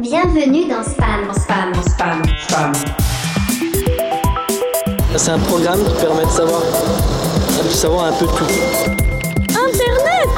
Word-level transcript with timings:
Bienvenue 0.00 0.68
dans 0.68 0.84
Spam. 0.84 1.28
Spam, 1.34 1.74
spam, 1.74 2.22
spam. 2.46 2.72
C'est 5.16 5.30
un 5.30 5.38
programme 5.40 5.80
qui 5.82 6.00
permet 6.00 6.24
de 6.24 6.30
savoir, 6.30 6.62
de 7.64 7.68
savoir 7.68 8.04
un 8.04 8.12
peu 8.12 8.26
tout. 8.26 8.44
Internet 9.50 10.28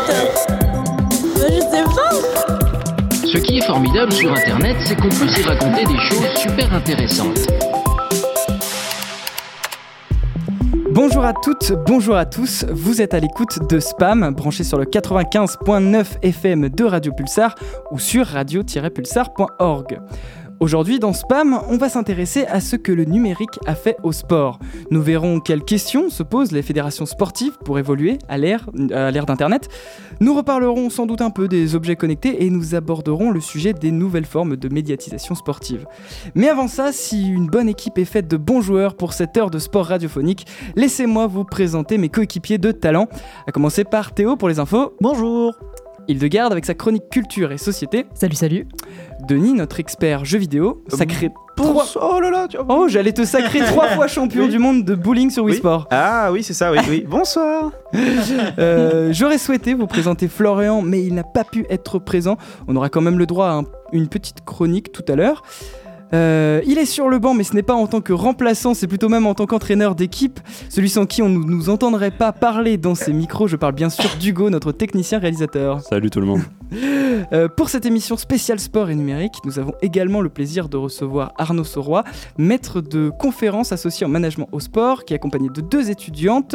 Je 1.36 1.60
sais 1.60 1.84
pas 1.84 3.26
Ce 3.26 3.36
qui 3.36 3.58
est 3.58 3.66
formidable 3.66 4.12
sur 4.12 4.32
Internet, 4.32 4.76
c'est 4.86 4.96
qu'on 4.96 5.10
peut 5.10 5.28
s'y 5.28 5.42
raconter 5.42 5.84
des 5.84 5.98
choses 5.98 6.26
super 6.36 6.72
intéressantes. 6.72 7.69
Bonjour 10.92 11.24
à 11.24 11.32
toutes, 11.32 11.72
bonjour 11.86 12.16
à 12.16 12.26
tous, 12.26 12.64
vous 12.68 13.00
êtes 13.00 13.14
à 13.14 13.20
l'écoute 13.20 13.70
de 13.70 13.78
Spam, 13.78 14.34
branché 14.34 14.64
sur 14.64 14.76
le 14.76 14.84
95.9 14.84 16.04
FM 16.22 16.68
de 16.68 16.84
Radio 16.84 17.12
Pulsar 17.12 17.54
ou 17.92 18.00
sur 18.00 18.26
radio-pulsar.org. 18.26 20.00
Aujourd'hui, 20.60 20.98
dans 20.98 21.14
Spam, 21.14 21.58
on 21.70 21.78
va 21.78 21.88
s'intéresser 21.88 22.44
à 22.44 22.60
ce 22.60 22.76
que 22.76 22.92
le 22.92 23.06
numérique 23.06 23.58
a 23.64 23.74
fait 23.74 23.96
au 24.02 24.12
sport. 24.12 24.58
Nous 24.90 25.00
verrons 25.00 25.40
quelles 25.40 25.64
questions 25.64 26.10
se 26.10 26.22
posent 26.22 26.52
les 26.52 26.60
fédérations 26.60 27.06
sportives 27.06 27.56
pour 27.64 27.78
évoluer 27.78 28.18
à 28.28 28.36
l'ère 28.36 28.66
d'Internet. 28.74 29.70
Nous 30.20 30.34
reparlerons 30.34 30.90
sans 30.90 31.06
doute 31.06 31.22
un 31.22 31.30
peu 31.30 31.48
des 31.48 31.74
objets 31.74 31.96
connectés 31.96 32.44
et 32.44 32.50
nous 32.50 32.74
aborderons 32.74 33.30
le 33.30 33.40
sujet 33.40 33.72
des 33.72 33.90
nouvelles 33.90 34.26
formes 34.26 34.56
de 34.56 34.68
médiatisation 34.68 35.34
sportive. 35.34 35.86
Mais 36.34 36.50
avant 36.50 36.68
ça, 36.68 36.92
si 36.92 37.26
une 37.26 37.46
bonne 37.46 37.70
équipe 37.70 37.96
est 37.96 38.04
faite 38.04 38.28
de 38.28 38.36
bons 38.36 38.60
joueurs 38.60 38.96
pour 38.96 39.14
cette 39.14 39.38
heure 39.38 39.50
de 39.50 39.58
sport 39.58 39.86
radiophonique, 39.86 40.46
laissez-moi 40.76 41.26
vous 41.26 41.44
présenter 41.44 41.96
mes 41.96 42.10
coéquipiers 42.10 42.58
de 42.58 42.70
talent. 42.70 43.08
À 43.46 43.52
commencer 43.52 43.84
par 43.84 44.12
Théo 44.12 44.36
pour 44.36 44.50
les 44.50 44.58
infos. 44.58 44.92
Bonjour 45.00 45.58
Hildegarde 46.06 46.52
avec 46.52 46.66
sa 46.66 46.74
chronique 46.74 47.08
culture 47.08 47.50
et 47.50 47.58
société. 47.58 48.04
Salut, 48.14 48.34
salut 48.34 48.66
Denis, 49.26 49.52
notre 49.52 49.80
expert 49.80 50.24
jeux 50.24 50.38
vidéo, 50.38 50.82
sacré 50.88 51.30
trois... 51.56 51.84
Oh 52.00 52.20
là 52.20 52.30
là 52.30 52.48
tu... 52.48 52.56
Oh, 52.68 52.86
j'allais 52.88 53.12
te 53.12 53.24
sacrer 53.24 53.60
trois 53.60 53.88
fois 53.94 54.06
champion 54.06 54.48
du 54.48 54.58
monde 54.58 54.84
de 54.84 54.94
bowling 54.94 55.30
sur 55.30 55.44
Wii 55.44 55.54
oui. 55.54 55.58
Sport. 55.58 55.86
Ah 55.90 56.30
oui, 56.32 56.42
c'est 56.42 56.54
ça, 56.54 56.72
oui, 56.72 56.78
oui. 56.88 57.04
Bonsoir 57.08 57.70
euh, 58.58 59.12
J'aurais 59.12 59.38
souhaité 59.38 59.74
vous 59.74 59.86
présenter 59.86 60.28
Florian, 60.28 60.82
mais 60.82 61.02
il 61.02 61.14
n'a 61.14 61.24
pas 61.24 61.44
pu 61.44 61.66
être 61.70 61.98
présent. 61.98 62.36
On 62.68 62.76
aura 62.76 62.88
quand 62.88 63.00
même 63.00 63.18
le 63.18 63.26
droit 63.26 63.46
à 63.46 63.52
un, 63.52 63.64
une 63.92 64.08
petite 64.08 64.44
chronique 64.44 64.92
tout 64.92 65.04
à 65.08 65.16
l'heure. 65.16 65.42
Euh, 66.12 66.60
il 66.66 66.78
est 66.78 66.86
sur 66.86 67.08
le 67.08 67.18
banc, 67.18 67.34
mais 67.34 67.44
ce 67.44 67.54
n'est 67.54 67.62
pas 67.62 67.74
en 67.74 67.86
tant 67.86 68.00
que 68.00 68.12
remplaçant, 68.12 68.74
c'est 68.74 68.86
plutôt 68.86 69.08
même 69.08 69.26
en 69.26 69.34
tant 69.34 69.46
qu'entraîneur 69.46 69.94
d'équipe. 69.94 70.40
Celui 70.68 70.88
sans 70.88 71.06
qui 71.06 71.22
on 71.22 71.28
ne 71.28 71.38
nous 71.38 71.70
entendrait 71.70 72.10
pas 72.10 72.32
parler 72.32 72.76
dans 72.76 72.94
ces 72.94 73.12
micros. 73.12 73.46
Je 73.46 73.56
parle 73.56 73.74
bien 73.74 73.90
sûr 73.90 74.10
d'Hugo, 74.18 74.50
notre 74.50 74.72
technicien 74.72 75.18
réalisateur. 75.18 75.80
Salut 75.82 76.10
tout 76.10 76.20
le 76.20 76.26
monde. 76.26 76.42
Euh, 77.32 77.48
pour 77.48 77.68
cette 77.68 77.84
émission 77.84 78.16
spéciale 78.16 78.60
sport 78.60 78.88
et 78.88 78.94
numérique, 78.94 79.34
nous 79.44 79.58
avons 79.58 79.72
également 79.82 80.20
le 80.20 80.28
plaisir 80.28 80.68
de 80.68 80.76
recevoir 80.76 81.32
Arnaud 81.36 81.64
Soroy, 81.64 82.04
maître 82.38 82.80
de 82.80 83.10
conférences 83.10 83.72
associé 83.72 84.06
en 84.06 84.08
management 84.08 84.48
au 84.52 84.60
sport, 84.60 85.04
qui 85.04 85.12
est 85.12 85.16
accompagné 85.16 85.48
de 85.48 85.60
deux 85.60 85.90
étudiantes, 85.90 86.54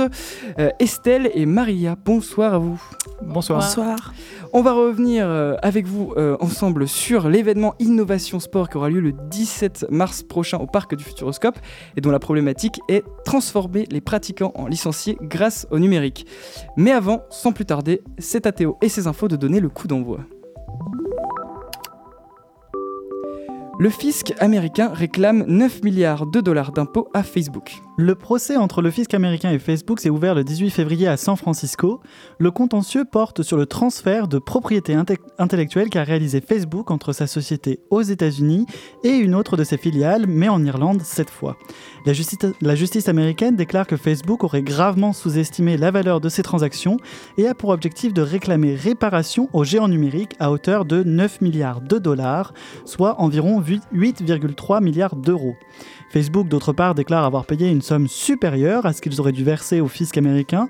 euh, 0.57 0.69
Estelle 0.79 1.29
et 1.33 1.45
Maria. 1.45 1.97
Bonsoir 2.03 2.53
à 2.53 2.57
vous. 2.57 2.81
Bonsoir. 3.21 3.59
Bonsoir. 3.59 4.13
On 4.57 4.61
va 4.61 4.71
revenir 4.71 5.25
euh, 5.27 5.55
avec 5.61 5.85
vous 5.85 6.13
euh, 6.15 6.37
ensemble 6.39 6.87
sur 6.87 7.27
l'événement 7.27 7.75
Innovation 7.79 8.39
Sport 8.39 8.69
qui 8.69 8.77
aura 8.77 8.89
lieu 8.89 9.01
le 9.01 9.11
17 9.45 9.85
mars 9.91 10.23
prochain 10.23 10.57
au 10.57 10.65
parc 10.65 10.95
du 10.95 11.03
Futuroscope 11.03 11.59
et 11.95 12.01
dont 12.01 12.09
la 12.09 12.17
problématique 12.17 12.79
est 12.89 13.03
transformer 13.25 13.85
les 13.91 14.01
pratiquants 14.01 14.51
en 14.55 14.65
licenciés 14.65 15.19
grâce 15.21 15.67
au 15.69 15.77
numérique. 15.77 16.25
Mais 16.77 16.91
avant, 16.91 17.23
sans 17.29 17.51
plus 17.51 17.65
tarder, 17.65 18.01
c'est 18.17 18.47
à 18.47 18.51
Théo 18.51 18.77
et 18.81 18.89
ses 18.89 19.05
infos 19.05 19.27
de 19.27 19.35
donner 19.35 19.59
le 19.59 19.69
coup 19.69 19.87
d'envoi. 19.87 20.21
Le 23.77 23.89
fisc 23.89 24.33
américain 24.39 24.89
réclame 24.93 25.43
9 25.49 25.83
milliards 25.83 26.25
de 26.27 26.39
dollars 26.39 26.71
d'impôts 26.71 27.09
à 27.13 27.23
Facebook. 27.23 27.81
Le 27.97 28.15
procès 28.15 28.55
entre 28.55 28.81
le 28.81 28.89
fisc 28.89 29.13
américain 29.13 29.51
et 29.51 29.59
Facebook 29.59 29.99
s'est 29.99 30.09
ouvert 30.09 30.33
le 30.33 30.45
18 30.45 30.69
février 30.69 31.07
à 31.07 31.17
San 31.17 31.35
Francisco. 31.35 31.99
Le 32.39 32.51
contentieux 32.51 33.03
porte 33.03 33.41
sur 33.41 33.57
le 33.57 33.65
transfert 33.65 34.29
de 34.29 34.39
propriété 34.39 34.93
inte 34.93 35.13
intellectuelle 35.39 35.89
qu'a 35.89 36.03
réalisé 36.03 36.39
Facebook 36.39 36.89
entre 36.89 37.11
sa 37.11 37.27
société 37.27 37.79
aux 37.89 38.01
États-Unis 38.01 38.65
et 39.03 39.11
une 39.11 39.35
autre 39.35 39.57
de 39.57 39.63
ses 39.65 39.77
filiales, 39.77 40.25
mais 40.25 40.47
en 40.47 40.63
Irlande 40.63 41.01
cette 41.03 41.29
fois. 41.29 41.57
La 42.05 42.13
justice, 42.13 42.39
la 42.61 42.75
justice 42.75 43.09
américaine 43.09 43.55
déclare 43.55 43.87
que 43.87 43.97
Facebook 43.97 44.43
aurait 44.43 44.61
gravement 44.61 45.11
sous-estimé 45.11 45.75
la 45.75 45.91
valeur 45.91 46.21
de 46.21 46.29
ces 46.29 46.43
transactions 46.43 46.97
et 47.37 47.47
a 47.47 47.55
pour 47.55 47.69
objectif 47.69 48.13
de 48.13 48.21
réclamer 48.21 48.75
réparation 48.75 49.49
aux 49.53 49.63
géants 49.63 49.87
numériques 49.89 50.35
à 50.39 50.51
hauteur 50.51 50.85
de 50.85 51.03
9 51.03 51.41
milliards 51.41 51.81
de 51.81 51.97
dollars, 51.97 52.53
soit 52.85 53.21
environ 53.21 53.61
8,3 53.65 54.83
milliards 54.83 55.15
d'euros. 55.15 55.55
Facebook, 56.09 56.47
d'autre 56.47 56.73
part, 56.73 56.95
déclare 56.95 57.25
avoir 57.25 57.45
payé 57.45 57.69
une 57.69 57.81
somme 57.81 58.07
supérieure 58.07 58.85
à 58.85 58.93
ce 58.93 59.01
qu'ils 59.01 59.19
auraient 59.19 59.31
dû 59.31 59.43
verser 59.43 59.81
au 59.81 59.87
fisc 59.87 60.17
américain. 60.17 60.69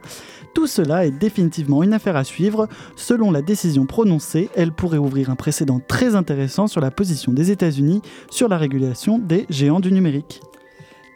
Tout 0.54 0.68
cela 0.68 1.06
est 1.06 1.12
définitivement 1.12 1.84
une 1.84 1.94
affaire 1.94 2.16
à 2.16 2.24
suivre. 2.24 2.68
Selon 2.96 3.32
la 3.32 3.42
décision 3.42 3.86
prononcée, 3.86 4.50
elle 4.56 4.72
pourrait 4.72 4.98
ouvrir 4.98 5.30
un 5.30 5.36
précédent 5.36 5.82
très 5.86 6.16
intéressant 6.16 6.68
sur 6.68 6.82
la 6.82 6.92
position 6.92 7.34
des 7.34 7.52
États-Unis 7.52 8.02
sur 8.32 8.48
la 8.48 8.58
régulation 8.58 9.20
des 9.20 9.46
géants 9.50 9.80
du 9.80 9.92
numérique. 9.92 10.42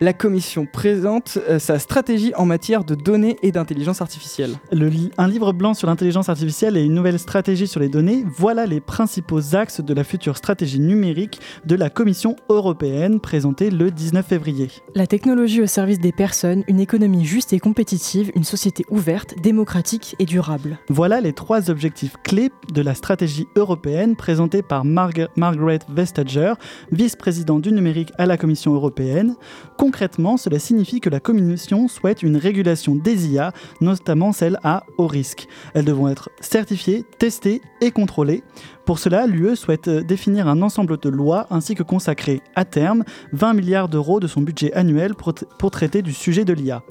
La 0.02 0.14
Commission 0.14 0.66
présente 0.66 1.38
euh, 1.50 1.60
sa 1.60 1.78
stratégie 1.78 2.34
en 2.36 2.46
matière 2.46 2.86
de 2.86 2.96
données 2.96 3.36
et 3.44 3.52
d'intelligence 3.52 4.02
artificielle. 4.02 4.56
Le, 4.72 4.90
un 5.18 5.28
livre 5.28 5.52
blanc 5.52 5.74
sur 5.74 5.90
l'intelligence 5.90 6.30
artificielle 6.30 6.78
et 6.78 6.84
une 6.84 6.94
nouvelle 6.94 7.20
stratégie 7.20 7.68
sur 7.68 7.82
les 7.82 7.90
données, 7.90 8.24
voilà 8.38 8.66
les 8.66 8.80
principaux 8.80 9.58
axes 9.58 9.82
de 9.82 9.94
la 9.94 10.06
future 10.06 10.38
stratégie 10.38 10.80
numérique 10.80 11.42
de 11.66 11.76
la 11.76 11.90
Commission 11.90 12.38
européenne 12.48 13.20
présentée 13.20 13.70
le 13.70 13.92
19 13.92 14.26
février. 14.26 14.70
La 14.96 15.06
technologie 15.06 15.62
au 15.62 15.68
service 15.68 16.00
des 16.00 16.14
personnes, 16.14 16.64
une 16.70 16.80
économie 16.80 17.26
juste 17.26 17.52
et 17.52 17.60
compétitive, 17.60 18.32
une 18.36 18.46
société 18.46 18.86
ouverte, 18.90 19.36
démocratique 19.44 20.16
et 20.18 20.26
durable. 20.26 20.80
Voilà 20.88 21.20
les 21.20 21.34
trois 21.34 21.70
objectifs 21.70 22.16
clés 22.24 22.52
de 22.74 22.82
la 22.82 22.96
stratégie 22.96 23.48
européenne 23.58 24.16
présentée 24.16 24.62
par 24.62 24.86
Marg 24.86 25.28
Margaret 25.36 25.80
Vestager, 25.90 26.54
vice-présidente 26.94 27.64
du 27.64 27.74
numérique 27.74 28.14
à 28.18 28.26
la 28.26 28.38
Commission 28.38 28.74
européenne. 28.74 29.36
Concrètement, 29.80 30.36
cela 30.36 30.60
signifie 30.60 31.00
que 31.00 31.10
la 31.10 31.22
Commission 31.22 31.88
souhaite 31.88 32.22
une 32.22 32.36
régulation 32.36 32.96
des 32.96 33.30
IA, 33.30 33.54
notamment 33.80 34.34
celles 34.34 34.60
à 34.62 34.84
haut 34.98 35.08
risque. 35.08 35.48
Elles 35.74 35.86
devront 35.86 36.10
être 36.10 36.30
certifiées, 36.42 37.06
testées 37.18 37.62
et 37.80 37.90
contrôlées. 37.90 38.44
Pour 38.90 38.98
cela, 38.98 39.28
l'UE 39.28 39.56
souhaite 39.56 39.88
définir 39.88 40.48
un 40.48 40.64
ensemble 40.64 40.98
de 40.98 41.10
lois 41.10 41.46
ainsi 41.52 41.76
que 41.76 41.84
consacrer 41.84 42.42
à 42.56 42.66
terme 42.66 43.04
20 43.34 43.54
milliards 43.54 43.88
d'euros 43.88 44.20
de 44.20 44.26
son 44.26 44.42
budget 44.42 44.74
annuel 44.74 45.14
pour, 45.14 45.36
pour 45.60 45.70
traiter 45.70 46.02
du 46.02 46.12
sujet 46.12 46.44
de 46.44 46.54
l'IA. 46.54 46.82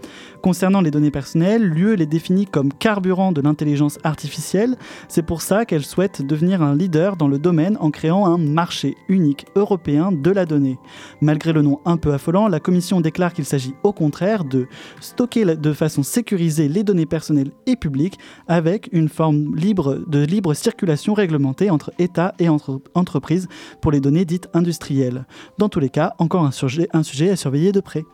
Concernant 0.41 0.81
les 0.81 0.92
données 0.92 1.10
personnelles, 1.10 1.64
l'UE 1.64 1.97
les 1.97 2.06
définit 2.06 2.47
comme 2.47 2.72
carburant 2.72 3.32
de 3.32 3.41
l'intelligence 3.41 3.98
artificielle. 4.04 4.76
C'est 5.08 5.26
pour 5.26 5.42
ça 5.42 5.64
qu'elle 5.64 5.84
souhaite 5.84 6.25
devenir 6.25 6.62
un 6.62 6.76
leader 6.76 7.16
dans 7.16 7.26
le 7.26 7.41
domaine 7.41 7.76
en 7.81 7.91
créant 7.91 8.26
un 8.26 8.38
marché 8.38 8.94
unique 9.08 9.47
européen 9.56 10.12
de 10.12 10.31
la 10.31 10.47
donnée. 10.47 10.78
Malgré 11.20 11.53
le 11.53 11.62
nom 11.62 11.81
un 11.84 11.97
peu 11.97 12.12
affolant, 12.12 12.47
la 12.47 12.60
Commission 12.60 13.00
déclare 13.00 13.32
qu'il 13.32 13.44
s'agit 13.44 13.75
au 13.82 13.92
contraire 13.92 14.44
de 14.44 14.69
stocker 15.00 15.56
de 15.56 15.72
façon 15.72 16.04
sécurisée 16.04 16.69
les 16.69 16.84
données 16.84 17.06
personnelles 17.06 17.50
et 17.66 17.75
publiques 17.75 18.20
avec 18.47 18.88
une 18.92 19.08
forme 19.08 19.56
libre 19.56 20.04
de 20.06 20.25
libre 20.25 20.54
circulation 20.54 21.12
réglementée 21.12 21.70
entre 21.70 21.88
États 21.99 22.34
et 22.38 22.49
entre 22.49 22.81
entreprises 22.94 23.49
pour 23.81 23.93
les 23.93 24.00
données 24.00 24.25
dites 24.25 24.49
industrielles. 24.54 25.26
Dans 25.59 25.69
tous 25.69 25.81
les 25.81 25.91
cas, 25.91 26.15
encore 26.19 26.44
un 26.44 26.53
sujet 26.53 26.88
à 27.31 27.37
surveiller 27.37 27.72
de 27.72 27.81
près. 27.81 28.04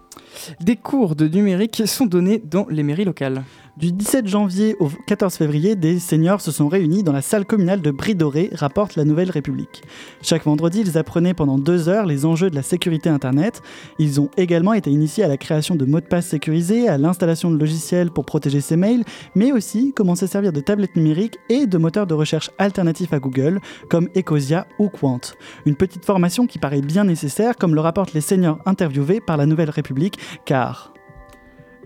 Des 0.60 0.76
cours 0.76 1.16
de 1.16 1.26
numérique 1.28 1.82
sont 1.86 2.06
donnés 2.06 2.42
dans 2.44 2.66
les 2.68 2.82
mairies 2.82 3.04
locales. 3.04 3.44
Du 3.76 3.90
17 3.90 4.28
janvier 4.28 4.76
au 4.78 4.88
14 5.08 5.34
février, 5.34 5.74
des 5.74 5.98
seniors 5.98 6.40
se 6.40 6.52
sont 6.52 6.68
réunis 6.68 7.02
dans 7.02 7.12
la 7.12 7.22
salle 7.22 7.44
communale 7.44 7.82
de 7.82 7.90
Brie-Dorée, 7.90 8.50
rapporte 8.52 8.94
la 8.94 9.04
Nouvelle 9.04 9.32
République. 9.32 9.82
Chaque 10.22 10.44
vendredi, 10.44 10.80
ils 10.80 10.96
apprenaient 10.96 11.34
pendant 11.34 11.58
deux 11.58 11.88
heures 11.88 12.06
les 12.06 12.24
enjeux 12.24 12.50
de 12.50 12.54
la 12.54 12.62
sécurité 12.62 13.08
Internet. 13.08 13.62
Ils 13.98 14.20
ont 14.20 14.30
également 14.36 14.74
été 14.74 14.90
initiés 14.90 15.24
à 15.24 15.28
la 15.28 15.36
création 15.36 15.74
de 15.74 15.84
mots 15.86 15.98
de 15.98 16.06
passe 16.06 16.26
sécurisés, 16.26 16.88
à 16.88 16.98
l'installation 16.98 17.50
de 17.50 17.58
logiciels 17.58 18.12
pour 18.12 18.24
protéger 18.24 18.60
ses 18.60 18.76
mails, 18.76 19.02
mais 19.34 19.50
aussi 19.50 19.92
comment 19.96 20.14
se 20.14 20.28
servir 20.28 20.52
de 20.52 20.60
tablettes 20.60 20.94
numériques 20.94 21.38
et 21.48 21.66
de 21.66 21.76
moteurs 21.76 22.06
de 22.06 22.14
recherche 22.14 22.52
alternatifs 22.58 23.12
à 23.12 23.18
Google, 23.18 23.60
comme 23.90 24.08
Ecosia 24.16 24.68
ou 24.78 24.88
Quant. 24.88 25.20
Une 25.66 25.74
petite 25.74 26.04
formation 26.04 26.46
qui 26.46 26.60
paraît 26.60 26.80
bien 26.80 27.02
nécessaire, 27.02 27.56
comme 27.56 27.74
le 27.74 27.80
rapportent 27.80 28.12
les 28.12 28.20
seniors 28.20 28.60
interviewés 28.66 29.20
par 29.20 29.36
la 29.36 29.46
Nouvelle 29.46 29.70
République, 29.70 30.03
car 30.44 30.94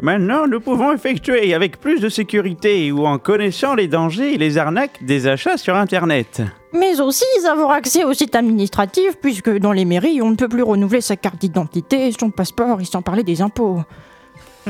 Maintenant, 0.00 0.46
nous 0.46 0.60
pouvons 0.60 0.92
effectuer 0.92 1.54
avec 1.54 1.80
plus 1.80 1.98
de 1.98 2.08
sécurité 2.08 2.92
ou 2.92 3.04
en 3.04 3.18
connaissant 3.18 3.74
les 3.74 3.88
dangers 3.88 4.34
et 4.34 4.38
les 4.38 4.56
arnaques 4.56 5.02
des 5.02 5.26
achats 5.26 5.56
sur 5.56 5.74
Internet. 5.74 6.42
Mais 6.72 7.00
aussi 7.00 7.24
avoir 7.50 7.72
accès 7.72 8.04
au 8.04 8.12
site 8.12 8.36
administratif, 8.36 9.16
puisque 9.20 9.50
dans 9.58 9.72
les 9.72 9.84
mairies, 9.84 10.22
on 10.22 10.30
ne 10.30 10.36
peut 10.36 10.48
plus 10.48 10.62
renouveler 10.62 11.00
sa 11.00 11.16
carte 11.16 11.40
d'identité, 11.40 12.12
son 12.12 12.30
passeport 12.30 12.80
et 12.80 12.84
sans 12.84 13.02
parler 13.02 13.24
des 13.24 13.42
impôts. 13.42 13.80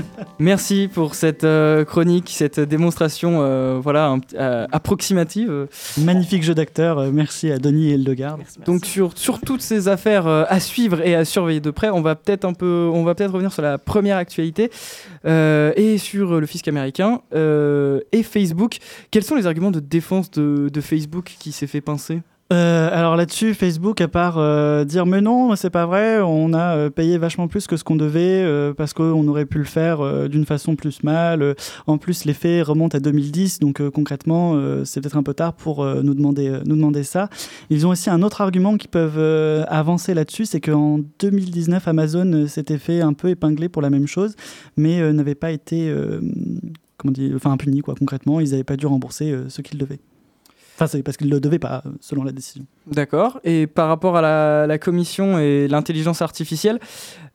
Merci 0.39 0.89
pour 0.93 1.15
cette 1.15 1.45
euh, 1.45 1.85
chronique, 1.85 2.31
cette 2.35 2.61
démonstration 2.61 3.39
euh, 3.43 3.79
voilà, 3.83 4.09
un- 4.09 4.21
euh, 4.35 4.67
approximative. 4.73 5.67
Magnifique 5.99 6.43
jeu 6.43 6.55
d'acteur. 6.55 6.99
euh, 6.99 7.11
Merci 7.13 7.51
à 7.51 7.59
Denis 7.59 7.91
et 7.91 7.95
Hildegard. 7.95 8.39
Donc 8.65 8.85
sur, 8.87 9.17
sur 9.17 9.41
toutes 9.41 9.63
ces 9.63 9.89
affaires 9.89 10.27
euh, 10.27 10.45
à 10.49 10.61
suivre 10.61 11.01
et 11.07 11.15
à 11.15 11.25
surveiller 11.25 11.61
de 11.61 11.71
près, 11.71 11.91
on 11.91 12.01
va 12.01 12.15
peut-être 12.15 12.45
un 12.45 12.53
peu, 12.53 12.89
on 12.93 13.05
va 13.05 13.15
peut-être 13.15 13.33
revenir 13.33 13.53
sur 13.53 13.63
la 13.63 13.79
première 13.79 14.17
actualité 14.17 14.71
euh, 15.25 15.73
et 15.77 15.99
sur 15.99 16.41
le 16.41 16.47
fisc 16.47 16.69
américain 16.69 17.21
euh, 17.35 18.01
et 18.13 18.23
Facebook. 18.23 18.79
Quels 19.11 19.25
sont 19.25 19.35
les 19.37 19.47
arguments 19.47 19.71
de 19.71 19.81
défense 19.81 20.31
de, 20.31 20.69
de 20.73 20.81
Facebook 20.81 21.35
qui 21.39 21.53
s'est 21.53 21.67
fait 21.67 21.81
pincer? 21.81 22.21
Euh, 22.51 22.89
alors 22.91 23.15
là-dessus, 23.17 23.53
Facebook, 23.53 24.01
à 24.01 24.09
part 24.09 24.39
euh, 24.39 24.85
dire 24.85 25.05
mais 25.05 25.21
non, 25.21 25.55
c'est 25.55 25.69
pas 25.69 25.85
vrai, 25.85 26.21
on 26.23 26.55
a 26.55 26.77
euh, 26.77 26.91
payé 26.91 27.19
vachement 27.19 27.47
plus 27.47 27.67
que 27.67 27.77
ce 27.77 27.85
qu'on 27.85 27.97
devait 27.97 28.73
parce 28.77 28.95
qu'on 28.95 29.29
aurait 29.29 29.45
pu 29.45 29.59
le 29.59 29.65
faire 29.65 30.29
d'une 30.29 30.47
façon 30.47 30.77
plus 30.77 31.03
mal. 31.03 31.55
En 31.87 31.99
plus, 31.99 32.25
les 32.25 32.33
faits 32.33 32.67
remontent 32.67 32.97
à 32.97 33.01
2010, 33.01 33.59
donc 33.59 33.87
concrètement, 33.91 34.59
c'est 34.85 35.01
peut-être 35.01 35.17
un 35.17 35.23
peu 35.23 35.35
tard 35.35 35.55
pour 35.55 35.85
nous, 35.85 36.15
demander, 36.15 37.03
ça. 37.03 37.29
Ils 37.71 37.87
ont 37.87 37.91
aussi 37.91 38.11
un 38.11 38.23
autre 38.23 38.41
argument 38.41 38.77
qu'ils 38.77 38.91
peuvent 38.91 39.19
avancer 39.69 40.15
là-dessus, 40.15 40.47
c'est 40.47 40.61
qu'en 40.61 41.01
2019, 41.19 41.87
Amazon 41.89 42.47
s'était 42.47 42.79
fait 42.79 43.01
un 43.01 43.13
peu 43.13 43.29
épingler 43.29 43.69
pour 43.69 43.83
la 43.83 43.91
même 43.91 44.07
chose, 44.07 44.35
mais 44.77 45.13
n'avait 45.13 45.35
pas 45.35 45.51
été 45.51 45.93
comment 46.97 47.13
dire, 47.13 47.33
enfin 47.37 47.57
puni 47.57 47.81
quoi. 47.81 47.95
Concrètement, 47.99 48.41
ils 48.41 48.51
n'avaient 48.51 48.65
pas 48.65 48.77
dû 48.77 48.87
rembourser 48.87 49.35
ce 49.49 49.63
qu'ils 49.63 49.79
devaient. 49.79 50.01
Enfin, 50.79 50.87
c'est 50.87 51.03
parce 51.03 51.17
qu'ils 51.17 51.27
ne 51.27 51.35
le 51.35 51.41
devaient 51.41 51.59
pas, 51.59 51.83
selon 51.99 52.23
la 52.23 52.31
décision. 52.31 52.65
D'accord. 52.87 53.41
Et 53.43 53.67
par 53.67 53.89
rapport 53.89 54.17
à 54.17 54.23
la, 54.65 54.79
commission 54.79 55.37
et 55.37 55.67
l'intelligence 55.67 56.23
artificielle, 56.23 56.79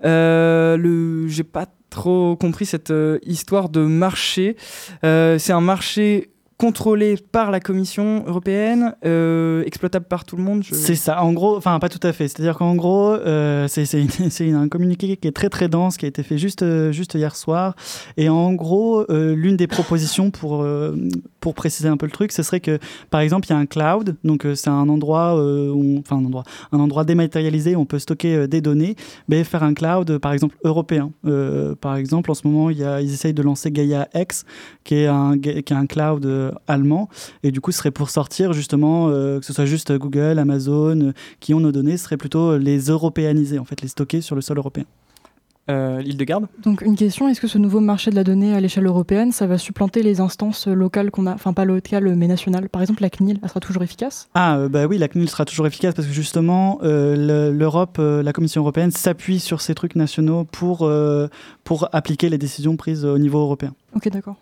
euh, 0.05 1.27
j'ai 1.27 1.43
pas 1.43 1.65
trop 1.89 2.37
compris 2.37 2.65
cette 2.65 2.91
euh, 2.91 3.19
histoire 3.25 3.67
de 3.67 3.81
marché. 3.81 4.55
Euh, 5.03 5.37
c'est 5.39 5.51
un 5.51 5.59
marché 5.59 6.31
contrôlé 6.63 7.17
par 7.33 7.51
la 7.51 7.59
Commission 7.59 8.23
européenne, 8.25 8.95
euh, 9.03 9.65
exploitable 9.65 10.05
par 10.05 10.23
tout 10.23 10.37
le 10.37 10.43
monde. 10.43 10.63
C'est 10.63 10.95
ça, 10.95 11.21
en 11.21 11.33
gros, 11.33 11.57
enfin 11.57 11.77
pas 11.79 11.89
tout 11.89 11.99
à 12.07 12.13
fait. 12.13 12.29
C'est-à-dire 12.29 12.57
qu'en 12.57 12.75
gros, 12.75 13.11
euh, 13.11 13.67
c'est 13.67 13.85
un 14.53 14.69
communiqué 14.69 15.17
qui 15.17 15.27
est 15.27 15.33
très 15.33 15.49
très 15.49 15.67
dense, 15.67 15.97
qui 15.97 16.05
a 16.05 16.07
été 16.07 16.23
fait 16.23 16.37
juste, 16.37 16.63
euh, 16.63 16.93
juste 16.93 17.15
hier 17.15 17.35
soir. 17.35 17.75
Et 18.15 18.29
en 18.29 18.53
gros, 18.53 19.03
euh, 19.11 19.35
l'une 19.35 19.57
des 19.57 19.67
propositions 19.67 20.31
pour, 20.31 20.65
pour 21.41 21.53
préciser 21.53 21.89
un 21.89 21.97
peu 21.97 22.05
le 22.05 22.13
truc, 22.13 22.31
ce 22.31 22.43
serait 22.43 22.61
que 22.61 22.79
par 23.09 23.19
exemple, 23.19 23.47
il 23.47 23.49
y 23.49 23.55
a 23.55 23.57
un 23.57 23.65
cloud, 23.65 24.15
donc 24.23 24.47
c'est 24.55 24.69
un 24.69 24.87
endroit, 24.87 25.35
où 25.35 26.01
un 26.09 26.15
endroit, 26.15 26.45
un 26.71 26.79
endroit 26.79 27.03
dématérialisé 27.03 27.75
où 27.75 27.81
on 27.81 27.85
peut 27.85 27.99
stocker 27.99 28.47
des 28.47 28.61
données, 28.61 28.95
mais 29.27 29.43
faire 29.43 29.63
un 29.63 29.73
cloud, 29.73 30.17
par 30.19 30.31
exemple, 30.31 30.55
européen. 30.63 31.11
Par 31.81 31.97
exemple, 31.97 32.31
en 32.31 32.35
ce 32.35 32.47
moment, 32.47 32.69
ils 32.69 33.13
essayent 33.13 33.33
de 33.33 33.43
lancer 33.43 33.69
Gaia 33.69 34.07
X, 34.15 34.45
qui 34.85 34.95
est 34.95 35.07
un, 35.07 35.37
qui 35.37 35.49
est 35.49 35.71
un 35.73 35.87
cloud 35.87 36.52
allemand. 36.67 37.09
Et 37.43 37.51
du 37.51 37.61
coup, 37.61 37.71
ce 37.71 37.79
serait 37.79 37.91
pour 37.91 38.09
sortir 38.09 38.53
justement, 38.53 39.07
euh, 39.09 39.39
que 39.39 39.45
ce 39.45 39.53
soit 39.53 39.65
juste 39.65 39.91
Google, 39.97 40.39
Amazon, 40.39 40.99
euh, 40.99 41.11
qui 41.39 41.53
ont 41.53 41.59
nos 41.59 41.71
données, 41.71 41.97
ce 41.97 42.05
serait 42.05 42.17
plutôt 42.17 42.57
les 42.57 42.79
européaniser, 42.89 43.59
en 43.59 43.65
fait, 43.65 43.81
les 43.81 43.87
stocker 43.87 44.21
sur 44.21 44.35
le 44.35 44.41
sol 44.41 44.57
européen. 44.57 44.85
Euh, 45.69 46.01
L'île 46.01 46.17
de 46.17 46.25
garde? 46.25 46.47
Donc 46.61 46.81
une 46.81 46.97
question, 46.97 47.29
est-ce 47.29 47.39
que 47.39 47.47
ce 47.47 47.57
nouveau 47.57 47.79
marché 47.79 48.11
de 48.11 48.15
la 48.17 48.25
donnée 48.25 48.53
à 48.53 48.59
l'échelle 48.59 48.85
européenne, 48.85 49.31
ça 49.31 49.47
va 49.47 49.57
supplanter 49.57 50.03
les 50.03 50.19
instances 50.19 50.67
locales 50.67 51.09
qu'on 51.09 51.25
a, 51.25 51.33
enfin 51.33 51.53
pas 51.53 51.63
locales 51.63 52.15
mais 52.17 52.27
nationales? 52.27 52.67
Par 52.67 52.81
exemple, 52.81 53.01
la 53.01 53.09
CNIL, 53.09 53.39
elle 53.41 53.47
sera 53.47 53.61
toujours 53.61 53.81
efficace? 53.81 54.27
Ah, 54.33 54.57
euh, 54.57 54.67
bah 54.67 54.87
oui, 54.87 54.97
la 54.97 55.07
CNIL 55.07 55.29
sera 55.29 55.45
toujours 55.45 55.65
efficace 55.65 55.93
parce 55.93 56.05
que 56.05 56.13
justement, 56.13 56.79
euh, 56.83 57.15
le- 57.51 57.57
l'Europe, 57.57 57.95
euh, 57.97 58.21
la 58.21 58.33
Commission 58.33 58.59
européenne 58.59 58.91
s'appuie 58.91 59.39
sur 59.39 59.61
ces 59.61 59.73
trucs 59.73 59.95
nationaux 59.95 60.43
pour, 60.43 60.79
euh, 60.81 61.29
pour 61.63 61.87
appliquer 61.93 62.27
les 62.27 62.37
décisions 62.37 62.75
prises 62.75 63.05
au 63.05 63.17
niveau 63.17 63.39
européen. 63.39 63.73
Ok, 63.95 64.09
d'accord. 64.09 64.35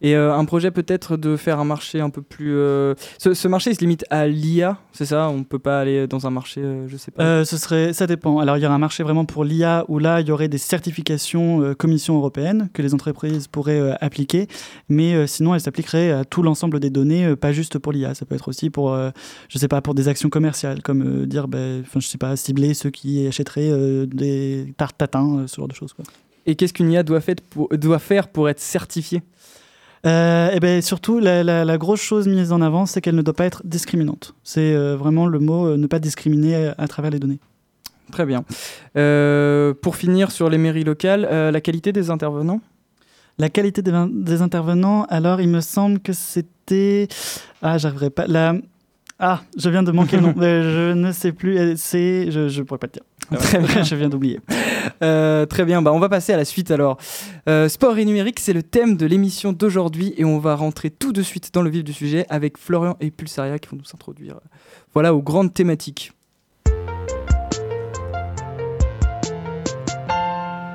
Et 0.00 0.14
euh, 0.14 0.32
un 0.32 0.44
projet 0.44 0.70
peut-être 0.70 1.16
de 1.16 1.36
faire 1.36 1.58
un 1.58 1.64
marché 1.64 2.00
un 2.00 2.10
peu 2.10 2.22
plus... 2.22 2.54
euh, 2.54 2.94
Ce, 3.18 3.34
ce 3.34 3.48
marché 3.48 3.70
il 3.70 3.74
se 3.74 3.80
limite 3.80 4.04
à 4.10 4.28
l'IA, 4.28 4.78
c'est 4.92 5.06
ça? 5.06 5.28
On 5.28 5.42
peut 5.42 5.58
pas 5.58 5.80
aller 5.80 6.06
dans 6.06 6.24
un 6.24 6.30
marché, 6.30 6.60
euh, 6.62 6.86
je 6.86 6.96
sais 6.96 7.10
pas. 7.10 7.20
Euh, 7.24 7.44
ce 7.44 7.56
serait, 7.56 7.92
ça 7.92 8.06
dépend. 8.06 8.38
Alors, 8.38 8.56
il 8.56 8.62
y 8.62 8.66
aura 8.66 8.76
un 8.76 8.78
marché 8.78 9.02
vraiment 9.02 9.24
pour 9.24 9.42
l'IA 9.42 9.84
où 9.88 9.98
là, 9.98 10.20
il 10.20 10.28
y 10.28 10.30
aurait 10.30 10.46
des 10.46 10.58
certifications 10.58 11.74
Commission 11.74 12.16
européenne 12.16 12.68
que 12.72 12.82
les 12.82 12.94
entreprises 12.94 13.48
pourraient 13.48 13.96
appliquer, 14.00 14.46
mais 14.88 15.26
sinon, 15.26 15.54
elles 15.54 15.60
s'appliqueraient 15.60 16.12
à 16.12 16.24
tout 16.24 16.42
l'ensemble 16.42 16.78
des 16.78 16.90
données, 16.90 17.34
pas 17.34 17.50
juste 17.52 17.78
pour 17.78 17.92
l'IA. 17.92 18.14
Ça 18.14 18.24
peut 18.24 18.36
être 18.36 18.48
aussi 18.48 18.70
pour, 18.70 18.96
je 19.48 19.58
sais 19.58 19.68
pas, 19.68 19.80
pour 19.80 19.94
des 19.94 20.06
actions 20.06 20.28
commerciales, 20.30 20.80
comme 20.82 21.26
dire, 21.26 21.48
ben, 21.48 21.82
je 21.92 22.00
sais 22.06 22.18
pas, 22.18 22.36
cibler 22.36 22.74
ceux 22.74 22.90
qui 22.90 23.26
achèteraient 23.26 24.06
des 24.06 24.72
tartes 24.76 24.96
tatin, 24.96 25.44
ce 25.48 25.56
genre 25.56 25.68
de 25.68 25.74
choses. 25.74 25.92
Quoi. 25.92 26.04
Et 26.46 26.54
qu'est-ce 26.54 26.72
qu'une 26.72 26.90
IA 26.92 27.02
doit, 27.02 27.20
fait 27.20 27.40
pour- 27.40 27.68
doit 27.76 27.98
faire 27.98 28.28
pour 28.28 28.48
être 28.48 28.60
certifiée? 28.60 29.22
Euh, 30.06 30.50
et 30.52 30.60
ben 30.60 30.80
surtout, 30.80 31.18
la, 31.18 31.42
la- 31.42 31.64
la 31.64 31.78
grosse 31.78 32.00
chose 32.00 32.28
mise 32.28 32.52
en 32.52 32.60
avant, 32.60 32.86
c'est 32.86 33.00
qu'elle 33.00 33.16
ne 33.16 33.22
doit 33.22 33.34
pas 33.34 33.44
être 33.46 33.62
discriminante. 33.64 34.34
C'est 34.44 34.72
euh, 34.74 34.96
vraiment 34.96 35.26
le 35.26 35.38
mot 35.40 35.66
euh, 35.66 35.76
ne 35.76 35.86
pas 35.86 35.98
discriminer 35.98 36.54
à, 36.68 36.74
à 36.78 36.86
travers 36.88 37.10
les 37.10 37.18
données. 37.18 37.38
Très 38.12 38.24
bien. 38.24 38.42
Pour 39.82 39.96
finir 39.96 40.30
sur 40.30 40.48
les 40.48 40.56
mairies 40.56 40.84
locales, 40.84 41.28
la 41.52 41.60
qualité 41.60 41.92
des 41.92 42.08
intervenants? 42.10 42.60
La 43.38 43.50
qualité 43.50 43.82
des, 43.82 44.42
intervenants, 44.42 45.04
alors 45.10 45.40
il 45.40 45.48
me 45.48 45.60
semble 45.60 46.00
que 46.00 46.12
c'était. 46.12 47.06
Ah, 47.62 47.78
j'arriverai 47.78 48.10
pas. 48.10 48.26
La... 48.26 48.54
Ah, 49.20 49.42
je 49.56 49.68
viens 49.70 49.82
de 49.84 49.92
manquer 49.92 50.16
le 50.16 50.22
nom. 50.22 50.34
mais 50.36 50.62
je 50.64 50.92
ne 50.92 51.12
sais 51.12 51.32
plus. 51.32 51.74
C'est. 51.76 52.30
Je 52.32 52.40
ne 52.58 52.62
pourrais 52.64 52.78
pas 52.78 52.88
te 52.88 52.94
dire. 52.94 53.04
Très 53.38 53.58
bien. 53.58 53.82
je 53.82 53.94
viens 53.94 54.08
d'oublier. 54.08 54.40
Euh, 55.02 55.44
très 55.44 55.64
bien, 55.64 55.82
bah, 55.82 55.92
on 55.92 55.98
va 55.98 56.08
passer 56.08 56.32
à 56.32 56.36
la 56.36 56.46
suite 56.46 56.70
alors. 56.70 56.96
Euh, 57.48 57.68
sport 57.68 57.98
et 57.98 58.04
numérique, 58.04 58.40
c'est 58.40 58.54
le 58.54 58.62
thème 58.62 58.96
de 58.96 59.04
l'émission 59.04 59.52
d'aujourd'hui 59.52 60.14
et 60.16 60.24
on 60.24 60.38
va 60.38 60.54
rentrer 60.54 60.90
tout 60.90 61.12
de 61.12 61.22
suite 61.22 61.52
dans 61.52 61.62
le 61.62 61.68
vif 61.68 61.84
du 61.84 61.92
sujet 61.92 62.24
avec 62.30 62.56
Florian 62.56 62.96
et 63.00 63.10
Pulsaria 63.10 63.58
qui 63.58 63.68
vont 63.68 63.76
nous 63.76 63.90
introduire 63.92 64.40
voilà, 64.94 65.14
aux 65.14 65.22
grandes 65.22 65.52
thématiques. 65.52 66.12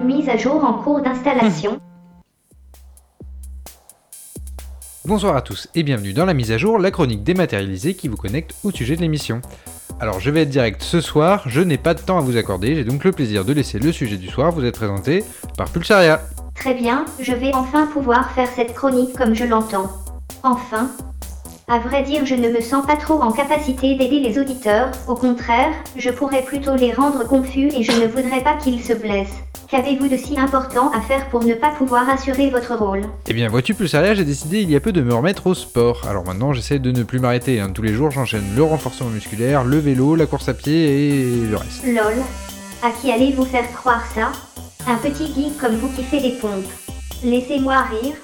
Mise 0.03 0.29
à 0.29 0.37
jour 0.37 0.63
en 0.63 0.73
cours 0.83 1.01
d'installation. 1.01 1.79
Bonsoir 5.05 5.35
à 5.35 5.41
tous 5.41 5.67
et 5.75 5.83
bienvenue 5.83 6.13
dans 6.13 6.25
la 6.25 6.33
mise 6.33 6.51
à 6.51 6.57
jour, 6.57 6.77
la 6.77 6.91
chronique 6.91 7.23
dématérialisée 7.23 7.93
qui 7.93 8.07
vous 8.07 8.15
connecte 8.15 8.55
au 8.63 8.71
sujet 8.71 8.95
de 8.95 9.01
l'émission. 9.01 9.41
Alors 10.03 10.19
je 10.19 10.29
vais 10.31 10.41
être 10.41 10.49
direct 10.49 10.83
ce 10.83 10.99
soir, 10.99 11.43
je 11.45 11.61
n'ai 11.61 11.77
pas 11.77 11.93
de 11.93 12.01
temps 12.01 12.17
à 12.17 12.19
vous 12.19 12.35
accorder, 12.35 12.75
j'ai 12.75 12.83
donc 12.83 13.05
le 13.05 13.13
plaisir 13.13 13.45
de 13.45 13.53
laisser 13.53 13.79
le 13.79 13.93
sujet 13.93 14.17
du 14.17 14.27
soir 14.27 14.51
vous 14.51 14.65
être 14.65 14.75
présenté 14.75 15.23
par 15.57 15.69
Pulsaria. 15.69 16.19
Très 16.55 16.73
bien, 16.73 17.05
je 17.21 17.31
vais 17.31 17.53
enfin 17.53 17.87
pouvoir 17.87 18.29
faire 18.31 18.49
cette 18.53 18.73
chronique 18.73 19.13
comme 19.15 19.33
je 19.33 19.45
l'entends. 19.45 19.89
Enfin. 20.43 20.89
À 21.69 21.79
vrai 21.79 22.03
dire, 22.03 22.25
je 22.25 22.35
ne 22.35 22.49
me 22.49 22.59
sens 22.59 22.85
pas 22.85 22.97
trop 22.97 23.21
en 23.21 23.31
capacité 23.31 23.95
d'aider 23.95 24.19
les 24.19 24.37
auditeurs, 24.37 24.91
au 25.07 25.15
contraire, 25.15 25.71
je 25.95 26.09
pourrais 26.09 26.41
plutôt 26.41 26.75
les 26.75 26.91
rendre 26.91 27.25
confus 27.25 27.69
et 27.69 27.83
je 27.83 27.93
ne 27.93 28.05
voudrais 28.05 28.43
pas 28.43 28.55
qu'ils 28.55 28.83
se 28.83 28.91
blessent. 28.91 29.39
Qu'avez-vous 29.69 30.09
de 30.09 30.17
si 30.17 30.37
important 30.37 30.91
à 30.91 30.99
faire 30.99 31.29
pour 31.29 31.41
ne 31.45 31.53
pas 31.53 31.71
pouvoir 31.71 32.09
assurer 32.09 32.49
votre 32.49 32.75
rôle? 32.75 33.03
Eh 33.29 33.33
bien 33.33 33.47
vois-tu 33.47 33.75
Pulsaria, 33.75 34.13
j'ai 34.13 34.25
décidé 34.25 34.61
il 34.61 34.69
y 34.69 34.75
a 34.75 34.81
peu 34.81 34.91
de 34.91 35.01
me 35.01 35.13
remettre 35.13 35.47
au 35.47 35.53
sport. 35.53 36.01
Alors 36.07 36.25
maintenant 36.25 36.51
j'essaie 36.51 36.79
de 36.79 36.91
ne 36.91 37.03
plus 37.03 37.19
m'arrêter, 37.19 37.61
hein. 37.61 37.71
tous 37.73 37.81
les 37.81 37.93
jours 37.93 38.11
j'enchaîne 38.11 38.43
le 38.55 38.63
renforcement 38.63 39.09
musculaire, 39.09 39.63
le 39.63 39.77
vélo, 39.77 40.15
la 40.15 40.25
course 40.25 40.49
à 40.49 40.53
pied 40.53 41.13
et 41.13 41.47
le 41.49 41.55
reste. 41.55 41.85
Lol. 41.87 42.21
À 42.83 42.91
qui 42.91 43.09
allez-vous 43.09 43.45
faire 43.45 43.71
croire 43.71 44.03
ça? 44.13 44.33
Un 44.85 44.97
petit 44.97 45.27
geek 45.33 45.57
comme 45.57 45.77
vous 45.77 45.89
qui 45.95 46.03
fait 46.03 46.19
des 46.19 46.33
pompes. 46.41 46.65
Laissez-moi 47.23 47.83
rire. 47.83 48.15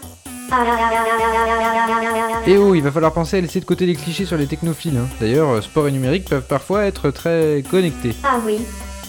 Et 2.48 2.58
oh, 2.58 2.74
il 2.76 2.82
va 2.82 2.92
falloir 2.92 3.14
penser 3.14 3.38
à 3.38 3.42
laisser 3.42 3.60
de 3.60 3.66
côté 3.66 3.86
les 3.86 3.96
clichés 3.96 4.26
sur 4.26 4.38
les 4.38 4.48
technophiles. 4.48 4.98
Hein. 4.98 5.08
D'ailleurs, 5.20 5.50
euh, 5.50 5.62
sport 5.62 5.88
et 5.88 5.92
numérique 5.92 6.26
peuvent 6.26 6.48
parfois 6.48 6.86
être 6.86 7.12
très 7.12 7.64
connectés. 7.70 8.16
Ah 8.24 8.40
oui, 8.46 8.60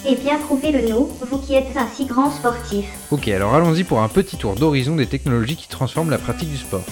et 0.06 0.16
bien 0.16 0.38
prouvez-le 0.38 0.88
nous, 0.88 1.08
vous 1.30 1.38
qui 1.38 1.54
êtes 1.54 1.76
un 1.76 1.86
si 1.94 2.06
grand 2.06 2.30
sportif. 2.30 2.86
Ok, 3.10 3.28
alors 3.28 3.54
allons-y 3.54 3.84
pour 3.84 4.00
un 4.00 4.08
petit 4.08 4.36
tour 4.36 4.54
d'horizon 4.54 4.96
des 4.96 5.06
technologies 5.06 5.56
qui 5.56 5.68
transforment 5.68 6.10
la 6.10 6.18
pratique 6.18 6.50
du 6.50 6.56
sport. 6.56 6.84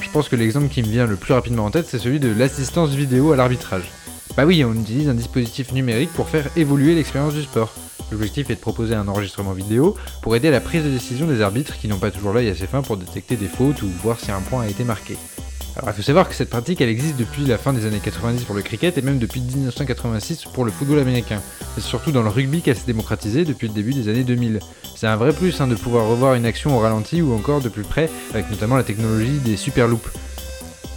Je 0.00 0.10
pense 0.10 0.28
que 0.28 0.36
l'exemple 0.36 0.68
qui 0.68 0.82
me 0.82 0.88
vient 0.88 1.06
le 1.06 1.16
plus 1.16 1.34
rapidement 1.34 1.64
en 1.64 1.70
tête, 1.70 1.86
c'est 1.88 1.98
celui 1.98 2.20
de 2.20 2.32
l'assistance 2.32 2.90
vidéo 2.90 3.32
à 3.32 3.36
l'arbitrage. 3.36 3.90
Bah 4.36 4.44
oui, 4.44 4.64
on 4.64 4.74
utilise 4.74 5.08
un 5.08 5.14
dispositif 5.14 5.72
numérique 5.72 6.12
pour 6.12 6.28
faire 6.28 6.48
évoluer 6.56 6.94
l'expérience 6.94 7.34
du 7.34 7.42
sport. 7.42 7.72
L'objectif 8.10 8.50
est 8.50 8.54
de 8.54 8.60
proposer 8.60 8.94
un 8.94 9.06
enregistrement 9.08 9.52
vidéo 9.52 9.94
pour 10.22 10.34
aider 10.34 10.48
à 10.48 10.52
la 10.52 10.60
prise 10.60 10.84
de 10.84 10.90
décision 10.90 11.26
des 11.26 11.42
arbitres 11.42 11.76
qui 11.78 11.88
n'ont 11.88 11.98
pas 11.98 12.10
toujours 12.10 12.32
l'œil 12.32 12.48
assez 12.48 12.66
fin 12.66 12.82
pour 12.82 12.96
détecter 12.96 13.36
des 13.36 13.48
fautes 13.48 13.82
ou 13.82 13.88
voir 14.02 14.18
si 14.18 14.30
un 14.30 14.40
point 14.40 14.62
a 14.62 14.68
été 14.68 14.84
marqué. 14.84 15.16
Alors 15.76 15.90
il 15.90 15.96
faut 15.96 16.02
savoir 16.02 16.28
que 16.28 16.34
cette 16.34 16.50
pratique 16.50 16.80
elle 16.80 16.88
existe 16.88 17.16
depuis 17.16 17.44
la 17.44 17.56
fin 17.56 17.72
des 17.72 17.86
années 17.86 18.00
90 18.02 18.44
pour 18.44 18.56
le 18.56 18.62
cricket 18.62 18.98
et 18.98 19.02
même 19.02 19.18
depuis 19.18 19.40
1986 19.40 20.46
pour 20.46 20.64
le 20.64 20.72
football 20.72 20.98
américain. 20.98 21.40
C'est 21.74 21.82
surtout 21.82 22.10
dans 22.10 22.22
le 22.22 22.30
rugby 22.30 22.62
qu'elle 22.62 22.76
s'est 22.76 22.86
démocratisée 22.86 23.44
depuis 23.44 23.68
le 23.68 23.74
début 23.74 23.94
des 23.94 24.08
années 24.08 24.24
2000. 24.24 24.58
C'est 24.96 25.06
un 25.06 25.16
vrai 25.16 25.32
plus 25.32 25.60
hein, 25.60 25.68
de 25.68 25.76
pouvoir 25.76 26.08
revoir 26.08 26.34
une 26.34 26.46
action 26.46 26.76
au 26.76 26.80
ralenti 26.80 27.22
ou 27.22 27.32
encore 27.32 27.60
de 27.60 27.68
plus 27.68 27.84
près 27.84 28.10
avec 28.32 28.50
notamment 28.50 28.76
la 28.76 28.82
technologie 28.82 29.38
des 29.38 29.56
super 29.56 29.86
loops. 29.86 30.10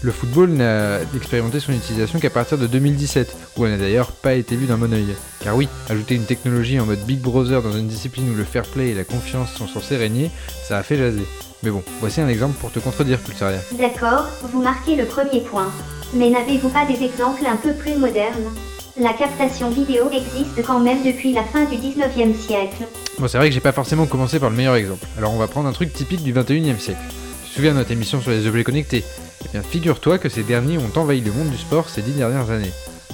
Le 0.03 0.11
football 0.11 0.49
n'a 0.49 0.99
expérimenté 1.15 1.59
son 1.59 1.73
utilisation 1.73 2.17
qu'à 2.17 2.31
partir 2.31 2.57
de 2.57 2.65
2017, 2.65 3.35
où 3.55 3.65
elle 3.65 3.73
n'a 3.73 3.77
d'ailleurs 3.77 4.11
pas 4.11 4.33
été 4.33 4.55
vue 4.55 4.65
d'un 4.65 4.77
bon 4.77 4.91
oeil. 4.91 5.13
Car 5.43 5.55
oui, 5.55 5.67
ajouter 5.89 6.15
une 6.15 6.25
technologie 6.25 6.79
en 6.79 6.87
mode 6.87 7.05
Big 7.05 7.19
Brother 7.19 7.61
dans 7.61 7.71
une 7.71 7.87
discipline 7.87 8.27
où 8.31 8.33
le 8.33 8.43
fair 8.43 8.63
play 8.63 8.89
et 8.89 8.93
la 8.95 9.03
confiance 9.03 9.53
sont 9.53 9.67
censés 9.67 9.97
régner, 9.97 10.31
ça 10.67 10.79
a 10.79 10.83
fait 10.83 10.97
jaser. 10.97 11.27
Mais 11.61 11.69
bon, 11.69 11.83
voici 11.99 12.19
un 12.19 12.27
exemple 12.27 12.55
pour 12.59 12.71
te 12.71 12.79
contredire, 12.79 13.19
Pulsaria. 13.19 13.59
D'accord, 13.77 14.25
vous 14.51 14.63
marquez 14.63 14.95
le 14.95 15.05
premier 15.05 15.41
point. 15.41 15.71
Mais 16.15 16.31
n'avez-vous 16.31 16.69
pas 16.69 16.87
des 16.87 17.05
exemples 17.05 17.45
un 17.45 17.57
peu 17.57 17.73
plus 17.73 17.95
modernes? 17.95 18.51
La 18.99 19.13
captation 19.13 19.69
vidéo 19.69 20.09
existe 20.11 20.65
quand 20.65 20.79
même 20.79 21.03
depuis 21.05 21.31
la 21.31 21.43
fin 21.43 21.65
du 21.65 21.75
19e 21.75 22.35
siècle. 22.35 22.87
Bon, 23.19 23.27
c'est 23.27 23.37
vrai 23.37 23.49
que 23.49 23.53
j'ai 23.53 23.61
pas 23.61 23.71
forcément 23.71 24.07
commencé 24.07 24.39
par 24.39 24.49
le 24.49 24.55
meilleur 24.55 24.75
exemple. 24.75 25.05
Alors 25.19 25.31
on 25.31 25.37
va 25.37 25.47
prendre 25.47 25.69
un 25.69 25.73
truc 25.73 25.93
typique 25.93 26.23
du 26.23 26.33
21e 26.33 26.79
siècle. 26.79 26.99
Tu 27.43 27.49
te 27.51 27.55
souviens 27.55 27.73
de 27.73 27.77
notre 27.77 27.91
émission 27.91 28.19
sur 28.19 28.31
les 28.31 28.47
objets 28.47 28.63
connectés? 28.63 29.03
Eh 29.45 29.49
bien, 29.49 29.63
figure-toi 29.63 30.17
que 30.17 30.29
ces 30.29 30.43
derniers 30.43 30.77
ont 30.77 30.91
envahi 30.95 31.21
le 31.21 31.31
monde 31.31 31.49
du 31.49 31.57
sport 31.57 31.89
ces 31.89 32.01
dix 32.01 32.13
dernières 32.13 32.49
années. 32.51 32.71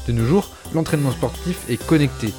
De 0.07 0.13
nos 0.13 0.25
jours, 0.25 0.50
l'entraînement 0.74 1.12
sportif 1.12 1.60
est 1.69 1.84
connecté 1.84 2.34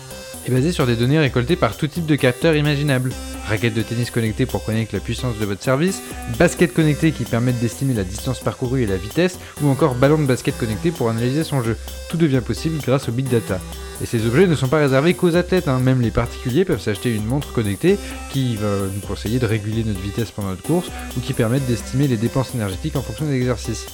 et 0.47 0.51
basé 0.51 0.73
sur 0.73 0.87
des 0.87 0.97
données 0.97 1.19
récoltées 1.19 1.57
par 1.57 1.77
tout 1.77 1.87
type 1.87 2.07
de 2.07 2.17
capteurs 2.17 2.57
imaginables. 2.57 3.13
Raquettes 3.47 3.75
de 3.75 3.83
tennis 3.83 4.11
connectées 4.11 4.47
pour 4.47 4.65
connaître 4.65 4.95
la 4.95 5.01
puissance 5.01 5.39
de 5.39 5.45
votre 5.47 5.63
service, 5.63 6.03
baskets 6.39 6.75
connectées 6.75 7.13
qui 7.13 7.25
permettent 7.25 7.61
d'estimer 7.61 7.95
la 7.95 8.05
distance 8.05 8.41
parcourue 8.41 8.83
et 8.83 8.87
la 8.87 8.97
vitesse, 8.97 9.39
ou 9.63 9.69
encore 9.69 9.95
ballon 9.95 10.19
de 10.19 10.27
basket 10.27 10.57
connecté 10.59 10.91
pour 10.91 11.09
analyser 11.09 11.45
son 11.45 11.63
jeu. 11.63 11.77
Tout 12.11 12.19
devient 12.19 12.43
possible 12.45 12.79
grâce 12.83 13.09
au 13.09 13.13
big 13.13 13.29
data. 13.29 13.59
Et 14.03 14.07
ces 14.07 14.27
objets 14.27 14.47
ne 14.47 14.55
sont 14.55 14.69
pas 14.69 14.79
réservés 14.79 15.15
qu'aux 15.15 15.35
athlètes, 15.35 15.67
hein. 15.67 15.81
même 15.81 16.01
les 16.01 16.11
particuliers 16.11 16.65
peuvent 16.65 16.81
s'acheter 16.81 17.15
une 17.15 17.25
montre 17.25 17.53
connectée 17.53 17.99
qui 18.31 18.57
va 18.57 18.69
nous 18.95 19.01
conseiller 19.01 19.39
de 19.39 19.47
réguler 19.47 19.83
notre 19.83 20.01
vitesse 20.01 20.31
pendant 20.31 20.51
notre 20.51 20.63
course 20.63 20.89
ou 21.17 21.21
qui 21.21 21.33
permettent 21.33 21.67
d'estimer 21.67 22.07
les 22.07 22.17
dépenses 22.17 22.55
énergétiques 22.55 22.97
en 22.97 23.03
fonction 23.03 23.27
des 23.27 23.35
exercices. 23.35 23.87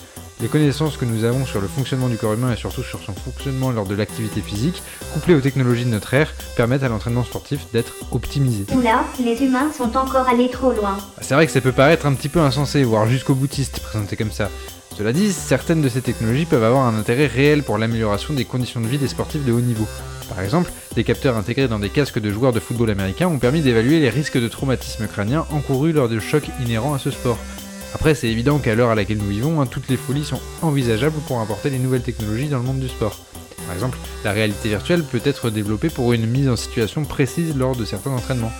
Les 0.45 0.51
connaissances 0.51 0.99
que 0.99 1.07
nous 1.07 1.25
avons 1.25 1.47
sur 1.47 1.59
le 1.63 1.67
fonctionnement 1.67 2.11
du 2.11 2.19
corps 2.19 2.35
humain 2.35 2.53
et 2.53 2.57
surtout 2.57 2.83
sur 2.83 3.03
son 3.03 3.15
fonctionnement 3.15 3.71
lors 3.71 3.87
de 3.87 3.95
l'activité 3.95 4.43
physique, 4.43 4.83
couplées 5.15 5.35
aux 5.35 5.41
technologies 5.41 5.87
de 5.87 5.89
notre 5.89 6.13
ère, 6.13 6.35
permettent 6.55 6.83
à 6.83 6.91
l'entraînement 6.91 7.25
sportif 7.25 7.61
d'être 7.73 7.95
optimisé. 8.13 8.67
Oula, 8.75 9.05
les 9.19 9.43
humains 9.43 9.73
sont 9.73 9.97
encore 9.97 10.29
allés 10.29 10.51
trop 10.51 10.73
loin. 10.73 10.99
C'est 11.23 11.33
vrai 11.33 11.47
que 11.47 11.53
ça 11.53 11.63
peut 11.63 11.73
paraître 11.73 12.05
un 12.05 12.13
petit 12.13 12.29
peu 12.29 12.41
insensé, 12.41 12.85
voire 12.85 13.07
jusqu'au 13.09 13.35
boutiste, 13.35 13.81
présenté 13.81 14.17
comme 14.17 14.33
ça. 14.33 14.51
Cela 14.99 15.15
dit, 15.15 15.33
certaines 15.33 15.81
de 15.81 15.89
ces 15.89 16.03
technologies 16.03 16.45
peuvent 16.45 16.63
avoir 16.63 16.85
un 16.85 16.99
intérêt 16.99 17.27
réel 17.27 17.63
pour 17.63 17.79
l'amélioration 17.79 18.35
des 18.35 18.45
conditions 18.45 18.83
de 18.83 18.87
vie 18.87 18.99
des 18.99 19.09
sportifs 19.09 19.47
de 19.47 19.53
haut 19.53 19.63
niveau. 19.63 19.87
Par 20.29 20.41
exemple, 20.43 20.71
des 20.95 21.05
capteurs 21.05 21.39
intégrés 21.39 21.69
dans 21.69 21.79
des 21.79 21.89
casques 21.89 22.19
de 22.19 22.31
joueurs 22.31 22.53
de 22.53 22.61
football 22.61 22.91
américains 22.91 23.29
ont 23.29 23.39
permis 23.39 23.63
d'évaluer 23.63 23.99
les 23.99 24.11
risques 24.11 24.39
de 24.39 24.49
traumatisme 24.49 25.07
crânien 25.07 25.47
encourus 25.51 25.95
lors 25.95 26.11
de 26.11 26.21
chocs 26.21 26.51
inhérents 26.61 26.93
à 26.93 26.99
ce 26.99 27.11
sport. 27.11 27.39
Après, 27.95 28.15
c'est 28.15 28.29
évident 28.29 28.59
qu'à 28.59 28.75
l'heure 28.75 28.91
à 28.91 28.95
laquelle 28.97 29.19
nous 29.19 29.29
vivons, 29.29 29.61
hein, 29.61 29.67
toutes 29.67 29.89
les 29.89 29.97
folies 29.97 30.25
sont 30.25 30.41
envisageables 30.63 31.21
pour 31.29 31.41
apporter 31.41 31.71
les 31.71 31.79
nouvelles 31.79 32.03
technologies 32.03 32.49
dans 32.49 32.59
le 32.59 32.65
monde 32.65 32.81
du 32.81 32.89
sport. 32.89 33.21
Par 33.67 33.75
exemple, 33.75 33.99
la 34.25 34.33
réalité 34.33 34.69
virtuelle 34.69 35.05
peut 35.05 35.23
être 35.25 35.49
développée 35.49 35.89
pour 35.89 36.13
une 36.13 36.27
mise 36.27 36.49
en 36.49 36.57
situation 36.57 37.05
précise 37.05 37.57
lors 37.57 37.77
de 37.77 37.85
certains 37.85 38.11
entraînements. 38.11 38.53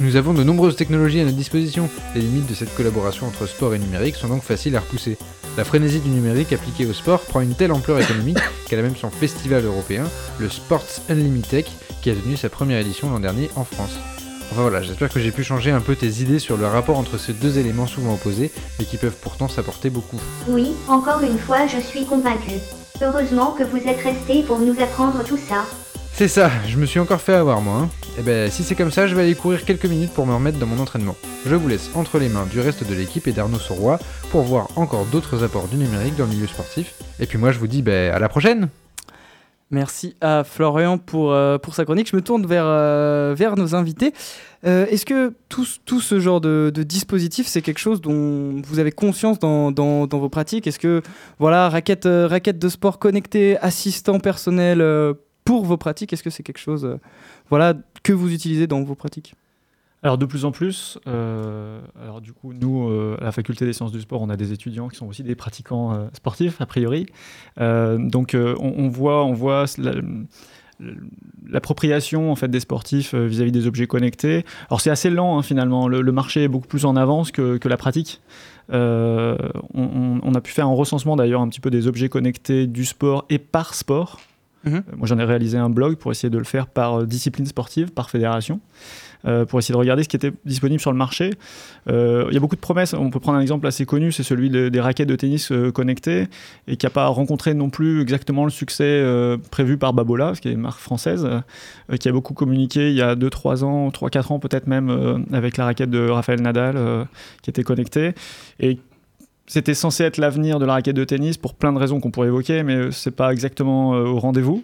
Nous 0.00 0.16
avons 0.16 0.34
de 0.34 0.42
nombreuses 0.42 0.74
technologies 0.74 1.20
à 1.20 1.24
notre 1.24 1.36
disposition, 1.36 1.88
les 2.16 2.20
limites 2.20 2.48
de 2.48 2.54
cette 2.54 2.74
collaboration 2.74 3.28
entre 3.28 3.46
sport 3.46 3.74
et 3.74 3.78
numérique 3.78 4.16
sont 4.16 4.28
donc 4.28 4.42
faciles 4.42 4.76
à 4.76 4.80
repousser. 4.80 5.16
La 5.56 5.64
frénésie 5.64 6.00
du 6.00 6.08
numérique 6.08 6.52
appliquée 6.52 6.84
au 6.84 6.92
sport 6.92 7.20
prend 7.20 7.42
une 7.42 7.54
telle 7.54 7.70
ampleur 7.70 8.00
économique 8.00 8.38
qu'elle 8.68 8.80
a 8.80 8.82
même 8.82 8.96
son 8.96 9.10
festival 9.10 9.64
européen, 9.64 10.04
le 10.40 10.48
Sports 10.48 10.84
Unlimited, 11.08 11.64
qui 12.02 12.10
a 12.10 12.14
tenu 12.14 12.36
sa 12.36 12.48
première 12.48 12.80
édition 12.80 13.08
l'an 13.08 13.20
dernier 13.20 13.50
en 13.54 13.64
France. 13.64 13.96
Enfin 14.50 14.62
voilà, 14.62 14.82
j'espère 14.82 15.08
que 15.08 15.20
j'ai 15.20 15.32
pu 15.32 15.42
changer 15.42 15.70
un 15.70 15.80
peu 15.80 15.96
tes 15.96 16.20
idées 16.22 16.38
sur 16.38 16.56
le 16.56 16.66
rapport 16.66 16.98
entre 16.98 17.18
ces 17.18 17.32
deux 17.32 17.58
éléments 17.58 17.86
souvent 17.86 18.14
opposés, 18.14 18.52
mais 18.78 18.84
qui 18.84 18.96
peuvent 18.96 19.16
pourtant 19.20 19.48
s'apporter 19.48 19.90
beaucoup. 19.90 20.20
Oui, 20.48 20.72
encore 20.88 21.20
une 21.22 21.38
fois, 21.38 21.66
je 21.66 21.80
suis 21.80 22.04
convaincu. 22.04 22.52
Heureusement 23.02 23.52
que 23.52 23.64
vous 23.64 23.78
êtes 23.78 24.00
restés 24.02 24.42
pour 24.42 24.60
nous 24.60 24.80
apprendre 24.80 25.24
tout 25.24 25.38
ça. 25.38 25.64
C'est 26.12 26.28
ça, 26.28 26.48
je 26.68 26.76
me 26.76 26.86
suis 26.86 27.00
encore 27.00 27.20
fait 27.20 27.34
avoir 27.34 27.60
moi. 27.60 27.80
Hein. 27.80 27.88
Et 28.16 28.22
ben 28.22 28.48
si 28.48 28.62
c'est 28.62 28.76
comme 28.76 28.92
ça, 28.92 29.08
je 29.08 29.16
vais 29.16 29.22
aller 29.22 29.34
courir 29.34 29.64
quelques 29.64 29.86
minutes 29.86 30.12
pour 30.12 30.26
me 30.26 30.34
remettre 30.34 30.58
dans 30.58 30.66
mon 30.66 30.80
entraînement. 30.80 31.16
Je 31.44 31.56
vous 31.56 31.66
laisse 31.66 31.90
entre 31.96 32.20
les 32.20 32.28
mains 32.28 32.46
du 32.46 32.60
reste 32.60 32.88
de 32.88 32.94
l'équipe 32.94 33.26
et 33.26 33.32
d'Arnaud 33.32 33.58
Sauroy 33.58 33.98
pour 34.30 34.42
voir 34.42 34.68
encore 34.76 35.06
d'autres 35.06 35.42
apports 35.42 35.66
du 35.66 35.76
numérique 35.76 36.14
dans 36.14 36.26
le 36.26 36.30
milieu 36.30 36.46
sportif. 36.46 36.94
Et 37.18 37.26
puis 37.26 37.36
moi 37.36 37.50
je 37.50 37.58
vous 37.58 37.66
dis 37.66 37.82
ben 37.82 38.14
à 38.14 38.20
la 38.20 38.28
prochaine 38.28 38.68
Merci 39.70 40.14
à 40.20 40.44
Florian 40.44 40.98
pour, 40.98 41.32
euh, 41.32 41.58
pour 41.58 41.74
sa 41.74 41.84
chronique. 41.84 42.08
Je 42.08 42.16
me 42.16 42.22
tourne 42.22 42.46
vers, 42.46 42.64
euh, 42.66 43.34
vers 43.36 43.56
nos 43.56 43.74
invités. 43.74 44.12
Euh, 44.66 44.86
Est-ce 44.86 45.06
que 45.06 45.34
tout, 45.48 45.66
tout, 45.84 46.00
ce 46.00 46.20
genre 46.20 46.40
de, 46.40 46.70
dispositif, 46.86 47.46
c'est 47.46 47.62
quelque 47.62 47.78
chose 47.78 48.00
dont 48.00 48.60
vous 48.62 48.78
avez 48.78 48.92
conscience 48.92 49.38
dans, 49.38 49.72
dans, 49.72 50.06
dans 50.06 50.18
vos 50.18 50.28
pratiques? 50.28 50.66
Est-ce 50.66 50.78
que, 50.78 51.02
voilà, 51.38 51.68
raquette, 51.68 52.06
raquette 52.06 52.58
de 52.58 52.68
sport 52.68 52.98
connectée, 52.98 53.58
assistant 53.58 54.20
personnel 54.20 54.84
pour 55.44 55.64
vos 55.64 55.76
pratiques, 55.76 56.12
est-ce 56.12 56.22
que 56.22 56.30
c'est 56.30 56.42
quelque 56.42 56.58
chose 56.58 56.98
voilà, 57.50 57.74
que 58.02 58.12
vous 58.12 58.32
utilisez 58.32 58.66
dans 58.66 58.82
vos 58.82 58.94
pratiques? 58.94 59.34
Alors 60.04 60.18
de 60.18 60.26
plus 60.26 60.44
en 60.44 60.52
plus, 60.52 60.98
euh, 61.08 61.80
nous 62.60 62.88
euh, 62.90 63.16
à 63.22 63.24
la 63.24 63.32
faculté 63.32 63.64
des 63.64 63.72
sciences 63.72 63.90
du 63.90 64.02
sport, 64.02 64.20
on 64.20 64.28
a 64.28 64.36
des 64.36 64.52
étudiants 64.52 64.88
qui 64.88 64.98
sont 64.98 65.06
aussi 65.06 65.22
des 65.22 65.34
pratiquants 65.34 65.94
euh, 65.94 66.08
sportifs 66.12 66.60
a 66.60 66.66
priori. 66.66 67.06
Donc 67.56 68.36
on, 68.36 68.88
voit, 68.88 69.24
on 69.24 69.32
voit 69.32 69.64
la, 69.78 69.92
l'appropriation 71.48 72.30
en 72.30 72.36
fait 72.36 72.48
des 72.48 72.60
sportifs 72.60 73.14
vis-à-vis 73.14 73.50
des 73.50 73.66
objets 73.66 73.86
connectés. 73.86 74.44
Alors 74.68 74.82
c'est 74.82 74.90
assez 74.90 75.08
lent 75.08 75.38
hein, 75.38 75.42
finalement. 75.42 75.88
Le, 75.88 76.12
marché 76.12 76.44
est 76.44 76.48
beaucoup 76.48 76.68
plus 76.68 76.84
en 76.84 76.96
avance 76.96 77.32
que, 77.32 77.58
la 77.66 77.76
pratique. 77.78 78.20
On, 78.68 80.34
a 80.34 80.40
pu 80.42 80.52
faire 80.52 80.66
un 80.66 80.74
recensement 80.74 81.16
d'ailleurs 81.16 81.40
un 81.40 81.48
petit 81.48 81.60
peu 81.60 81.70
des 81.70 81.86
objets 81.86 82.10
connectés 82.10 82.66
du 82.66 82.84
sport 82.84 83.24
et 83.30 83.38
par 83.38 83.72
sport. 83.72 84.20
Mmh. 84.64 84.78
Moi 84.96 85.06
j'en 85.06 85.18
ai 85.18 85.24
réalisé 85.24 85.58
un 85.58 85.70
blog 85.70 85.96
pour 85.96 86.10
essayer 86.10 86.30
de 86.30 86.38
le 86.38 86.44
faire 86.44 86.66
par 86.66 87.04
discipline 87.04 87.46
sportive, 87.46 87.92
par 87.92 88.10
fédération. 88.10 88.60
Euh, 89.26 89.46
pour 89.46 89.58
essayer 89.58 89.72
de 89.72 89.78
regarder 89.78 90.02
ce 90.02 90.08
qui 90.08 90.16
était 90.16 90.32
disponible 90.44 90.80
sur 90.80 90.92
le 90.92 90.98
marché. 90.98 91.30
Euh, 91.88 92.26
il 92.28 92.34
y 92.34 92.36
a 92.36 92.40
beaucoup 92.40 92.56
de 92.56 92.60
promesses. 92.60 92.92
On 92.92 93.08
peut 93.08 93.20
prendre 93.20 93.38
un 93.38 93.40
exemple 93.40 93.66
assez 93.66 93.86
connu, 93.86 94.12
c'est 94.12 94.22
celui 94.22 94.50
de, 94.50 94.68
des 94.68 94.80
raquettes 94.80 95.08
de 95.08 95.16
tennis 95.16 95.50
euh, 95.50 95.72
connectées 95.72 96.28
et 96.68 96.76
qui 96.76 96.84
n'a 96.84 96.90
pas 96.90 97.06
rencontré 97.06 97.54
non 97.54 97.70
plus 97.70 98.02
exactement 98.02 98.44
le 98.44 98.50
succès 98.50 98.84
euh, 98.84 99.38
prévu 99.50 99.78
par 99.78 99.94
Babola, 99.94 100.32
qui 100.38 100.48
est 100.48 100.52
une 100.52 100.60
marque 100.60 100.80
française, 100.80 101.26
euh, 101.26 101.96
qui 101.96 102.10
a 102.10 102.12
beaucoup 102.12 102.34
communiqué 102.34 102.90
il 102.90 102.96
y 102.96 103.02
a 103.02 103.16
2-3 103.16 103.64
ans, 103.64 103.88
3-4 103.88 104.34
ans 104.34 104.38
peut-être 104.38 104.66
même, 104.66 104.90
euh, 104.90 105.18
avec 105.32 105.56
la 105.56 105.64
raquette 105.64 105.90
de 105.90 106.06
Rafael 106.06 106.42
Nadal 106.42 107.06
qui 107.40 107.48
était 107.48 107.62
connectée. 107.62 108.12
C'était 109.46 109.74
censé 109.74 110.04
être 110.04 110.16
l'avenir 110.18 110.58
de 110.58 110.64
la 110.64 110.74
raquette 110.74 110.96
de 110.96 111.04
tennis 111.04 111.36
pour 111.36 111.54
plein 111.54 111.72
de 111.72 111.78
raisons 111.78 112.00
qu'on 112.00 112.10
pourrait 112.10 112.28
évoquer, 112.28 112.62
mais 112.62 112.90
c'est 112.90 113.10
pas 113.10 113.32
exactement 113.32 113.90
au 113.90 114.18
rendez-vous. 114.18 114.62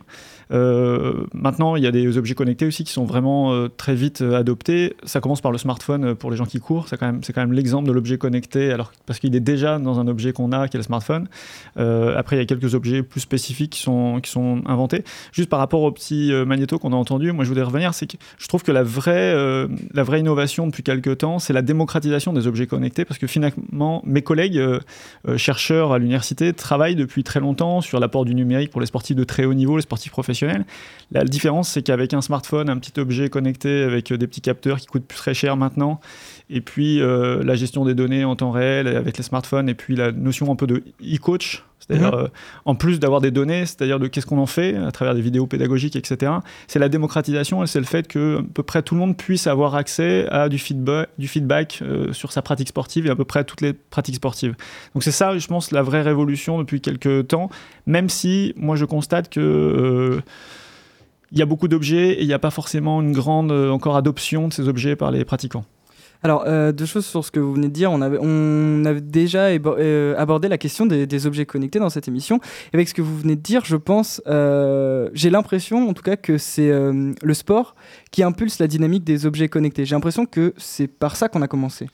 Euh, 0.52 1.25
maintenant, 1.33 1.76
il 1.76 1.83
y 1.83 1.87
a 1.87 1.92
des 1.92 2.19
objets 2.19 2.35
connectés 2.35 2.66
aussi 2.66 2.85
qui 2.85 2.92
sont 2.92 3.04
vraiment 3.04 3.52
euh, 3.52 3.69
très 3.69 3.95
vite 3.95 4.23
euh, 4.23 4.38
adoptés. 4.38 4.97
Ça 5.04 5.21
commence 5.21 5.40
par 5.40 5.52
le 5.52 5.59
smartphone 5.59 6.14
pour 6.14 6.30
les 6.30 6.37
gens 6.37 6.47
qui 6.47 6.59
courent. 6.59 6.88
C'est 6.88 6.97
quand 6.99 7.40
même, 7.40 7.52
l'exemple 7.52 7.87
de 7.87 7.92
l'objet 7.92 8.19
connecté, 8.19 8.73
alors 8.73 8.92
parce 9.07 9.19
qu'il 9.19 9.35
est 9.37 9.40
déjà 9.40 9.78
dans 9.78 10.00
un 10.00 10.09
objet 10.09 10.33
qu'on 10.33 10.52
a, 10.52 10.69
qui 10.69 10.76
est 10.76 10.78
le 10.78 10.85
smartphone. 10.85 11.28
Après, 11.76 12.37
il 12.37 12.38
y 12.38 12.42
a 12.42 12.47
quelques 12.47 12.75
objets 12.75 13.02
plus 13.02 13.21
spécifiques 13.21 13.73
qui 13.73 13.80
sont, 13.80 14.62
inventés. 14.66 15.04
Juste 15.33 15.49
par 15.49 15.59
rapport 15.59 15.83
au 15.83 15.92
petit 15.92 16.33
magnéto 16.47 16.78
qu'on 16.78 16.92
a 16.92 16.97
entendu, 16.97 17.33
moi 17.33 17.45
je 17.45 17.49
voudrais 17.49 17.64
revenir, 17.64 17.95
c'est 17.95 18.07
que 18.07 18.16
je 18.38 18.49
trouve 18.49 18.62
que 18.62 18.73
la 18.73 18.83
vraie 18.83 20.21
innovation 20.21 20.66
depuis 20.66 20.83
quelques 20.83 21.19
temps, 21.19 21.38
c'est 21.38 21.52
la 21.52 21.62
démocratisation 21.62 22.33
des 22.33 22.47
objets 22.47 22.66
connectés, 22.66 23.04
parce 23.04 23.19
que 23.19 23.26
finalement, 23.26 24.02
mes 24.04 24.23
collègues 24.23 24.61
chercheurs 25.37 25.92
à 25.92 25.99
l'université 25.99 26.52
travaillent 26.52 26.97
depuis 26.97 27.25
très 27.25 27.40
longtemps 27.40 27.80
sur 27.80 28.00
l'apport 28.00 28.25
du 28.25 28.35
numérique 28.35 28.71
pour 28.71 28.80
les 28.80 28.87
sportifs 28.87 29.16
de 29.16 29.25
très 29.25 29.45
haut 29.45 29.54
niveau, 29.54 29.76
les 29.76 29.83
sportifs 29.83 30.12
professionnels 30.12 30.39
La 31.12 31.25
différence, 31.25 31.70
c'est 31.70 31.82
qu'avec 31.82 32.14
un 32.14 32.20
smartphone, 32.20 32.70
un 32.70 32.78
petit 32.78 32.99
objet 33.00 33.28
connecté 33.28 33.82
avec 33.82 34.12
des 34.12 34.26
petits 34.26 34.40
capteurs 34.40 34.78
qui 34.78 34.87
coûtent 34.87 35.06
plus 35.06 35.18
très 35.18 35.35
cher 35.35 35.56
maintenant, 35.56 36.00
et 36.50 36.61
puis 36.61 37.00
euh, 37.00 37.42
la 37.45 37.54
gestion 37.54 37.85
des 37.85 37.95
données 37.95 38.25
en 38.25 38.35
temps 38.35 38.50
réel 38.50 38.88
avec 38.88 39.16
les 39.16 39.23
smartphones, 39.23 39.69
et 39.69 39.75
puis 39.75 39.95
la 39.95 40.11
notion 40.11 40.50
un 40.50 40.57
peu 40.57 40.66
de 40.66 40.83
e-coach, 41.00 41.64
c'est-à-dire 41.78 42.11
mmh. 42.11 42.25
euh, 42.25 42.28
en 42.64 42.75
plus 42.75 42.99
d'avoir 42.99 43.21
des 43.21 43.30
données, 43.30 43.66
c'est-à-dire 43.66 44.00
de 44.00 44.09
qu'est-ce 44.09 44.26
qu'on 44.26 44.38
en 44.38 44.47
fait 44.47 44.75
à 44.75 44.90
travers 44.90 45.14
des 45.14 45.21
vidéos 45.21 45.47
pédagogiques, 45.47 45.95
etc. 45.95 46.33
C'est 46.66 46.80
la 46.80 46.88
démocratisation 46.88 47.62
et 47.62 47.69
c'est 47.69 47.78
le 47.78 47.87
fait 47.87 48.09
que 48.09 48.40
à 48.40 48.42
peu 48.52 48.64
près 48.64 48.83
tout 48.83 48.95
le 48.95 49.00
monde 49.00 49.16
puisse 49.16 49.47
avoir 49.47 49.76
accès 49.76 50.26
à 50.28 50.49
du 50.49 50.59
feedback, 50.59 51.09
du 51.19 51.28
feedback 51.28 51.80
euh, 51.83 52.12
sur 52.12 52.33
sa 52.33 52.42
pratique 52.42 52.69
sportive 52.69 53.07
et 53.07 53.11
à 53.11 53.16
peu 53.16 53.25
près 53.25 53.45
toutes 53.45 53.61
les 53.61 53.73
pratiques 53.73 54.16
sportives. 54.16 54.57
Donc 54.95 55.04
c'est 55.04 55.12
ça, 55.12 55.38
je 55.38 55.47
pense, 55.47 55.71
la 55.71 55.83
vraie 55.83 56.02
révolution 56.02 56.59
depuis 56.59 56.80
quelques 56.80 57.28
temps, 57.28 57.49
même 57.87 58.09
si 58.09 58.54
moi 58.57 58.75
je 58.75 58.85
constate 58.85 59.30
que 59.30 60.21
il 61.33 61.38
y 61.38 61.42
a 61.42 61.47
beaucoup 61.47 61.69
d'objets 61.69 62.14
et 62.14 62.23
il 62.23 62.26
n'y 62.26 62.33
a 62.33 62.40
pas 62.40 62.50
forcément 62.50 63.00
une 63.00 63.12
grande 63.12 63.52
encore 63.52 63.97
adoption 63.97 64.49
de 64.49 64.52
ces 64.52 64.66
objets 64.66 64.97
par 64.97 65.12
les 65.12 65.25
pratiquants. 65.25 65.64
Alors, 66.23 66.45
euh, 66.47 66.73
deux 66.73 66.85
choses 66.85 67.07
sur 67.07 67.25
ce 67.25 67.31
que 67.31 67.41
vous 67.41 67.55
venez 67.55 67.69
de 67.69 67.73
dire. 67.73 67.91
On 67.91 68.03
avait, 68.03 69.00
déjà 69.00 69.49
euh, 69.49 70.15
abordé 70.19 70.49
la 70.49 70.59
question 70.59 70.87
des, 70.87 71.27
objets 71.27 71.47
connectés 71.47 71.79
dans 71.79 71.91
cette 71.91 72.09
émission. 72.09 72.41
Avec 72.73 72.89
ce 72.89 72.95
que 72.95 73.03
vous 73.03 73.17
venez 73.17 73.37
de 73.37 73.41
dire, 73.41 73.65
je 73.65 73.77
pense, 73.77 74.23
euh, 74.27 75.09
j'ai 75.15 75.31
l'impression 75.31 75.89
en 75.89 75.95
tout 75.95 76.03
cas 76.03 76.17
que 76.17 76.39
c'est 76.39 76.71
le 76.71 77.35
sport 77.35 77.75
qui 78.11 78.23
impulse 78.23 78.59
la 78.59 78.67
dynamique 78.67 79.05
des 79.05 79.27
objets 79.27 79.49
connectés. 79.49 79.85
J'ai 79.85 79.95
l'impression 79.95 80.27
que 80.27 80.55
c'est 80.57 80.89
par 80.89 81.17
ça 81.17 81.29
qu'on 81.29 81.43
a 81.43 81.49
commencé. 81.49 81.89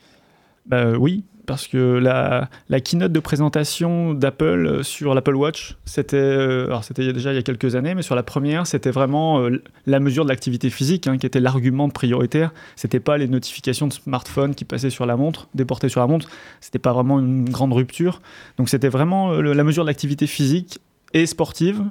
Bah, 0.67 0.93
oui, 0.99 1.25
parce 1.47 1.67
que 1.69 1.77
la, 1.79 2.49
keynote 2.81 3.13
de 3.13 3.21
présentation 3.21 4.13
d'Apple 4.15 4.45
euh, 4.45 4.83
sur 4.83 5.15
l'Apple 5.15 5.35
Watch, 5.35 5.77
c'était 5.85 6.17
euh, 6.17 6.81
déjà 6.97 7.33
il 7.33 7.37
y 7.37 7.39
a 7.39 7.43
quelques 7.43 7.77
années, 7.77 7.95
mais 7.95 8.03
sur 8.03 8.15
la 8.15 8.23
première, 8.23 8.67
c'était 8.67 8.91
vraiment 8.91 9.41
euh, 9.41 9.63
la 9.87 10.01
mesure 10.01 10.25
de 10.25 10.31
l'activité 10.31 10.71
physique 10.71 11.07
hein, 11.07 11.19
qui 11.19 11.27
était 11.27 11.41
l'argument 11.41 11.89
prioritaire. 11.89 12.53
C'était 12.75 13.01
pas 13.01 13.17
les 13.17 13.29
notifications 13.29 13.87
de 13.87 13.93
smartphone 13.93 14.55
qui 14.55 14.65
passaient 14.65 14.91
sur 14.91 15.07
la 15.07 15.17
montre, 15.17 15.49
déportées 15.55 15.89
sur 15.89 16.01
la 16.01 16.07
montre. 16.07 16.29
C'était 16.61 16.79
pas 16.79 16.93
vraiment 16.93 17.21
une 17.21 17.49
grande 17.49 17.73
rupture. 17.73 18.21
Donc 18.59 18.69
c'était 18.69 18.89
vraiment 18.89 19.33
la 19.33 19.65
mesure 19.65 19.85
de 19.85 19.89
l'activité 19.89 20.27
physique 20.27 20.81
et 21.15 21.27
sportive. 21.27 21.83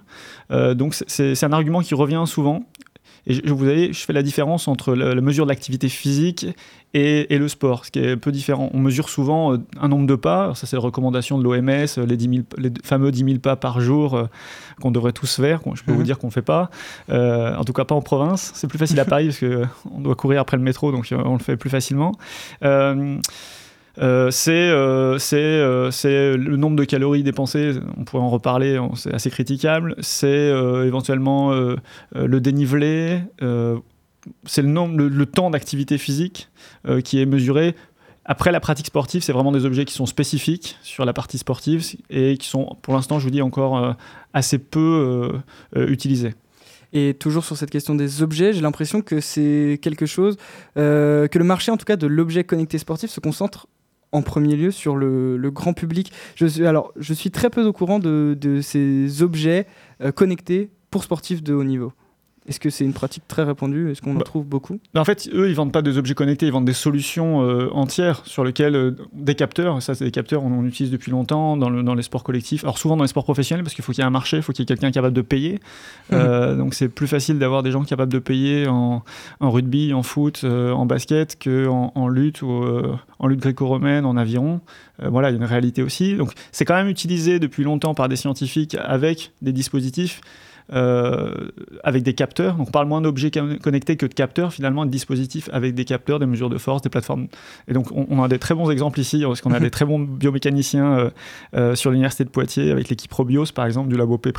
Donc 0.49 0.95
c'est 1.07 1.43
un 1.43 1.53
argument 1.53 1.81
qui 1.81 1.95
revient 1.95 2.23
souvent. 2.27 2.65
Et 3.27 3.33
je, 3.33 3.41
vous 3.49 3.57
voyez, 3.57 3.91
je 3.93 3.99
fais 4.05 4.13
la 4.13 4.21
différence 4.23 4.67
entre 4.67 4.93
la, 4.93 5.15
la 5.15 5.21
mesure 5.21 5.45
de 5.45 5.49
l'activité 5.49 5.89
physique 5.89 6.45
et, 6.93 7.33
et 7.33 7.37
le 7.37 7.47
sport, 7.47 7.83
ce 7.85 7.91
qui 7.91 7.99
est 7.99 8.11
un 8.11 8.17
peu 8.17 8.31
différent. 8.31 8.69
On 8.73 8.79
mesure 8.79 9.09
souvent 9.09 9.53
euh, 9.53 9.57
un 9.81 9.87
nombre 9.87 10.05
de 10.07 10.15
pas, 10.15 10.53
ça 10.55 10.67
c'est 10.67 10.75
la 10.75 10.81
recommandation 10.81 11.37
de 11.37 11.43
l'OMS, 11.43 12.07
les, 12.07 12.17
10 12.17 12.29
000 12.29 12.43
les 12.57 12.71
fameux 12.83 13.11
10 13.11 13.23
000 13.25 13.39
pas 13.39 13.55
par 13.55 13.81
jour 13.81 14.13
euh, 14.15 14.25
qu'on 14.81 14.91
devrait 14.91 15.11
tous 15.11 15.35
faire, 15.41 15.61
je 15.73 15.83
peux 15.83 15.91
Mhm. 15.91 15.97
vous 15.97 16.03
dire 16.03 16.17
qu'on 16.19 16.27
ne 16.27 16.31
fait 16.31 16.41
pas, 16.41 16.69
Euh, 17.09 17.55
en 17.55 17.63
tout 17.63 17.73
cas 17.73 17.83
pas 17.85 17.95
en 17.95 18.01
province. 18.01 18.51
C'est 18.55 18.67
plus 18.67 18.77
facile 18.79 18.99
à 18.99 19.05
Paris 19.13 19.25
parce 19.27 19.39
qu'on 19.39 19.99
doit 20.01 20.15
courir 20.15 20.39
après 20.41 20.57
le 20.57 20.63
métro, 20.63 20.91
donc 20.91 21.11
euh, 21.11 21.17
on 21.25 21.33
le 21.33 21.39
fait 21.39 21.57
plus 21.57 21.69
facilement. 21.69 22.13
Euh, 22.63 23.17
euh, 23.99 24.29
c'est 24.31 24.51
euh, 24.51 25.17
euh, 25.33 25.91
c'est 25.91 26.37
le 26.37 26.57
nombre 26.57 26.75
de 26.75 26.83
calories 26.83 27.23
dépensées, 27.23 27.73
on 27.97 28.03
pourrait 28.03 28.23
en 28.23 28.29
reparler, 28.29 28.79
c'est 28.95 29.13
assez 29.13 29.29
critiquable. 29.29 29.95
C'est 29.99 30.49
éventuellement 30.85 31.51
le 31.51 32.39
dénivelé, 32.39 33.21
c'est 34.45 34.61
le, 34.61 35.07
le, 35.07 35.25
temps 35.25 35.49
d'activité 35.49 35.97
physique 35.97 36.49
qui 37.03 37.21
est 37.21 37.25
mesuré. 37.25 37.75
Après 38.27 38.51
la 38.51 38.59
pratique 38.59 38.87
sportive, 38.87 39.21
c'est 39.21 39.33
vraiment 39.33 39.51
des 39.51 39.65
objets 39.65 39.85
qui 39.85 39.93
sont 39.93 40.07
spécifiques 40.07 40.77
sur 40.81 41.05
la 41.05 41.13
partie 41.13 41.37
sportive 41.37 41.85
et 42.09 42.37
qui 42.37 42.47
sont, 42.47 42.75
pour 42.81 42.95
l'instant, 42.95 43.19
je 43.19 43.25
vous 43.25 43.29
dis, 43.29 43.41
encore 43.41 43.95
assez 44.33 44.57
peu 44.57 45.31
utilisés. 45.75 46.33
Et 46.93 47.13
toujours 47.13 47.43
sur 47.43 47.57
cette 47.57 47.71
question 47.71 47.93
des 47.93 48.23
objets, 48.23 48.53
j'ai 48.53 48.61
l'impression 48.61 49.01
que 49.01 49.19
c'est 49.19 49.79
quelque 49.81 50.05
chose, 50.05 50.37
que 50.75 51.29
le 51.33 51.43
marché 51.43 51.71
en 51.71 51.77
tout 51.77 51.85
cas 51.85 51.97
de 51.97 52.07
l'objet 52.07 52.43
connecté 52.43 52.77
sportif 52.77 53.11
se 53.11 53.19
concentre 53.19 53.67
en 54.11 54.21
premier 54.21 54.55
lieu 54.55 54.71
sur 54.71 54.95
le, 54.95 55.49
grand 55.51 55.73
public. 55.73 56.11
Je 56.35 56.45
suis, 56.45 56.65
alors, 56.65 56.93
je 56.97 57.13
suis 57.13 57.31
très 57.31 57.49
peu 57.49 57.63
au 57.63 57.73
courant 57.73 57.99
de, 57.99 58.37
de 58.39 58.61
ces 58.61 59.21
objets 59.21 59.67
euh, 60.01 60.11
connectés 60.11 60.69
pour 60.89 61.03
sportifs 61.03 61.43
de 61.43 61.53
haut 61.53 61.63
niveau. 61.63 61.91
Est-ce 62.47 62.59
que 62.59 62.69
c'est 62.69 62.85
une 62.85 62.93
pratique 62.93 63.23
très 63.27 63.41
répandue? 63.43 63.89
Est-ce 63.91 64.01
qu'on 64.03 64.11
en 64.11 64.19
Bah, 64.19 64.23
trouve 64.23 64.45
beaucoup? 64.45 64.79
En 64.95 65.03
fait, 65.03 65.27
eux, 65.33 65.49
ils 65.49 65.55
vendent 65.55 65.71
pas 65.71 65.81
des 65.81 65.97
objets 65.97 66.13
connectés, 66.13 66.45
ils 66.45 66.51
vendent 66.51 66.65
des 66.65 66.73
solutions 66.73 67.41
euh, 67.41 67.69
entières 67.73 68.21
sur 68.25 68.43
lesquelles 68.43 68.75
euh, 68.75 68.91
des 69.13 69.33
capteurs, 69.33 69.81
ça 69.81 69.95
c'est 69.95 70.05
des 70.05 70.11
capteurs, 70.11 70.43
on 70.43 70.51
en 70.59 70.63
utilise 70.63 70.91
depuis 70.91 71.09
longtemps 71.11 71.57
dans, 71.57 71.69
le- 71.71 71.81
dans 71.81 71.95
les 71.95 72.03
sports 72.03 72.23
collectifs. 72.23 72.63
Alors 72.63 72.77
souvent 72.77 72.97
dans 72.97 73.03
les 73.03 73.07
sports 73.07 73.23
professionnels 73.23 73.63
parce 73.63 73.73
qu'il 73.73 73.83
faut 73.83 73.93
qu'il 73.93 74.01
y 74.01 74.03
ait 74.03 74.07
un 74.07 74.11
marché, 74.11 74.37
il 74.37 74.43
faut 74.43 74.53
qu'il 74.53 74.61
y 74.61 74.63
ait 74.63 74.67
quelqu'un 74.67 74.91
capable 74.91 75.15
de 75.15 75.21
payer. 75.23 75.59
Euh, 76.13 76.55
donc 76.55 76.75
c'est 76.75 76.87
plus 76.87 77.07
facile 77.07 77.39
d'avoir 77.39 77.63
des 77.63 77.71
gens 77.71 77.83
capables 77.83 78.13
de 78.13 78.19
payer 78.19 78.67
en, 78.67 79.03
en 79.39 79.49
rugby, 79.51 79.93
en 79.93 80.03
foot, 80.03 80.43
en 80.43 80.85
basket 80.85 81.39
que 81.39 81.67
en, 81.67 82.07
lutte 82.07 82.43
ou 82.43 82.63
en 83.19 83.27
lutte 83.27 83.39
gréco-romaine, 83.39 84.05
en 84.05 84.17
aviron. 84.17 84.61
Voilà, 85.03 85.29
il 85.29 85.33
y 85.33 85.35
a 85.35 85.39
une 85.39 85.45
réalité 85.49 85.81
aussi. 85.81 86.15
Donc 86.15 86.31
c'est 86.51 86.63
quand 86.65 86.75
même 86.75 86.89
utilisé 86.89 87.39
depuis 87.39 87.63
longtemps 87.63 87.95
par 87.95 88.07
des 88.07 88.15
scientifiques 88.15 88.75
avec 88.79 89.31
des 89.41 89.51
dispositifs 89.51 90.21
euh, 90.73 91.49
avec 91.83 92.03
des 92.03 92.13
capteurs. 92.13 92.55
Donc 92.55 92.69
on 92.69 92.71
parle 92.71 92.87
moins 92.87 93.01
d'objets 93.01 93.31
con- 93.31 93.57
connectés 93.61 93.97
que 93.97 94.05
de 94.05 94.13
capteurs, 94.13 94.53
finalement, 94.53 94.85
de 94.85 94.91
dispositifs 94.91 95.49
avec 95.53 95.75
des 95.75 95.85
capteurs, 95.85 96.19
des 96.19 96.25
mesures 96.25 96.49
de 96.49 96.57
force, 96.57 96.81
des 96.81 96.89
plateformes. 96.89 97.27
Et 97.67 97.73
donc 97.73 97.91
on, 97.91 98.07
on 98.09 98.23
a 98.23 98.27
des 98.27 98.39
très 98.39 98.55
bons 98.55 98.69
exemples 98.71 98.99
ici, 98.99 99.23
parce 99.25 99.41
qu'on 99.41 99.53
a 99.53 99.59
des 99.59 99.69
très 99.71 99.85
bons 99.85 99.99
biomécaniciens 99.99 100.97
euh, 100.97 101.09
euh, 101.55 101.75
sur 101.75 101.91
l'université 101.91 102.23
de 102.23 102.29
Poitiers, 102.29 102.71
avec 102.71 102.89
l'équipe 102.89 103.09
Probios, 103.09 103.45
par 103.53 103.65
exemple, 103.65 103.89
du 103.89 103.97
labo 103.97 104.17
P', 104.17 104.31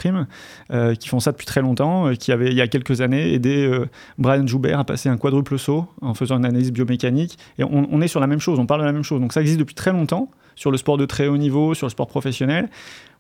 qui 0.99 1.09
font 1.09 1.21
ça 1.21 1.33
depuis 1.33 1.47
très 1.47 1.61
longtemps, 1.62 2.12
qui 2.18 2.33
avaient, 2.33 2.50
il 2.50 2.56
y 2.56 2.61
a 2.61 2.68
quelques 2.68 3.00
années, 3.00 3.33
aidé 3.33 3.71
Brian 4.18 4.47
Joubert 4.47 4.78
à 4.80 4.85
passer 4.85 5.09
un 5.09 5.16
quadruple 5.16 5.59
saut 5.59 5.87
en 6.00 6.14
faisant 6.14 6.38
une 6.38 6.45
analyse 6.45 6.73
biomécanique. 6.73 7.38
Et 7.59 7.64
on, 7.64 7.88
on 7.90 8.00
est 8.00 8.09
sur 8.09 8.21
la 8.21 8.26
même 8.26 8.40
chose, 8.40 8.59
on 8.59 8.66
parle 8.66 8.80
de 8.80 8.87
la 8.87 8.92
même 8.92 9.02
chose. 9.02 9.21
Donc 9.21 9.33
ça 9.33 9.40
existe 9.40 9.59
depuis 9.59 9.75
très 9.75 9.92
longtemps 9.92 10.30
sur 10.56 10.70
le 10.70 10.78
sport 10.78 10.96
de 10.96 11.04
très 11.06 11.28
haut 11.28 11.36
niveau, 11.36 11.75
sur 11.75 11.86
le 11.86 11.90
sport 11.90 12.08
professionnel. 12.08 12.68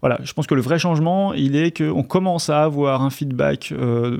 Voilà, 0.00 0.18
je 0.24 0.32
pense 0.32 0.46
que 0.46 0.54
le 0.54 0.60
vrai 0.60 0.78
changement, 0.78 1.32
il 1.34 1.56
est 1.56 1.76
qu'on 1.76 2.02
commence 2.02 2.50
à 2.50 2.64
avoir 2.64 3.02
un 3.02 3.10
feedback 3.10 3.72
euh, 3.72 4.18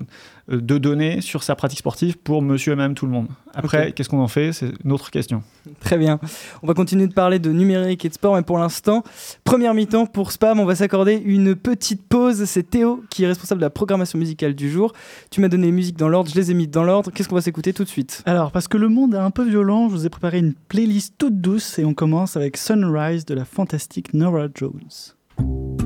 de 0.49 0.79
données 0.79 1.21
sur 1.21 1.42
sa 1.42 1.57
pratique 1.57 1.81
sportive 1.81 2.18
pour 2.18 2.40
monsieur 2.40 2.73
et 2.73 2.77
madame 2.77 2.94
tout 2.94 3.07
le 3.07 3.12
monde. 3.12 3.27
Après, 3.55 3.92
qu'est-ce 3.92 4.09
qu'on 4.09 4.20
en 4.20 4.29
fait? 4.29 4.53
C'est 4.53 4.70
une 4.85 4.92
autre 4.92 5.11
question. 5.11 5.42
Très 5.81 5.97
bien. 5.97 6.20
On 6.62 6.66
va 6.66 6.75
continuer 6.75 7.07
de 7.07 7.14
parler 7.14 7.38
de 7.38 7.51
numérique 7.51 8.05
et 8.05 8.09
de 8.09 8.14
sport, 8.14 8.37
mais 8.37 8.42
pour 8.42 8.59
l'instant, 8.59 9.03
première 9.44 9.75
mi-temps 9.75 10.07
pour 10.07 10.31
Spam, 10.31 10.61
on 10.61 10.64
va 10.64 10.75
s'accorder 10.77 11.14
une 11.25 11.57
petite 11.57 12.07
pause. 12.07 12.44
C'est 12.44 12.70
Théo 12.70 13.03
qui 13.11 13.25
est 13.25 13.27
responsable 13.27 13.61
de 13.61 13.66
la 13.66 13.70
programmation 13.70 14.18
musicale 14.18 14.55
du 14.55 14.70
jour. 14.70 14.92
Tu 15.31 15.40
m'as 15.40 15.49
donné 15.49 15.66
les 15.66 15.73
musiques 15.73 15.99
dans 15.99 16.09
l'ordre, 16.09 16.31
je 16.31 16.37
les 16.37 16.51
ai 16.51 16.55
mis 16.55 16.68
dans 16.68 16.85
l'ordre. 16.85 17.11
Qu'est-ce 17.11 17.29
qu'on 17.29 17.35
va 17.35 17.40
s'écouter 17.40 17.73
tout 17.73 17.85
de 17.85 17.88
suite? 17.88 18.23
Alors, 18.27 18.53
parce 18.53 18.68
que 18.68 18.77
le 18.77 18.88
monde 18.88 19.14
est 19.14 19.18
un 19.18 19.31
peu 19.31 19.49
violent, 19.49 19.88
je 19.88 19.94
vous 19.94 20.07
ai 20.07 20.11
préparé 20.11 20.38
une 20.38 20.55
playlist 20.68 21.14
toute 21.18 21.40
douce 21.40 21.79
et 21.79 21.85
on 21.85 21.94
commence 21.94 22.37
avec 22.37 22.57
Sunrise 22.57 23.25
de 23.25 23.35
la 23.35 23.44
fantastique 23.44 24.14
Nora 24.14 24.49
Jones. 24.55 25.86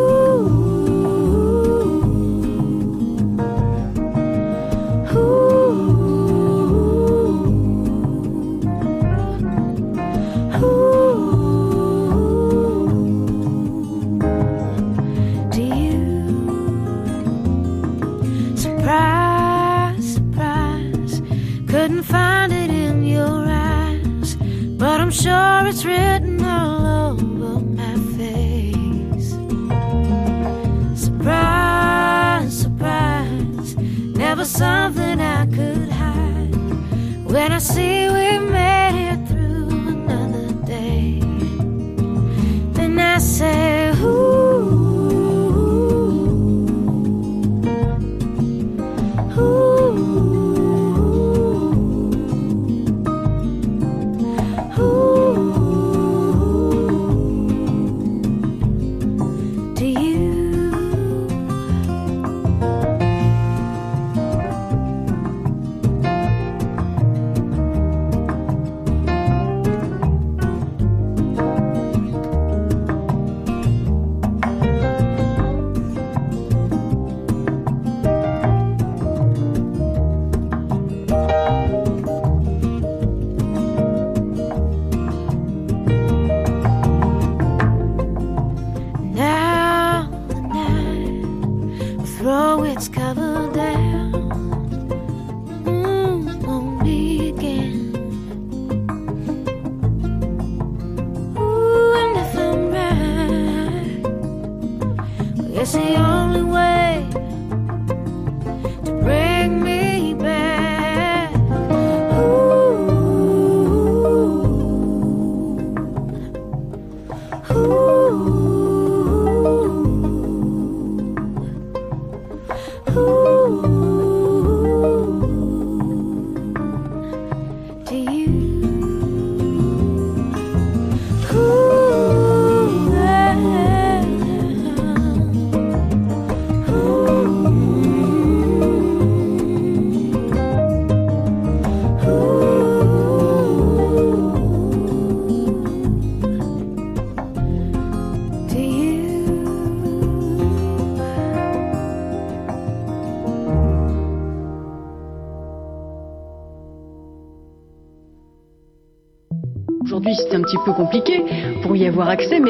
Couldn't 22.01 22.17
find 22.17 22.51
it 22.51 22.71
in 22.71 23.03
your 23.03 23.45
eyes, 23.47 24.35
but 24.79 24.99
I'm 24.99 25.11
sure 25.11 25.67
it's 25.67 25.85
written 25.85 26.43
all 26.43 27.11
over 27.11 27.59
my 27.59 27.95
face. 28.17 29.35
Surprise, 30.99 32.61
surprise, 32.61 33.75
never 33.75 34.45
something 34.45 35.21
I 35.21 35.45
could 35.45 35.89
hide. 35.91 36.55
When 37.31 37.51
I 37.51 37.59
see 37.59 38.09
we 38.09 38.39
made 38.49 39.10
it 39.10 39.10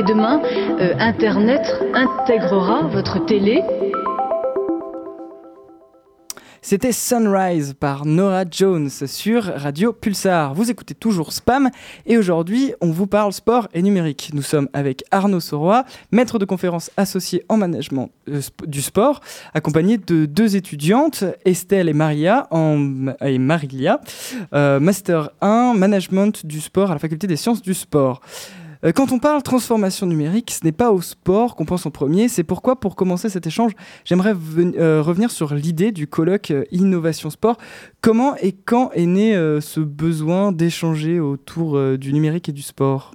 mais 0.01 0.07
demain, 0.07 0.41
euh, 0.79 0.93
Internet 0.99 1.61
intégrera 1.93 2.83
votre 2.87 3.23
télé. 3.25 3.61
C'était 6.63 6.91
Sunrise 6.91 7.73
par 7.79 8.05
Nora 8.05 8.45
Jones 8.49 8.89
sur 8.89 9.43
Radio 9.43 9.93
Pulsar. 9.93 10.53
Vous 10.53 10.69
écoutez 10.69 10.93
toujours 10.93 11.33
Spam 11.33 11.69
et 12.05 12.17
aujourd'hui 12.17 12.73
on 12.81 12.91
vous 12.91 13.07
parle 13.07 13.33
sport 13.33 13.67
et 13.73 13.81
numérique. 13.81 14.29
Nous 14.33 14.43
sommes 14.43 14.69
avec 14.73 15.03
Arnaud 15.11 15.39
Soroy, 15.39 15.83
maître 16.11 16.39
de 16.39 16.45
conférence 16.45 16.91
associé 16.97 17.43
en 17.49 17.57
management 17.57 18.11
euh, 18.29 18.41
du 18.67 18.81
sport, 18.81 19.21
accompagné 19.53 19.97
de 19.97 20.25
deux 20.25 20.55
étudiantes, 20.55 21.23
Estelle 21.45 21.89
et 21.89 21.93
Maria, 21.93 22.47
et 23.25 23.39
Marilia, 23.39 23.99
euh, 24.53 24.79
Master 24.79 25.31
1, 25.41 25.73
management 25.75 26.45
du 26.45 26.61
sport 26.61 26.91
à 26.91 26.93
la 26.93 26.99
faculté 26.99 27.27
des 27.27 27.37
sciences 27.37 27.61
du 27.61 27.73
sport. 27.73 28.21
Euh, 28.83 28.91
Quand 28.91 29.11
on 29.11 29.19
parle 29.19 29.43
transformation 29.43 30.07
numérique, 30.07 30.51
ce 30.51 30.65
n'est 30.65 30.71
pas 30.71 30.91
au 30.91 31.01
sport 31.01 31.55
qu'on 31.55 31.65
pense 31.65 31.85
en 31.85 31.91
premier. 31.91 32.27
C'est 32.27 32.43
pourquoi, 32.43 32.79
pour 32.79 32.95
commencer 32.95 33.29
cet 33.29 33.45
échange, 33.47 33.73
j'aimerais 34.05 34.33
euh, 34.57 35.01
revenir 35.01 35.29
sur 35.31 35.53
l'idée 35.53 35.91
du 35.91 36.07
colloque 36.07 36.51
euh, 36.51 36.63
Innovation 36.71 37.29
Sport. 37.29 37.57
Comment 38.01 38.35
et 38.37 38.51
quand 38.53 38.91
est 38.93 39.05
né 39.05 39.33
ce 39.61 39.79
besoin 39.79 40.51
d'échanger 40.51 41.19
autour 41.19 41.79
du 41.97 42.13
numérique 42.13 42.49
et 42.49 42.51
du 42.51 42.61
sport? 42.63 43.13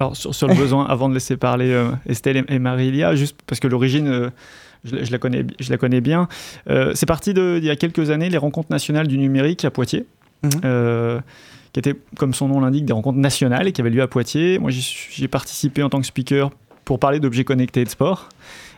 Alors 0.00 0.16
sur, 0.16 0.34
sur 0.34 0.48
le 0.48 0.54
besoin, 0.54 0.86
avant 0.86 1.08
de 1.08 1.14
laisser 1.14 1.36
parler 1.36 1.78
Estelle 2.06 2.38
et, 2.48 2.54
et 2.54 2.58
Marilia, 2.58 3.14
juste 3.14 3.36
parce 3.46 3.60
que 3.60 3.68
l'origine, 3.68 4.30
je, 4.84 4.96
la- 4.96 5.04
je 5.04 5.12
la 5.12 5.18
connais, 5.18 5.42
bi- 5.44 5.54
je 5.60 5.70
la 5.70 5.76
connais 5.76 6.00
bien, 6.00 6.26
c'est 6.94 7.06
parti 7.06 7.34
de- 7.34 7.58
d'il 7.60 7.66
y 7.66 7.70
a 7.70 7.76
quelques 7.76 8.10
années, 8.10 8.30
les 8.30 8.38
rencontres 8.38 8.70
nationales 8.70 9.06
du 9.06 9.18
numérique 9.18 9.64
à 9.64 9.70
Poitiers. 9.70 10.06
euh, 10.64 11.20
qui 11.72 11.80
étaient, 11.80 11.94
comme 12.18 12.34
son 12.34 12.48
nom 12.48 12.60
l'indique, 12.60 12.84
des 12.84 12.92
rencontres 12.92 13.18
nationales 13.18 13.66
et 13.68 13.72
qui 13.72 13.80
avaient 13.80 13.90
lieu 13.90 14.02
à 14.02 14.08
Poitiers. 14.08 14.58
Moi, 14.58 14.70
j'y 14.70 14.82
suis- 14.82 15.12
j'y 15.14 15.24
ai 15.24 15.28
participé 15.28 15.82
en 15.82 15.88
tant 15.88 16.00
que 16.00 16.06
speaker 16.06 16.50
pour 16.84 16.98
parler 16.98 17.20
d'objets 17.20 17.44
connectés 17.44 17.80
et 17.80 17.84
de 17.84 17.88
sport. 17.90 18.28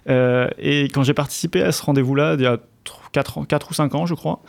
Euh, 0.09 0.48
et 0.59 0.85
quand 0.85 1.02
j'ai 1.02 1.14
participé 1.14 1.62
à 1.62 1.72
ce 1.72 1.83
rendez-vous-là, 1.83 2.35
il 2.35 2.42
y 2.42 2.46
a 2.46 2.59
4, 3.12 3.70
ou 3.70 3.74
5 3.74 3.94
ans, 3.94 4.07
je 4.07 4.14
crois, 4.14 4.40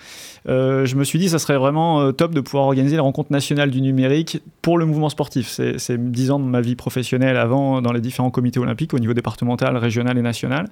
euh, 0.49 0.85
je 0.85 0.95
me 0.95 1.03
suis 1.03 1.19
dit 1.19 1.29
ça 1.29 1.39
serait 1.39 1.57
vraiment 1.57 2.01
euh, 2.01 2.11
top 2.11 2.33
de 2.33 2.41
pouvoir 2.41 2.65
organiser 2.65 2.95
les 2.95 2.99
rencontres 3.01 3.31
nationales 3.31 3.69
du 3.69 3.79
numérique 3.79 4.41
pour 4.63 4.77
le 4.77 4.85
mouvement 4.85 5.09
sportif. 5.09 5.47
C'est 5.47 5.77
c'est 5.79 6.11
10 6.11 6.31
ans 6.31 6.39
de 6.39 6.45
ma 6.45 6.61
vie 6.61 6.75
professionnelle 6.75 7.37
avant 7.37 7.81
dans 7.81 7.93
les 7.93 8.01
différents 8.01 8.31
comités 8.31 8.59
olympiques 8.59 8.93
au 8.93 8.99
niveau 8.99 9.13
départemental, 9.13 9.77
régional 9.77 10.17
et 10.17 10.21
national. 10.21 10.67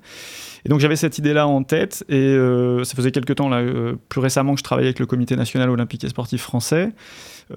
Et 0.65 0.69
donc 0.69 0.79
j'avais 0.79 0.95
cette 0.95 1.17
idée-là 1.19 1.47
en 1.47 1.63
tête 1.63 2.03
et 2.09 2.35
ça 2.83 2.95
faisait 2.95 3.11
quelques 3.11 3.35
temps, 3.35 3.47
là, 3.49 3.61
plus 4.09 4.19
récemment, 4.21 4.53
que 4.53 4.59
je 4.59 4.63
travaillais 4.63 4.87
avec 4.87 4.99
le 4.99 5.05
comité 5.05 5.35
national 5.35 5.69
olympique 5.69 6.03
et 6.03 6.09
sportif 6.09 6.41
français. 6.41 6.89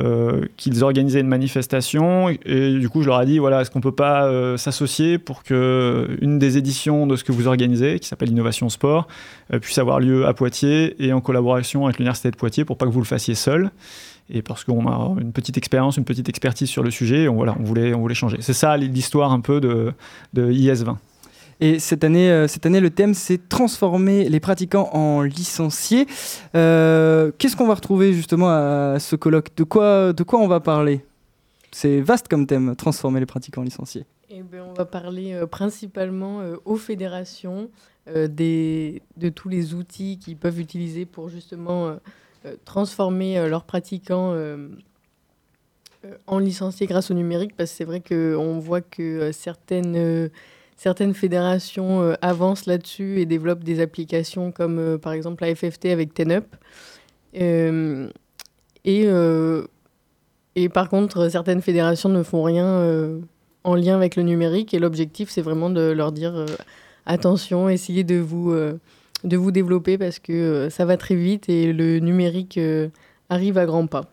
Euh, 0.01 0.47
qu'ils 0.57 0.83
organisaient 0.83 1.21
une 1.21 1.29
manifestation 1.29 2.29
et, 2.29 2.79
du 2.79 2.89
coup 2.89 3.03
je 3.03 3.09
leur 3.09 3.23
ai 3.23 3.27
dit 3.27 3.39
voilà 3.39 3.61
est-ce 3.61 3.71
qu'on 3.71 3.81
peut 3.81 3.93
pas 3.93 4.27
euh, 4.27 4.57
s'associer 4.57 5.19
pour 5.19 5.43
que 5.43 6.19
une 6.21 6.39
des 6.39 6.59
éditions 6.59 7.07
de 7.07 7.17
ce 7.17 7.25
que 7.25 7.33
vous 7.33 7.47
organisez 7.47 7.99
qui 7.99 8.09
s'appelle 8.09 8.31
Innovation 8.31 8.69
Sport 8.69 9.07
euh, 9.53 9.59
puisse 9.59 9.79
avoir 9.79 10.01
lieu 10.01 10.27
à 10.27 10.35
Poitiers 10.35 11.03
et 11.05 11.13
en 11.13 11.21
collaboration 11.21 11.87
avec 11.87 11.99
l'université 11.99 12.31
de 12.31 12.37
Poitiers 12.37 12.65
pour 12.65 12.77
pas 12.77 12.87
que 12.87 12.91
vous 12.91 13.01
le 13.01 13.07
fassiez 13.07 13.35
seul 13.35 13.71
et 14.29 14.43
parce 14.43 14.65
qu'on 14.65 14.89
a 14.89 15.15
une 15.21 15.33
petite 15.33 15.57
expérience, 15.57 15.97
une 15.97 16.05
petite 16.05 16.29
expertise 16.29 16.69
sur 16.69 16.83
le 16.83 16.91
sujet, 16.91 17.23
et 17.23 17.29
on, 17.29 17.37
voilà, 17.37 17.55
on, 17.61 17.63
voulait, 17.63 17.95
on 17.95 18.01
voulait 18.01 18.17
changer. 18.17 18.39
C'est 18.41 18.55
ça 18.55 18.77
l'histoire 18.77 19.31
un 19.31 19.39
peu 19.39 19.61
de, 19.61 19.93
de 20.35 20.51
IS20. 20.51 20.97
Et 21.61 21.79
cette 21.79 22.05
année, 22.05 22.31
euh, 22.31 22.49
cette 22.49 22.67
année, 22.67 22.81
le 22.81 22.91
thème, 22.91 23.15
c'est 23.15 23.49
transformer 23.49 24.29
les 24.29 24.41
pratiquants 24.41 24.91
en 24.93 25.23
licenciés. 25.23 26.07
Euh, 26.55 27.33
Qu'est-ce 27.39 27.57
qu'on 27.57 27.67
va 27.67 27.75
retrouver 27.75 28.13
justement 28.13 28.51
à 28.51 28.99
ce 28.99 29.17
colloque? 29.17 29.55
De 29.57 29.65
quoi, 29.65 30.13
de 30.13 30.23
quoi 30.23 30.39
on 30.39 30.49
va 30.49 30.61
parler? 30.61 31.05
C'est 31.73 32.01
vaste 32.01 32.29
comme 32.29 32.47
thème, 32.47 32.77
transformer 32.77 33.21
les 33.21 33.27
pratiquants 33.27 33.63
en 33.63 33.65
licenciés. 33.65 34.05
Eh 34.29 34.43
ben, 34.43 34.65
on 34.69 34.75
va 34.75 34.85
parler 34.85 35.33
euh, 35.33 35.47
principalement 35.47 36.43
aux 36.65 36.77
fédérations, 36.77 37.71
des, 38.29 39.03
de 39.17 39.31
tous 39.31 39.49
les 39.49 39.75
outils 39.75 40.19
qu'ils 40.19 40.37
peuvent 40.37 40.61
utiliser 40.61 41.07
pour 41.07 41.29
justement 41.29 41.97
transformer 42.65 43.49
leurs 43.49 43.65
pratiquants 43.65 44.33
en 46.29 46.39
licenciés 46.39 46.87
grâce 46.87 47.11
au 47.11 47.15
numérique, 47.15 47.57
parce 47.57 47.71
que 47.71 47.77
c'est 47.77 47.85
vrai 47.85 48.01
qu'on 48.01 48.61
voit 48.61 48.81
que 48.81 49.33
certaines, 49.33 50.31
certaines 50.77 51.15
fédérations 51.15 52.03
euh, 52.03 52.15
avancent 52.21 52.67
là-dessus 52.67 53.21
et 53.21 53.27
développent 53.27 53.65
des 53.65 53.81
applications 53.81 54.53
comme 54.53 54.79
euh, 54.79 54.99
par 54.99 55.13
exemple 55.13 55.45
la 55.45 55.55
FFT 55.55 55.87
avec 55.87 56.15
TenUp. 56.15 56.45
Euh, 57.41 58.09
et, 58.85 60.69
par 60.69 60.89
contre, 60.89 61.29
certaines 61.29 61.61
fédérations 61.61 62.09
ne 62.09 62.23
font 62.23 62.43
rien 62.45 62.81
en 63.65 63.75
lien 63.75 63.97
avec 63.97 64.15
le 64.17 64.23
numérique 64.23 64.73
et 64.75 64.79
l'objectif 64.79 65.29
c'est 65.29 65.43
vraiment 65.43 65.71
de 65.71 65.91
leur 65.91 66.13
dire 66.13 66.47
attention, 67.05 67.69
essayez 67.69 68.05
de 68.05 68.15
vous, 68.15 68.55
développer 69.25 69.99
parce 69.99 70.19
que 70.21 70.69
ça 70.71 70.85
va 70.85 70.97
très 70.97 71.17
vite 71.17 71.49
et 71.49 71.73
le 71.73 71.99
numérique 71.99 72.61
arrive 73.29 73.59
à 73.59 73.67
grands 73.67 73.89
pas. 73.89 74.05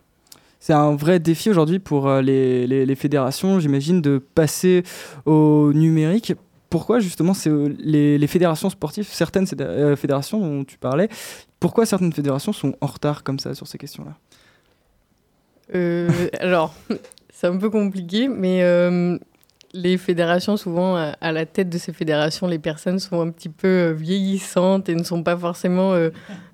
C'est 0.58 0.72
un 0.74 0.96
vrai 0.96 1.20
défi 1.20 1.50
aujourd'hui 1.50 1.78
pour 1.78 2.10
les- 2.16 2.66
les 2.66 2.94
fédérations, 2.96 3.60
j'imagine, 3.60 4.02
de 4.02 4.18
passer 4.18 4.82
au 5.24 5.72
numérique. 5.72 6.34
Pourquoi 6.74 6.98
justement 6.98 7.34
euh, 7.46 7.72
les, 7.78 8.18
les 8.18 8.26
fédérations 8.26 8.68
sportives, 8.68 9.06
certaines 9.08 9.46
euh, 9.60 9.94
fédérations 9.94 10.40
dont 10.40 10.64
tu 10.64 10.76
parlais, 10.76 11.08
pourquoi 11.60 11.86
certaines 11.86 12.12
fédérations 12.12 12.52
sont 12.52 12.74
en 12.80 12.86
retard 12.86 13.22
comme 13.22 13.38
ça 13.38 13.54
sur 13.54 13.68
ces 13.68 13.78
questions-là? 13.78 14.16
Euh, 15.72 16.10
alors, 16.40 16.74
c'est 17.32 17.46
un 17.46 17.58
peu 17.58 17.70
compliqué, 17.70 18.26
mais 18.26 18.64
euh, 18.64 19.16
les 19.72 19.96
fédérations, 19.98 20.56
souvent, 20.56 20.96
à, 20.96 21.14
à 21.20 21.30
la 21.30 21.46
tête 21.46 21.68
de 21.68 21.78
ces 21.78 21.92
fédérations, 21.92 22.48
les 22.48 22.58
personnes 22.58 22.98
sont 22.98 23.20
un 23.20 23.30
petit 23.30 23.50
peu 23.50 23.92
vieillissantes 23.92 24.88
et 24.88 24.96
ne 24.96 25.04
sont 25.04 25.22
pas 25.22 25.36
forcément 25.36 25.92
euh, 25.92 26.10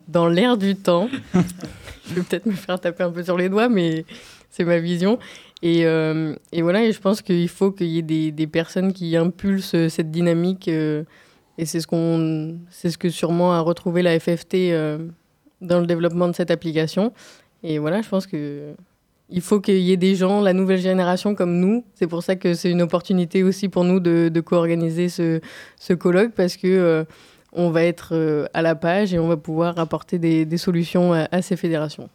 dans 0.07 0.29
l'air 0.29 0.59
du 0.59 0.77
temps. 0.77 1.09
je 1.35 2.15
vais 2.15 2.21
peut-être 2.21 2.45
me 2.45 2.53
faire 2.53 2.79
taper 2.79 3.05
un 3.05 3.11
peu 3.11 3.23
sur 3.23 3.39
les 3.39 3.49
doigts, 3.49 3.71
mais 3.71 4.05
c'est 4.51 4.65
ma 4.65 4.81
vision. 4.81 5.19
Et, 5.63 5.85
euh, 5.85 6.35
et 6.53 6.63
voilà, 6.63 6.85
et 6.85 6.93
je 6.93 7.01
pense 7.01 7.21
qu'il 7.21 7.49
faut 7.49 7.71
qu'il 7.71 7.89
y 7.89 7.99
ait 7.99 8.03
des, 8.03 8.33
des 8.33 8.47
personnes 8.47 8.93
qui 8.93 9.17
impulsent 9.17 9.75
euh, 9.75 9.89
cette 9.89 10.11
dynamique. 10.11 10.69
euh, 10.69 11.05
et 11.59 11.67
c'est 11.67 11.81
ce, 11.81 11.87
qu'on, 11.87 12.59
ce 12.71 12.97
que 12.97 13.11
sûrement 13.11 13.53
a 13.53 13.61
retrouvé 13.61 14.01
la 14.01 14.19
FFT 14.19 14.73
dans 15.61 15.81
le 15.81 15.87
développement 15.87 16.27
de 16.29 16.33
cette 16.33 16.51
application. 16.51 17.13
Et 17.63 17.79
voilà, 17.79 18.01
je 18.01 18.09
pense 18.09 18.27
que 18.27 18.73
il 19.29 19.43
faut 19.43 19.61
qu'il 19.61 19.79
y 19.79 19.93
ait 19.93 19.99
des 19.99 20.15
gens, 20.15 20.41
la 20.41 20.55
nouvelle 20.55 20.81
génération 20.81 21.35
comme 21.35 21.59
nous. 21.59 21.85
C'est 21.95 22.07
pour 22.07 22.23
ça 22.23 22.35
que 22.37 22.55
c'est 22.55 22.71
une 22.71 22.81
opportunité 22.81 23.43
aussi 23.43 23.69
pour 23.69 23.85
nous 23.85 24.01
de, 24.01 24.41
co-organiser 24.41 25.11
ce, 25.11 25.41
ce 25.79 25.93
colloque 25.93 26.33
parce 26.33 26.57
que 26.57 27.05
on 27.53 27.69
va 27.69 27.85
être 27.85 28.49
à 28.55 28.63
la 28.63 28.75
page 28.75 29.13
et 29.13 29.19
on 29.19 29.29
va 29.29 29.37
pouvoir 29.37 29.79
apporter 29.79 30.19
des, 30.19 30.47
des 30.47 30.57
solutions 30.57 31.13
à 31.13 31.43
ces 31.43 31.57
fédérations. 31.57 32.09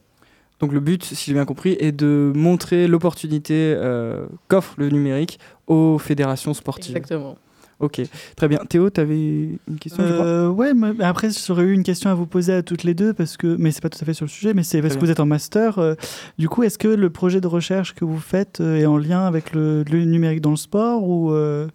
Donc 0.59 0.71
le 0.71 0.79
but, 0.79 1.03
si 1.03 1.25
j'ai 1.27 1.33
bien 1.33 1.45
compris, 1.45 1.75
est 1.79 1.91
de 1.91 2.31
montrer 2.35 2.87
l'opportunité 2.87 3.73
euh, 3.75 4.25
qu'offre 4.47 4.75
le 4.77 4.89
numérique 4.89 5.39
aux 5.67 5.97
fédérations 5.97 6.53
sportives. 6.53 6.95
Exactement. 6.95 7.37
Ok, 7.79 8.01
très 8.37 8.47
bien. 8.47 8.59
Théo, 8.69 8.89
tu 8.89 9.01
avais 9.01 9.17
une 9.17 9.77
question, 9.81 10.07
je 10.07 10.13
crois? 10.13 10.25
Euh, 10.25 10.47
ouais, 10.47 10.73
mais 10.73 11.03
après 11.03 11.27
j'aurais 11.45 11.63
eu 11.63 11.73
une 11.73 11.83
question 11.83 12.09
à 12.09 12.13
vous 12.13 12.25
poser 12.25 12.53
à 12.53 12.63
toutes 12.63 12.83
les 12.83 12.93
deux 12.93 13.13
parce 13.13 13.35
que, 13.35 13.57
mais 13.59 13.71
c'est 13.71 13.81
pas 13.81 13.89
tout 13.89 13.99
à 14.01 14.05
fait 14.05 14.13
sur 14.13 14.23
le 14.23 14.29
sujet, 14.29 14.53
mais 14.53 14.63
c'est 14.63 14.81
parce 14.81 14.95
que 14.95 15.01
vous 15.01 15.11
êtes 15.11 15.19
en 15.19 15.25
master. 15.25 15.77
euh, 15.77 15.95
du 16.37 16.47
coup, 16.47 16.63
est-ce 16.63 16.77
que 16.77 16.87
le 16.87 17.09
projet 17.09 17.41
de 17.41 17.47
recherche 17.47 17.93
que 17.93 18.05
vous 18.05 18.17
faites 18.19 18.61
euh, 18.61 18.77
est 18.77 18.85
en 18.85 18.97
lien 18.97 19.27
avec 19.27 19.53
le, 19.53 19.83
le 19.83 20.05
numérique 20.05 20.39
dans 20.39 20.51
le 20.51 20.55
sport 20.55 21.03
ou 21.03 21.33
euh, 21.33 21.67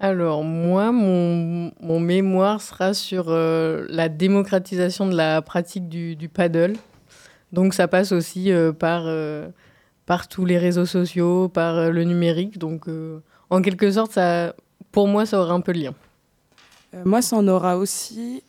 Alors, 0.00 0.44
moi, 0.44 0.92
mon, 0.92 1.70
mon 1.82 2.00
mémoire 2.00 2.62
sera 2.62 2.94
sur 2.94 3.26
euh, 3.28 3.84
la 3.90 4.08
démocratisation 4.08 5.06
de 5.06 5.14
la 5.14 5.42
pratique 5.42 5.90
du, 5.90 6.16
du 6.16 6.30
paddle. 6.30 6.72
Donc, 7.52 7.74
ça 7.74 7.88
passe 7.88 8.12
aussi 8.12 8.52
euh, 8.52 8.72
par, 8.72 9.02
euh, 9.06 9.48
par 10.06 10.28
tous 10.28 10.44
les 10.44 10.58
réseaux 10.58 10.86
sociaux, 10.86 11.48
par 11.48 11.76
euh, 11.76 11.90
le 11.90 12.04
numérique. 12.04 12.58
Donc, 12.58 12.86
en 13.50 13.62
quelque 13.62 13.90
sorte, 13.90 14.12
ça, 14.12 14.54
pour 14.92 15.08
moi, 15.08 15.26
ça 15.26 15.40
aurait 15.40 15.52
un 15.52 15.60
peu 15.60 15.72
de 15.72 15.80
lien. 15.80 15.94
Moi, 17.04 17.20
ça 17.20 17.36
en 17.36 17.46
aura 17.48 17.76
aussi, 17.76 18.42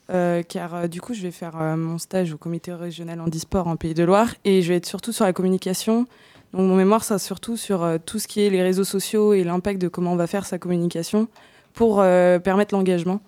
car 0.47 0.87
du 0.87 1.01
coup, 1.01 1.13
je 1.13 1.21
vais 1.21 1.31
faire 1.31 1.57
mon 1.75 1.97
stage 1.97 2.33
au 2.33 2.37
comité 2.37 2.71
régional 2.71 3.19
handisport 3.19 3.67
en 3.67 3.75
Pays 3.75 3.93
de 3.93 4.03
Loire 4.03 4.33
et 4.45 4.61
je 4.61 4.69
vais 4.69 4.77
être 4.77 4.85
surtout 4.85 5.11
sur 5.11 5.25
la 5.25 5.33
communication. 5.33 6.07
Donc, 6.53 6.61
mon 6.61 6.75
mémoire, 6.77 7.03
ça 7.03 7.19
surtout 7.19 7.57
sur 7.57 7.85
tout 8.05 8.17
ce 8.17 8.29
qui 8.29 8.39
est 8.39 8.49
les 8.49 8.63
réseaux 8.63 8.85
sociaux 8.85 9.33
et 9.33 9.43
l'impact 9.43 9.81
de 9.81 9.89
comment 9.89 10.13
on 10.13 10.15
va 10.15 10.25
faire 10.25 10.45
sa 10.45 10.57
communication 10.57 11.27
pour 11.73 11.97
permettre 11.97 12.73
l'engagement, 12.73 13.19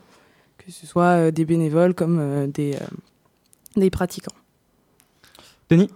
que 0.58 0.72
ce 0.72 0.88
soit 0.88 1.30
des 1.32 1.44
bénévoles 1.44 1.94
comme 1.94 2.50
des, 2.50 2.78
des 3.76 3.90
pratiquants. 3.90 4.32
Denis 5.72 5.90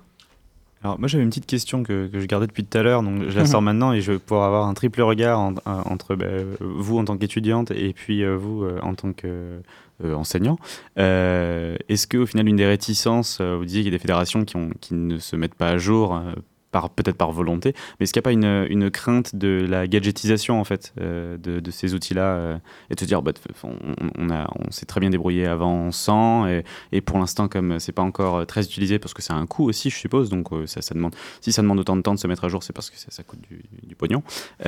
Alors 0.83 0.97
moi 0.99 1.07
j'avais 1.07 1.23
une 1.23 1.29
petite 1.29 1.45
question 1.45 1.83
que, 1.83 2.07
que 2.07 2.19
je 2.19 2.25
gardais 2.25 2.47
depuis 2.47 2.63
tout 2.63 2.77
à 2.77 2.81
l'heure, 2.83 3.03
donc 3.03 3.23
je 3.27 3.35
la 3.37 3.45
sors 3.45 3.61
maintenant 3.61 3.91
et 3.93 4.01
je 4.01 4.13
vais 4.13 4.19
pouvoir 4.19 4.45
avoir 4.47 4.67
un 4.67 4.73
triple 4.73 5.01
regard 5.01 5.39
en- 5.39 5.53
en- 5.65 5.81
entre 5.91 6.15
bah, 6.15 6.25
vous 6.61 6.97
en 6.97 7.05
tant 7.05 7.17
qu'étudiante 7.17 7.71
et 7.71 7.91
puis 7.93 8.23
euh, 8.23 8.35
vous 8.37 8.63
euh, 8.63 8.79
en 8.81 8.93
tant 8.95 9.11
qu'enseignant. 9.13 10.57
Est-ce 10.97 12.07
qu'au 12.07 12.25
final 12.25 12.47
une 12.47 12.55
des 12.55 12.65
réticences, 12.67 13.39
euh, 13.41 13.55
vous 13.57 13.65
disiez 13.65 13.81
qu'il 13.83 13.91
y 13.91 13.95
a 13.95 13.97
des 13.97 14.01
fédérations 14.01 14.45
qui, 14.45 14.55
ont, 14.57 14.69
qui 14.81 14.93
ne 14.93 15.17
se 15.17 15.35
mettent 15.35 15.55
pas 15.55 15.69
à 15.69 15.77
jour, 15.77 16.15
euh, 16.15 16.31
par, 16.75 16.89
peut-être 16.89 17.15
par 17.15 17.31
volonté, 17.31 17.73
mais 17.97 18.03
est-ce 18.03 18.11
qu'il 18.11 18.19
n'y 18.19 18.23
a 18.23 18.27
pas 18.27 18.33
une, 18.33 18.67
une 18.69 18.91
crainte 18.91 19.33
de 19.33 19.65
la 19.65 19.87
gadgetisation 19.87 20.59
en 20.59 20.65
fait 20.65 20.93
euh, 20.99 21.37
de, 21.37 21.61
de 21.61 21.71
ces 21.71 21.93
outils-là 21.93 22.35
euh, 22.35 22.57
et 22.89 22.95
de 22.95 22.99
se 22.99 23.05
dire 23.05 23.21
bah, 23.21 23.31
on, 23.63 23.77
on 24.17 24.29
a, 24.29 24.45
on 24.59 24.71
s'est 24.71 24.85
très 24.85 24.99
bien 24.99 25.09
débrouillé 25.09 25.45
avant 25.45 25.93
sans 25.93 26.47
et, 26.47 26.65
et 26.91 26.99
pour 26.99 27.17
l'instant 27.17 27.47
comme 27.47 27.79
c'est 27.79 27.93
pas 27.93 28.01
encore 28.01 28.35
euh, 28.35 28.43
très 28.43 28.65
utilisé 28.65 28.99
parce 28.99 29.13
que 29.13 29.21
c'est 29.21 29.31
un 29.31 29.45
coût 29.45 29.63
aussi 29.63 29.89
je 29.89 29.95
suppose 29.95 30.29
donc 30.29 30.51
euh, 30.51 30.67
ça, 30.67 30.81
ça 30.81 30.93
demande 30.93 31.15
si 31.39 31.53
ça 31.53 31.61
demande 31.61 31.79
autant 31.79 31.95
de 31.95 32.01
temps 32.01 32.13
de 32.13 32.19
se 32.19 32.27
mettre 32.27 32.43
à 32.43 32.49
jour 32.49 32.61
c'est 32.61 32.73
parce 32.73 32.89
que 32.89 32.97
ça, 32.97 33.07
ça 33.09 33.23
coûte 33.23 33.39
du, 33.49 33.63
du 33.87 33.95
pognon. 33.95 34.21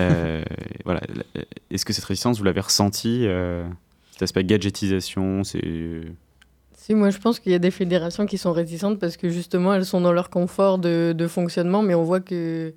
Voilà 0.86 1.02
est-ce 1.70 1.84
que 1.84 1.92
cette 1.92 2.06
résistance 2.06 2.38
vous 2.38 2.46
l'avez 2.46 2.62
ressenti 2.62 3.26
euh, 3.26 3.68
cet 4.12 4.22
aspect 4.22 4.46
gadgetisation 4.46 5.44
c'est 5.44 6.04
Si, 6.88 6.96
moi 6.96 7.10
je 7.10 7.18
pense 7.18 7.42
qu'il 7.42 7.52
y 7.52 7.56
a 7.56 7.60
des 7.60 7.70
fédérations 7.70 8.26
qui 8.26 8.38
sont 8.38 8.54
réticentes 8.54 8.98
parce 8.98 9.18
que 9.18 9.28
justement 9.28 9.74
elles 9.74 9.86
sont 9.86 10.00
dans 10.00 10.14
leur 10.14 10.30
confort 10.30 10.78
de, 10.78 11.14
de 11.14 11.28
fonctionnement, 11.28 11.82
mais 11.82 11.94
on 11.94 12.04
voit 12.04 12.22
que, 12.22 12.74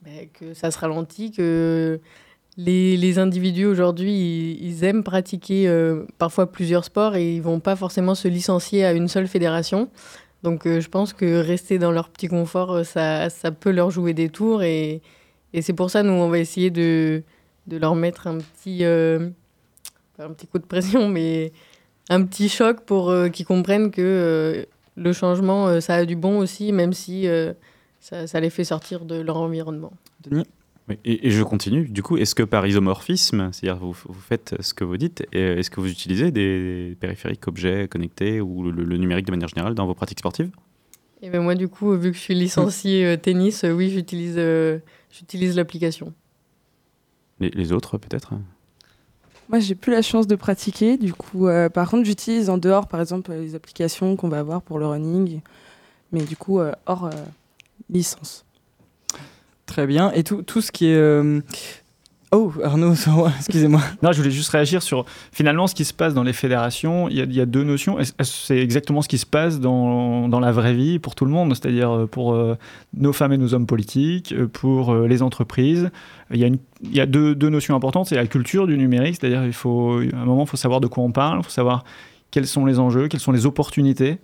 bah, 0.00 0.10
que 0.32 0.54
ça 0.54 0.70
se 0.70 0.78
ralentit, 0.78 1.32
que 1.32 2.00
les, 2.56 2.96
les 2.96 3.18
individus 3.18 3.66
aujourd'hui 3.66 4.56
ils, 4.58 4.84
aiment 4.84 5.04
pratiquer 5.04 5.68
euh, 5.68 6.06
parfois 6.16 6.50
plusieurs 6.50 6.86
sports 6.86 7.14
et 7.14 7.34
ils 7.34 7.42
vont 7.42 7.60
pas 7.60 7.76
forcément 7.76 8.14
se 8.14 8.26
licencier 8.26 8.86
à 8.86 8.94
une 8.94 9.06
seule 9.06 9.28
fédération. 9.28 9.90
Donc 10.42 10.66
euh, 10.66 10.80
je 10.80 10.88
pense 10.88 11.12
que 11.12 11.38
rester 11.42 11.78
dans 11.78 11.92
leur 11.92 12.08
petit 12.08 12.28
confort, 12.28 12.72
euh, 12.72 12.84
ça, 12.84 13.28
ça 13.28 13.50
peut 13.50 13.70
leur 13.70 13.90
jouer 13.90 14.14
des 14.14 14.30
tours 14.30 14.62
et, 14.62 15.02
et 15.52 15.60
c'est 15.60 15.74
pour 15.74 15.90
ça 15.90 16.02
nous 16.02 16.14
on 16.14 16.30
va 16.30 16.38
essayer 16.38 16.70
de, 16.70 17.22
de 17.66 17.76
leur 17.76 17.96
mettre 17.96 18.28
un 18.28 18.38
petit, 18.38 18.82
un 18.82 20.30
petit 20.32 20.46
coup 20.46 20.58
de 20.58 20.64
pression, 20.64 21.06
mais 21.06 21.52
un 22.08 22.24
petit 22.24 22.48
choc 22.48 22.84
pour 22.84 23.10
euh, 23.10 23.28
qu'ils 23.28 23.46
comprennent 23.46 23.90
que 23.90 24.02
euh, 24.02 24.64
le 24.96 25.12
changement, 25.12 25.68
euh, 25.68 25.80
ça 25.80 25.94
a 25.94 26.04
du 26.04 26.16
bon 26.16 26.38
aussi, 26.38 26.72
même 26.72 26.92
si 26.92 27.26
euh, 27.28 27.52
ça, 28.00 28.26
ça 28.26 28.40
les 28.40 28.50
fait 28.50 28.64
sortir 28.64 29.04
de 29.04 29.20
leur 29.20 29.36
environnement. 29.36 29.92
Denis? 30.22 30.44
Oui, 30.88 30.98
Et, 31.04 31.28
et 31.28 31.30
je 31.30 31.42
continue. 31.44 31.88
Du 31.88 32.02
coup, 32.02 32.16
est-ce 32.16 32.34
que 32.34 32.42
par 32.42 32.66
isomorphisme, 32.66 33.50
c'est-à-dire 33.52 33.78
vous, 33.78 33.92
vous 33.92 34.20
faites 34.20 34.56
ce 34.60 34.74
que 34.74 34.82
vous 34.82 34.96
dites, 34.96 35.24
est-ce 35.32 35.70
que 35.70 35.80
vous 35.80 35.88
utilisez 35.88 36.32
des 36.32 36.96
périphériques, 36.98 37.46
objets 37.46 37.86
connectés 37.88 38.40
ou 38.40 38.70
le, 38.70 38.82
le 38.82 38.96
numérique 38.96 39.26
de 39.26 39.30
manière 39.30 39.48
générale 39.48 39.74
dans 39.76 39.86
vos 39.86 39.94
pratiques 39.94 40.18
sportives? 40.18 40.50
Et 41.22 41.30
ben 41.30 41.40
moi, 41.40 41.54
du 41.54 41.68
coup, 41.68 41.92
vu 41.96 42.10
que 42.10 42.16
je 42.16 42.22
suis 42.22 42.34
licenciée 42.34 43.06
euh, 43.06 43.16
tennis, 43.16 43.62
euh, 43.62 43.70
oui, 43.72 43.90
j'utilise 43.90 44.34
euh, 44.38 44.80
j'utilise 45.12 45.54
l'application. 45.54 46.12
les, 47.38 47.50
les 47.50 47.72
autres, 47.72 47.98
peut-être? 47.98 48.32
Moi, 49.52 49.60
j'ai 49.60 49.74
plus 49.74 49.92
la 49.92 50.00
chance 50.00 50.26
de 50.26 50.34
pratiquer. 50.34 50.96
Du 50.96 51.12
coup, 51.12 51.46
euh, 51.46 51.68
par 51.68 51.90
contre, 51.90 52.04
j'utilise 52.04 52.48
en 52.48 52.56
dehors, 52.56 52.88
par 52.88 53.02
exemple, 53.02 53.32
les 53.32 53.54
applications 53.54 54.16
qu'on 54.16 54.30
va 54.30 54.38
avoir 54.38 54.62
pour 54.62 54.78
le 54.78 54.86
running, 54.86 55.42
mais 56.10 56.22
du 56.22 56.36
coup, 56.36 56.58
euh, 56.58 56.72
hors 56.86 57.04
euh, 57.04 57.10
licence. 57.90 58.46
Très 59.66 59.86
bien. 59.86 60.10
Et 60.12 60.24
tout, 60.24 60.42
tout 60.42 60.62
ce 60.62 60.72
qui 60.72 60.86
est. 60.86 61.42
Oh, 62.34 62.50
Arnaud, 62.64 62.94
excusez-moi. 63.38 63.82
Non, 64.02 64.10
je 64.12 64.16
voulais 64.16 64.30
juste 64.30 64.48
réagir 64.48 64.82
sur 64.82 65.04
finalement 65.32 65.66
ce 65.66 65.74
qui 65.74 65.84
se 65.84 65.92
passe 65.92 66.14
dans 66.14 66.22
les 66.22 66.32
fédérations. 66.32 67.10
Il 67.10 67.34
y 67.34 67.40
a, 67.40 67.46
deux 67.46 67.62
notions. 67.62 67.98
C'est 68.22 68.56
exactement 68.56 69.02
ce 69.02 69.08
qui 69.08 69.18
se 69.18 69.26
passe 69.26 69.60
dans, 69.60 70.30
dans 70.30 70.40
la 70.40 70.50
vraie 70.50 70.72
vie 70.72 70.98
pour 70.98 71.14
tout 71.14 71.26
le 71.26 71.30
monde, 71.30 71.50
c'est-à-dire 71.54 71.90
euh, 71.90 72.06
pour 72.06 72.32
euh, 72.32 72.56
nos 72.96 73.12
femmes 73.12 73.34
et 73.34 73.36
nos 73.36 73.52
hommes 73.52 73.66
politiques, 73.66 74.32
euh, 74.32 74.46
pour 74.46 74.94
les 74.94 75.20
entreprises. 75.20 75.90
Il 76.32 76.58
y 76.90 77.00
a, 77.00 77.06
deux, 77.06 77.34
deux 77.34 77.50
notions 77.50 77.76
importantes. 77.76 78.06
C'est 78.06 78.16
la 78.16 78.26
culture 78.26 78.66
du 78.66 78.78
numérique, 78.78 79.16
c'est-à-dire 79.20 79.44
il 79.44 79.52
faut 79.52 80.00
un 80.00 80.24
moment, 80.24 80.44
il 80.44 80.48
faut 80.48 80.56
savoir 80.56 80.80
de 80.80 80.86
quoi 80.86 81.04
on 81.04 81.12
parle, 81.12 81.40
il 81.40 81.44
faut 81.44 81.50
savoir 81.50 81.84
quels 82.30 82.46
sont 82.46 82.64
les 82.64 82.78
enjeux, 82.78 83.08
quelles 83.08 83.20
sont 83.20 83.32
les 83.32 83.44
opportunités. 83.44 84.20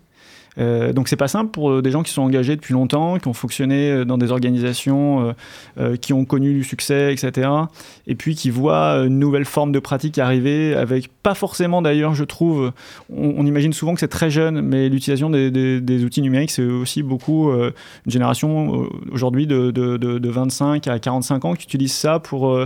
Euh, 0.58 0.92
donc 0.92 1.08
c'est 1.08 1.16
pas 1.16 1.28
simple 1.28 1.50
pour 1.50 1.70
euh, 1.70 1.82
des 1.82 1.90
gens 1.90 2.02
qui 2.02 2.12
sont 2.12 2.22
engagés 2.22 2.56
depuis 2.56 2.72
longtemps, 2.74 3.18
qui 3.18 3.28
ont 3.28 3.32
fonctionné 3.32 3.90
euh, 3.90 4.04
dans 4.04 4.18
des 4.18 4.32
organisations, 4.32 5.34
euh, 5.78 5.96
qui 5.96 6.12
ont 6.12 6.24
connu 6.24 6.52
du 6.54 6.64
succès, 6.64 7.12
etc. 7.12 7.48
Et 8.06 8.14
puis 8.14 8.34
qui 8.34 8.50
voient 8.50 9.04
une 9.06 9.18
nouvelle 9.18 9.44
forme 9.44 9.72
de 9.72 9.78
pratique 9.78 10.18
arriver, 10.18 10.74
avec 10.74 11.08
pas 11.22 11.34
forcément 11.34 11.82
d'ailleurs, 11.82 12.14
je 12.14 12.24
trouve, 12.24 12.72
on, 13.14 13.46
imagine 13.46 13.72
souvent 13.72 13.94
que 13.94 14.00
c'est 14.00 14.08
très 14.08 14.30
jeune, 14.30 14.60
mais 14.60 14.88
l'utilisation 14.88 15.30
des, 15.30 16.04
outils 16.04 16.22
numériques, 16.22 16.50
c'est 16.50 16.64
aussi 16.64 17.02
beaucoup 17.02 17.50
une 17.50 17.72
génération 18.06 18.88
aujourd'hui 19.12 19.46
de, 19.46 19.70
de- 19.70 19.96
de- 19.96 20.18
de 20.18 20.28
25 20.28 20.86
à 20.88 20.98
45 20.98 21.44
ans 21.44 21.54
qui 21.54 21.64
utilise 21.64 21.92
ça 21.92 22.18
pour 22.18 22.58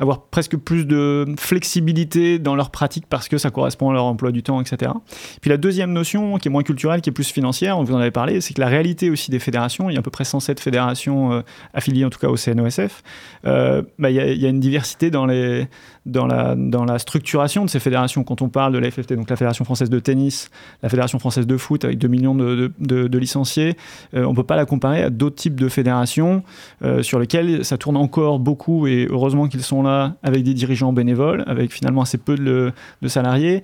avoir 0.00 0.22
presque 0.22 0.56
plus 0.56 0.86
de 0.86 1.26
flexibilité 1.38 2.38
dans 2.38 2.54
leur 2.54 2.70
pratique 2.70 3.06
parce 3.08 3.28
que 3.28 3.38
ça 3.38 3.50
correspond 3.50 3.90
à 3.90 3.92
leur 3.92 4.04
emploi 4.04 4.32
du 4.32 4.42
temps, 4.42 4.60
etc. 4.60 4.92
Puis 5.40 5.50
la 5.50 5.56
deuxième 5.56 5.92
notion, 5.92 6.38
qui 6.38 6.48
est 6.48 6.50
moins 6.50 6.62
culturelle, 6.62 7.00
qui 7.00 7.10
est 7.10 7.12
plus 7.12 7.30
on 7.44 7.84
vous 7.84 7.94
en 7.94 7.98
avait 7.98 8.10
parlé, 8.10 8.40
c'est 8.40 8.54
que 8.54 8.60
la 8.60 8.66
réalité 8.66 9.10
aussi 9.10 9.30
des 9.30 9.38
fédérations, 9.38 9.90
il 9.90 9.94
y 9.94 9.96
a 9.96 10.00
à 10.00 10.02
peu 10.02 10.10
près 10.10 10.24
107 10.24 10.60
fédérations 10.60 11.32
euh, 11.32 11.40
affiliées 11.74 12.04
en 12.04 12.10
tout 12.10 12.18
cas 12.18 12.28
au 12.28 12.36
CNOSF, 12.36 13.02
euh, 13.46 13.82
bah, 13.98 14.10
il 14.10 14.16
y, 14.16 14.46
a- 14.46 14.48
une 14.48 14.60
diversité 14.60 15.10
dans, 15.10 15.26
la, 15.26 16.98
structuration 16.98 17.64
de 17.64 17.70
ces 17.70 17.80
fédérations. 17.80 18.24
Quand 18.24 18.42
on 18.42 18.48
parle 18.48 18.72
de 18.72 18.78
la 18.78 18.90
FFT, 18.90 19.14
donc 19.14 19.30
la 19.30 19.36
Fédération 19.36 19.64
française 19.64 19.90
de 19.90 19.98
tennis, 19.98 20.50
la 20.82 20.88
Fédération 20.88 21.18
française 21.18 21.46
de 21.46 21.56
foot 21.56 21.84
avec 21.84 21.98
2 21.98 22.08
millions 22.08 22.34
de, 22.34 23.18
licenciés, 23.18 23.76
euh, 24.14 24.24
on 24.24 24.30
ne 24.30 24.36
peut 24.36 24.44
pas 24.44 24.56
la 24.56 24.64
comparer 24.64 25.02
à 25.02 25.10
d'autres 25.10 25.36
types 25.36 25.58
de 25.58 25.68
fédérations 25.68 26.42
euh, 26.82 27.02
sur 27.02 27.18
lesquelles 27.18 27.64
ça 27.64 27.78
tourne 27.78 27.96
encore 27.96 28.38
beaucoup 28.38 28.86
et 28.86 29.06
heureusement 29.10 29.48
qu'ils 29.48 29.62
sont 29.62 29.82
là 29.82 30.14
avec 30.22 30.44
des 30.44 30.54
dirigeants 30.54 30.92
bénévoles, 30.92 31.44
avec 31.46 31.72
finalement 31.72 32.02
assez 32.02 32.18
peu 32.18 32.36
de 32.36 32.72
salariés. 33.06 33.62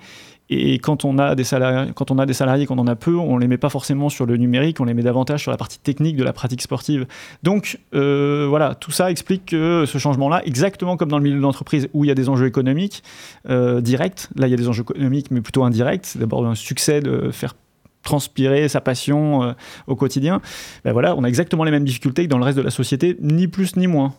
Et 0.50 0.78
quand 0.78 1.07
on, 1.07 1.18
a 1.18 1.35
des 1.35 1.44
salariés, 1.44 1.92
quand 1.94 2.11
on 2.11 2.18
a 2.18 2.26
des 2.26 2.35
salariés, 2.35 2.66
quand 2.66 2.76
on 2.76 2.83
en 2.83 2.87
a 2.87 2.96
peu, 2.96 3.16
on 3.16 3.38
les 3.38 3.48
met 3.48 3.57
pas 3.57 3.70
forcément 3.70 4.11
sur 4.11 4.26
le 4.26 4.37
numérique, 4.37 4.78
on 4.78 4.85
les 4.85 4.92
met 4.92 5.02
davantage 5.02 5.40
sur 5.40 5.50
la 5.50 5.57
partie 5.57 5.78
technique 5.78 6.16
de 6.16 6.24
la 6.24 6.35
pratique 6.35 6.61
sportive. 6.61 7.07
Donc 7.42 7.78
euh, 7.94 8.46
voilà, 8.48 8.74
tout 8.74 8.90
ça 8.90 9.11
explique 9.11 9.46
que 9.46 9.85
ce 9.87 9.96
changement-là, 9.96 10.42
exactement 10.44 10.98
comme 10.98 11.09
dans 11.09 11.16
le 11.16 11.24
milieu 11.24 11.37
de 11.37 11.42
l'entreprise 11.42 11.88
où 11.94 12.04
il 12.04 12.09
y 12.09 12.11
a 12.11 12.14
des 12.14 12.28
enjeux 12.28 12.46
économiques 12.46 13.02
euh, 13.48 13.80
directs, 13.80 14.28
là 14.37 14.46
il 14.46 14.50
y 14.50 14.54
a 14.54 14.59
des 14.59 14.68
enjeux 14.68 14.83
économiques 14.83 15.30
mais 15.30 15.40
plutôt 15.40 15.64
indirects. 15.64 16.04
C'est 16.04 16.18
d'abord 16.18 16.44
un 16.46 16.54
succès 16.54 17.00
de 17.00 17.30
faire 17.30 17.54
transpirer 18.02 18.68
sa 18.68 18.83
passion 18.83 19.44
euh, 19.44 19.52
au 19.87 19.96
quotidien. 19.96 20.42
Ben 20.85 20.92
voilà, 20.92 21.16
on 21.16 21.24
a 21.24 21.28
exactement 21.28 21.64
les 21.64 21.70
mêmes 21.70 21.87
difficultés 21.87 22.24
que 22.24 22.28
dans 22.28 22.38
le 22.38 22.44
reste 22.44 22.59
de 22.59 22.62
la 22.62 22.70
société, 22.70 23.16
ni 23.18 23.48
plus 23.48 23.76
ni 23.76 23.87
moins. 23.87 24.12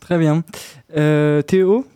Très 0.00 0.18
bien. 0.18 0.44
Théo? 1.46 1.86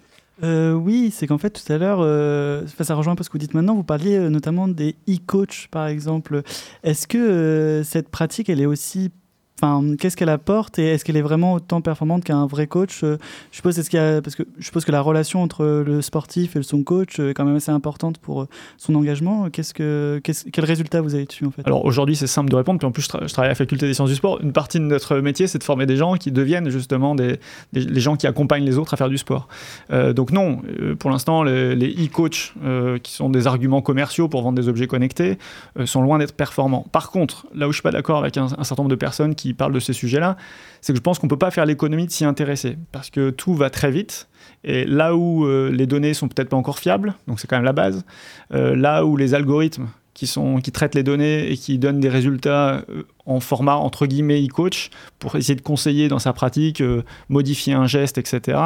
Euh, 0.42 0.72
oui, 0.72 1.10
c'est 1.12 1.26
qu'en 1.26 1.38
fait 1.38 1.50
tout 1.50 1.72
à 1.72 1.78
l'heure, 1.78 1.98
euh, 2.00 2.64
ça 2.80 2.94
rejoint 2.94 3.14
un 3.14 3.16
peu 3.16 3.24
ce 3.24 3.28
que 3.28 3.34
vous 3.34 3.38
dites 3.38 3.54
maintenant, 3.54 3.74
vous 3.74 3.82
parliez 3.84 4.16
euh, 4.16 4.28
notamment 4.28 4.68
des 4.68 4.94
e-coach 5.08 5.68
par 5.70 5.86
exemple. 5.86 6.42
Est-ce 6.84 7.06
que 7.06 7.82
cette 7.84 8.08
pratique, 8.08 8.48
elle 8.48 8.60
est 8.60 8.66
aussi... 8.66 9.10
Enfin, 9.60 9.96
qu'est-ce 9.98 10.16
qu'elle 10.16 10.28
apporte 10.28 10.78
et 10.78 10.86
est-ce 10.92 11.04
qu'elle 11.04 11.16
est 11.16 11.22
vraiment 11.22 11.54
autant 11.54 11.80
performante 11.80 12.22
qu'un 12.22 12.46
vrai 12.46 12.68
coach 12.68 13.02
Euh, 13.02 13.16
Je 13.50 13.56
suppose, 13.56 14.84
que 14.84 14.92
la 14.92 15.00
relation 15.00 15.42
entre 15.42 15.64
le 15.84 16.00
sportif 16.00 16.54
et 16.54 16.62
son 16.62 16.84
coach 16.84 17.18
est 17.18 17.34
quand 17.34 17.44
même 17.44 17.56
assez 17.56 17.72
importante 17.72 18.18
pour 18.18 18.42
euh, 18.42 18.48
son 18.76 18.94
engagement. 18.94 19.48
Quel 19.50 20.64
résultat 20.64 21.00
vous 21.00 21.14
avez 21.16 21.24
dessus 21.24 21.44
en 21.44 21.50
fait? 21.50 21.62
Alors 21.66 21.84
aujourd'hui, 21.84 22.14
c'est 22.14 22.28
simple 22.28 22.50
de 22.50 22.56
répondre. 22.56 22.78
Puis 22.78 22.86
en 22.86 22.92
plus, 22.92 23.02
je, 23.02 23.08
tra- 23.08 23.26
je 23.26 23.32
travaille 23.32 23.48
à 23.48 23.52
la 23.52 23.54
faculté 23.56 23.86
des 23.88 23.94
sciences 23.94 24.10
du 24.10 24.14
sport. 24.14 24.40
Une 24.42 24.52
partie 24.52 24.78
de 24.78 24.84
notre 24.84 25.16
métier, 25.16 25.48
c'est 25.48 25.58
de 25.58 25.64
former 25.64 25.86
des 25.86 25.96
gens 25.96 26.14
qui 26.14 26.30
deviennent 26.30 26.70
justement 26.70 27.16
des, 27.16 27.40
les 27.72 28.00
gens 28.00 28.14
qui 28.14 28.28
accompagnent 28.28 28.64
les 28.64 28.78
autres 28.78 28.94
à 28.94 28.96
faire 28.96 29.08
du 29.08 29.18
sport. 29.18 29.48
Euh, 29.90 30.12
donc 30.12 30.30
non, 30.30 30.62
euh, 30.80 30.94
pour 30.94 31.10
l'instant, 31.10 31.42
les, 31.42 31.74
e-coachs, 32.06 32.54
euh, 32.64 32.98
qui 32.98 33.12
sont 33.12 33.28
des 33.28 33.48
arguments 33.48 33.82
commerciaux 33.82 34.28
pour 34.28 34.42
vendre 34.42 34.56
des 34.56 34.68
objets 34.68 34.86
connectés, 34.86 35.36
euh, 35.78 35.86
sont 35.86 36.02
loin 36.02 36.18
d'être 36.18 36.36
performants. 36.36 36.86
Par 36.92 37.10
contre, 37.10 37.46
là 37.54 37.66
où 37.66 37.72
je 37.72 37.76
suis 37.78 37.82
pas 37.82 37.90
d'accord 37.90 38.18
avec 38.20 38.36
un 38.36 38.48
certain 38.48 38.82
nombre 38.82 38.90
de 38.90 38.94
personnes 38.94 39.34
qui 39.34 39.47
qui 39.48 39.54
parle 39.54 39.72
de 39.72 39.80
ces 39.80 39.92
sujets-là, 39.92 40.36
c'est 40.80 40.92
que 40.92 40.98
je 40.98 41.02
pense 41.02 41.18
qu'on 41.18 41.26
ne 41.26 41.30
peut 41.30 41.38
pas 41.38 41.50
faire 41.50 41.66
l'économie 41.66 42.06
de 42.06 42.10
s'y 42.10 42.24
intéresser, 42.24 42.76
parce 42.92 43.10
que 43.10 43.30
tout 43.30 43.54
va 43.54 43.70
très 43.70 43.90
vite, 43.90 44.28
et 44.64 44.84
là 44.84 45.16
où 45.16 45.46
euh, 45.46 45.70
les 45.70 45.86
données 45.86 46.14
sont 46.14 46.28
peut-être 46.28 46.50
pas 46.50 46.56
encore 46.56 46.78
fiables, 46.78 47.14
donc 47.26 47.40
c'est 47.40 47.46
quand 47.46 47.56
même 47.56 47.64
la 47.64 47.72
base, 47.72 48.04
euh, 48.52 48.76
là 48.76 49.04
où 49.04 49.16
les 49.16 49.34
algorithmes 49.34 49.88
qui, 50.14 50.26
sont, 50.26 50.58
qui 50.58 50.72
traitent 50.72 50.94
les 50.94 51.02
données 51.02 51.50
et 51.50 51.56
qui 51.56 51.78
donnent 51.78 52.00
des 52.00 52.08
résultats 52.08 52.84
euh, 52.90 53.04
en 53.28 53.40
format 53.40 53.76
entre 53.76 54.06
guillemets 54.06 54.42
e-coach 54.44 54.90
pour 55.18 55.36
essayer 55.36 55.54
de 55.54 55.60
conseiller 55.60 56.08
dans 56.08 56.18
sa 56.18 56.32
pratique, 56.32 56.80
euh, 56.80 57.02
modifier 57.28 57.74
un 57.74 57.86
geste, 57.86 58.18
etc. 58.18 58.58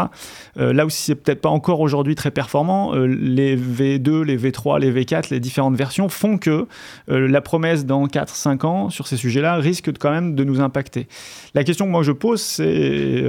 Euh, 0.59 0.72
là 0.72 0.87
où 0.87 0.90
c'est 0.90 1.14
peut-être 1.14 1.40
pas 1.40 1.48
encore 1.48 1.81
aujourd'hui 1.81 2.14
très 2.14 2.31
performant, 2.31 2.94
euh, 2.94 3.07
les 3.07 3.57
V2, 3.57 4.22
les 4.22 4.37
V3, 4.37 4.81
les 4.81 4.92
V4, 4.92 5.31
les 5.31 5.40
différentes 5.40 5.77
versions 5.77 6.09
font 6.09 6.38
que 6.38 6.66
euh, 7.11 7.29
la 7.29 7.40
promesse 7.40 7.87
dans 7.87 8.07
4-5 8.07 8.66
ans 8.66 8.90
sur 8.90 9.07
ces 9.07 9.16
sujets-là 9.16 9.57
risque 9.57 9.90
quand 9.98 10.11
même 10.11 10.35
de 10.35 10.44
nous 10.44 10.61
impacter. 10.61 11.09
La 11.55 11.64
question 11.64 11.87
que 11.87 11.90
moi 11.90 12.03
je 12.03 12.12
pose, 12.12 12.40
c'est, 12.40 13.25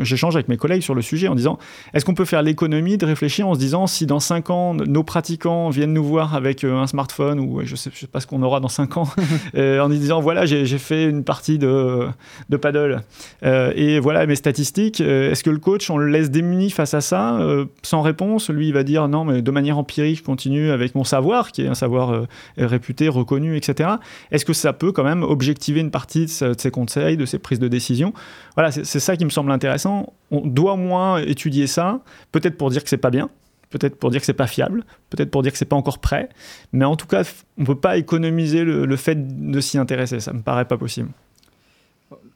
j'échange 0.00 0.36
avec 0.36 0.48
mes 0.48 0.56
collègues 0.56 0.82
sur 0.82 0.94
le 0.94 1.02
sujet 1.02 1.28
en 1.28 1.34
disant, 1.34 1.58
est-ce 1.94 2.04
qu'on 2.04 2.14
peut 2.14 2.24
faire 2.24 2.42
l'économie 2.42 2.98
de 2.98 3.06
réfléchir 3.06 3.48
en 3.48 3.54
se 3.54 3.58
disant 3.58 3.86
si 3.86 4.06
dans 4.06 4.20
5 4.20 4.50
ans 4.50 4.74
nos 4.74 5.02
pratiquants 5.02 5.70
viennent 5.70 5.92
nous 5.92 6.04
voir 6.04 6.34
avec 6.34 6.64
un 6.64 6.86
smartphone 6.86 7.40
ou 7.40 7.60
je 7.64 7.76
sais, 7.76 7.90
je 7.92 8.00
sais 8.00 8.06
pas 8.06 8.20
ce 8.20 8.26
qu'on 8.26 8.42
aura 8.42 8.60
dans 8.60 8.68
5 8.68 8.96
ans, 8.96 9.08
en 9.56 9.88
disant 9.88 10.20
voilà 10.20 10.46
j'ai 10.46 10.57
j'ai 10.64 10.78
fait 10.78 11.04
une 11.04 11.24
partie 11.24 11.58
de, 11.58 12.06
de 12.48 12.56
paddle. 12.56 13.02
Euh, 13.44 13.72
et 13.74 14.00
voilà 14.00 14.26
mes 14.26 14.36
statistiques, 14.36 15.00
euh, 15.00 15.30
est-ce 15.30 15.44
que 15.44 15.50
le 15.50 15.58
coach 15.58 15.90
on 15.90 15.98
le 15.98 16.08
laisse 16.08 16.30
démuni 16.30 16.70
face 16.70 16.94
à 16.94 17.00
ça 17.00 17.38
euh, 17.40 17.66
sans 17.82 18.02
réponse? 18.02 18.50
Lui 18.50 18.68
il 18.68 18.74
va 18.74 18.82
dire 18.82 19.08
non 19.08 19.24
mais 19.24 19.42
de 19.42 19.50
manière 19.50 19.78
empirique 19.78 20.18
je 20.18 20.22
continue 20.22 20.70
avec 20.70 20.94
mon 20.94 21.04
savoir 21.04 21.52
qui 21.52 21.62
est 21.62 21.68
un 21.68 21.74
savoir 21.74 22.26
réputé, 22.56 23.08
reconnu, 23.08 23.56
etc. 23.56 23.90
Est-ce 24.30 24.44
que 24.44 24.52
ça 24.52 24.72
peut 24.72 24.92
quand 24.92 25.04
même 25.04 25.22
objectiver 25.22 25.80
une 25.80 25.90
partie 25.90 26.26
de, 26.26 26.54
ses 26.56 26.70
conseils, 26.70 27.16
de 27.16 27.26
ses 27.26 27.38
prises 27.38 27.58
de 27.58 27.68
décision? 27.68 28.12
Voilà, 28.54 28.70
c'est 28.70 29.00
ça 29.00 29.16
qui 29.16 29.24
me 29.24 29.30
semble 29.30 29.52
intéressant. 29.52 30.12
On 30.30 30.40
doit 30.40 30.74
au 30.74 30.76
moins 30.76 31.18
étudier 31.18 31.66
ça, 31.66 32.00
peut-être 32.32 32.56
pour 32.56 32.70
dire 32.70 32.82
que 32.82 32.88
c'est 32.88 32.96
pas 32.96 33.10
bien, 33.10 33.30
peut-être 33.70 33.96
pour 33.96 34.10
dire 34.10 34.20
que 34.20 34.26
c'est 34.26 34.32
pas 34.32 34.46
fiable, 34.46 34.84
peut-être 35.10 35.30
pour 35.30 35.42
dire 35.42 35.52
que 35.52 35.58
c'est 35.58 35.64
pas 35.64 35.76
encore 35.76 35.98
prêt, 35.98 36.28
mais 36.72 36.84
en 36.84 36.96
tout 36.96 37.06
cas, 37.06 37.22
on 37.58 37.64
peut 37.64 37.74
pas 37.74 37.96
économiser 37.96 38.64
le, 38.64 38.96
fait 38.96 39.50
de 39.50 39.60
s'y 39.60 39.78
intéresser. 39.78 40.20
Ça 40.20 40.32
me 40.32 40.42
paraît 40.42 40.64
pas 40.64 40.78
possible. 40.78 41.10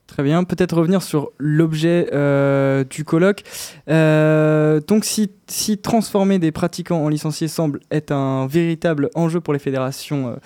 Très 0.06 0.22
bien, 0.22 0.44
peut-être 0.44 0.76
revenir 0.76 1.02
sur 1.02 1.30
l'objet 1.38 2.10
euh, 2.12 2.84
du 2.84 3.02
colloque. 3.02 3.44
Euh, 3.88 4.80
donc 4.86 5.06
si, 5.06 5.30
transformer 5.78 6.38
des 6.38 6.52
pratiquants 6.52 7.02
en 7.02 7.08
licenciés 7.08 7.48
semble 7.48 7.80
être 7.90 8.10
un 8.12 8.46
véritable 8.46 9.08
enjeu 9.14 9.40
pour 9.40 9.54
les 9.54 9.58
fédérations, 9.58 10.36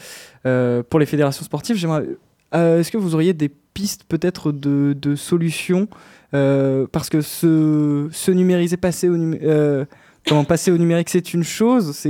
euh, 0.47 0.85
pour 0.89 1.01
les 1.01 1.07
fédérations 1.07 1.45
sportives, 1.45 1.77
Est-ce 2.53 2.91
que 2.93 2.97
vous 2.97 3.15
auriez 3.17 3.35
des 3.35 3.49
pistes 3.49 4.05
peut-être 4.09 4.53
de, 4.53 5.15
solutions 5.17 5.89
Parce 6.31 7.09
que 7.11 7.21
se, 7.21 8.09
se 8.13 8.31
numériser, 8.31 8.77
passer 8.77 9.09
au, 9.09 9.17
numé- 9.17 9.41
euh, 9.43 9.85
comment, 10.27 10.45
passer 10.45 10.71
au 10.71 10.79
numérique, 10.79 11.11
c'est 11.11 11.35
une 11.35 11.45
chose, 11.45 12.07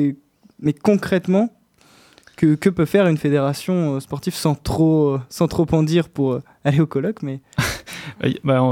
mais 0.60 0.72
concrètement, 0.72 1.50
que, 2.36 2.68
peut 2.68 2.84
faire 2.84 3.06
une 3.06 3.16
fédération 3.16 3.94
euh, 3.94 4.00
sportive 4.00 4.34
sans 4.34 4.54
trop, 4.54 5.14
euh, 5.14 5.20
sans 5.28 5.48
trop 5.48 5.66
en 5.72 5.82
dire 5.82 6.08
pour 6.08 6.34
euh, 6.34 6.42
aller 6.64 6.80
au 6.80 6.86
colloque 6.86 7.22
mais... 7.22 7.40
Bah, 8.44 8.62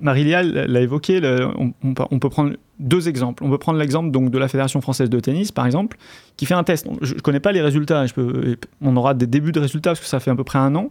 Marilia 0.00 0.42
l'a 0.42 0.80
évoqué, 0.80 1.20
on, 1.56 2.18
peut- 2.18 2.28
prendre 2.28 2.56
deux 2.80 3.08
exemples. 3.08 3.44
On 3.44 3.48
peut 3.48 3.58
prendre 3.58 3.78
l'exemple 3.78 4.10
de 4.10 4.38
la 4.38 4.48
Fédération 4.48 4.80
française 4.80 5.08
de 5.08 5.20
tennis, 5.20 5.52
par 5.52 5.66
exemple, 5.66 5.96
qui 6.36 6.46
fait 6.46 6.54
un 6.54 6.64
test. 6.64 6.88
Je 7.00 7.14
ne 7.14 7.20
connais 7.20 7.38
pas 7.38 7.52
les 7.52 7.62
résultats, 7.62 8.04
on 8.80 8.96
aura 8.96 9.14
des 9.14 9.28
débuts 9.28 9.52
de 9.52 9.60
résultats 9.60 9.90
parce 9.90 10.00
que 10.00 10.06
ça 10.06 10.18
fait 10.18 10.32
à 10.32 10.34
peu 10.34 10.42
près 10.42 10.58
un 10.58 10.74
an, 10.74 10.90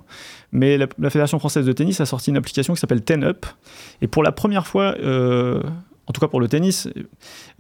mais 0.54 0.78
la, 0.78 0.88
Fédération 1.10 1.38
française 1.38 1.66
de 1.66 1.74
tennis 1.74 2.00
a 2.00 2.06
sorti 2.06 2.30
une 2.30 2.38
application 2.38 2.74
qui 2.74 2.80
s'appelle 2.80 3.02
Ten 3.02 3.26
Up, 3.26 3.46
et 4.02 4.08
pour 4.08 4.24
la 4.24 4.32
première 4.32 4.66
fois, 4.66 4.96
en 6.12 6.14
tout 6.14 6.20
cas 6.20 6.28
pour 6.28 6.42
le 6.42 6.50
tennis, 6.50 6.90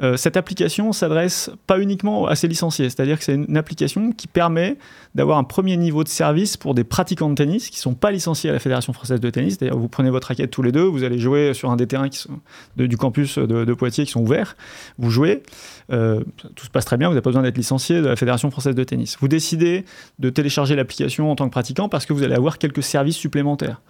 euh, 0.03 0.17
cette 0.17 0.35
application 0.35 0.91
s'adresse 0.91 1.49
pas 1.67 1.79
uniquement 1.79 2.27
à 2.27 2.35
ses 2.35 2.49
licenciés, 2.49 2.89
c'est-à-dire 2.89 3.17
que 3.17 3.23
c'est 3.23 3.35
une 3.35 3.55
application 3.55 4.11
qui 4.11 4.27
permet 4.27 4.77
d'avoir 5.15 5.37
un 5.37 5.45
premier 5.45 5.77
niveau 5.77 6.03
de 6.03 6.09
service 6.09 6.57
pour 6.57 6.73
des 6.73 6.83
pratiquants 6.83 7.29
de 7.29 7.35
tennis 7.35 7.69
qui 7.69 7.79
sont 7.79 7.93
pas 7.93 8.11
licenciés 8.11 8.49
à 8.49 8.53
la 8.53 8.59
Fédération 8.59 8.91
française 8.91 9.21
de 9.21 9.29
tennis. 9.29 9.55
C'est-à-dire 9.57 9.77
vous 9.77 9.87
prenez 9.87 10.09
votre 10.09 10.27
raquette 10.27 10.51
tous 10.51 10.63
les 10.63 10.73
deux, 10.73 10.83
vous 10.83 11.05
allez 11.05 11.17
jouer 11.17 11.53
sur 11.53 11.71
un 11.71 11.77
des 11.77 11.87
terrains 11.87 12.09
du 12.75 12.97
campus 12.97 13.37
de, 13.37 13.63
de 13.63 13.73
Poitiers 13.73 14.03
qui 14.03 14.11
sont 14.11 14.21
ouverts, 14.21 14.57
vous 14.97 15.11
jouez, 15.11 15.43
euh, 15.93 16.21
tout 16.55 16.65
se 16.65 16.71
passe 16.71 16.83
très 16.83 16.97
bien, 16.97 17.07
vous 17.07 17.13
n'avez 17.13 17.21
pas 17.21 17.29
besoin 17.29 17.43
d'être 17.43 17.57
licencié 17.57 18.01
de 18.01 18.07
la 18.07 18.17
Fédération 18.17 18.51
française 18.51 18.75
de 18.75 18.83
tennis. 18.83 19.15
Vous 19.21 19.29
décidez 19.29 19.85
de 20.19 20.29
télécharger 20.29 20.75
l'application 20.75 21.31
en 21.31 21.37
tant 21.37 21.45
que 21.45 21.51
pratiquant 21.51 21.87
parce 21.87 22.05
que 22.05 22.11
vous 22.11 22.23
allez 22.23 22.35
avoir 22.35 22.57
quelques 22.57 22.83
services 22.83 23.15
supplémentaires. 23.15 23.81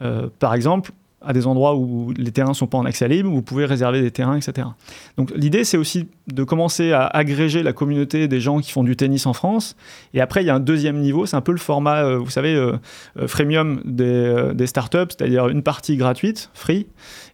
Euh, 0.00 0.28
par 0.38 0.54
exemple, 0.54 0.92
à 1.22 1.32
des 1.32 1.46
endroits 1.46 1.74
où 1.76 2.12
les 2.16 2.30
terrains 2.30 2.50
ne 2.50 2.54
sont 2.54 2.66
pas 2.66 2.78
en 2.78 2.84
accès 2.84 3.08
libre, 3.08 3.30
vous 3.30 3.42
pouvez 3.42 3.64
réserver 3.64 4.02
des 4.02 4.10
terrains, 4.10 4.36
etc. 4.36 4.68
Donc 5.16 5.32
l'idée, 5.34 5.64
c'est 5.64 5.76
aussi 5.76 6.08
de 6.28 6.44
commencer 6.44 6.92
à 6.92 7.06
agréger 7.06 7.62
la 7.62 7.72
communauté 7.72 8.28
des 8.28 8.40
gens 8.40 8.60
qui 8.60 8.70
font 8.70 8.84
du 8.84 8.96
tennis 8.96 9.26
en 9.26 9.32
France. 9.32 9.76
Et 10.12 10.20
après, 10.20 10.42
il 10.42 10.46
y 10.46 10.50
a 10.50 10.54
un 10.54 10.60
deuxième 10.60 11.00
niveau, 11.00 11.26
c'est 11.26 11.36
un 11.36 11.40
peu 11.40 11.52
le 11.52 11.58
format, 11.58 12.04
euh, 12.04 12.18
vous 12.18 12.30
savez, 12.30 12.54
euh, 12.54 12.76
euh, 13.18 13.28
freemium 13.28 13.80
des, 13.84 14.04
euh, 14.04 14.54
des 14.54 14.66
startups, 14.66 15.08
c'est-à-dire 15.08 15.48
une 15.48 15.62
partie 15.62 15.96
gratuite, 15.96 16.50
free, 16.54 16.86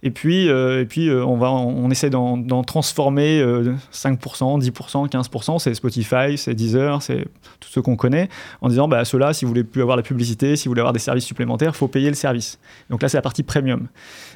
et 0.03 0.11
puis, 0.11 0.47
et 0.47 0.85
puis 0.89 1.11
on, 1.11 1.37
va, 1.37 1.51
on 1.51 1.89
essaie 1.91 2.11
d'en 2.11 2.65
transformer 2.65 3.41
euh, 3.41 3.75
5%, 3.93 4.61
10%, 4.61 5.09
15%, 5.09 5.59
c'est 5.59 5.75
Spotify, 5.75 6.37
c'est 6.37 6.55
Deezer, 6.55 7.03
c'est 7.03 7.25
tout 7.61 7.69
ce 7.71 7.81
qu'on 7.81 7.97
connaît, 7.97 8.29
en 8.61 8.69
disant, 8.69 8.89
bah, 8.89 9.05
ceux-là, 9.05 9.33
si 9.33 9.45
vous 9.45 9.51
voulez 9.51 9.65
plus 9.65 9.83
avoir 9.83 9.97
la 9.97 10.03
publicité, 10.03 10.57
si 10.57 10.67
vous 10.67 10.71
voulez 10.71 10.81
avoir 10.81 10.93
des 10.93 10.99
services 10.99 11.25
supplémentaires, 11.25 11.73
il 11.75 11.79
faut 11.79 11.89
payer 11.89 12.09
le 12.09 12.15
service. 12.15 12.59
Donc 12.91 13.03
là, 13.03 13.09
c'est 13.09 13.17
la 13.19 13.23
partie 13.23 13.43
premium. 13.43 13.72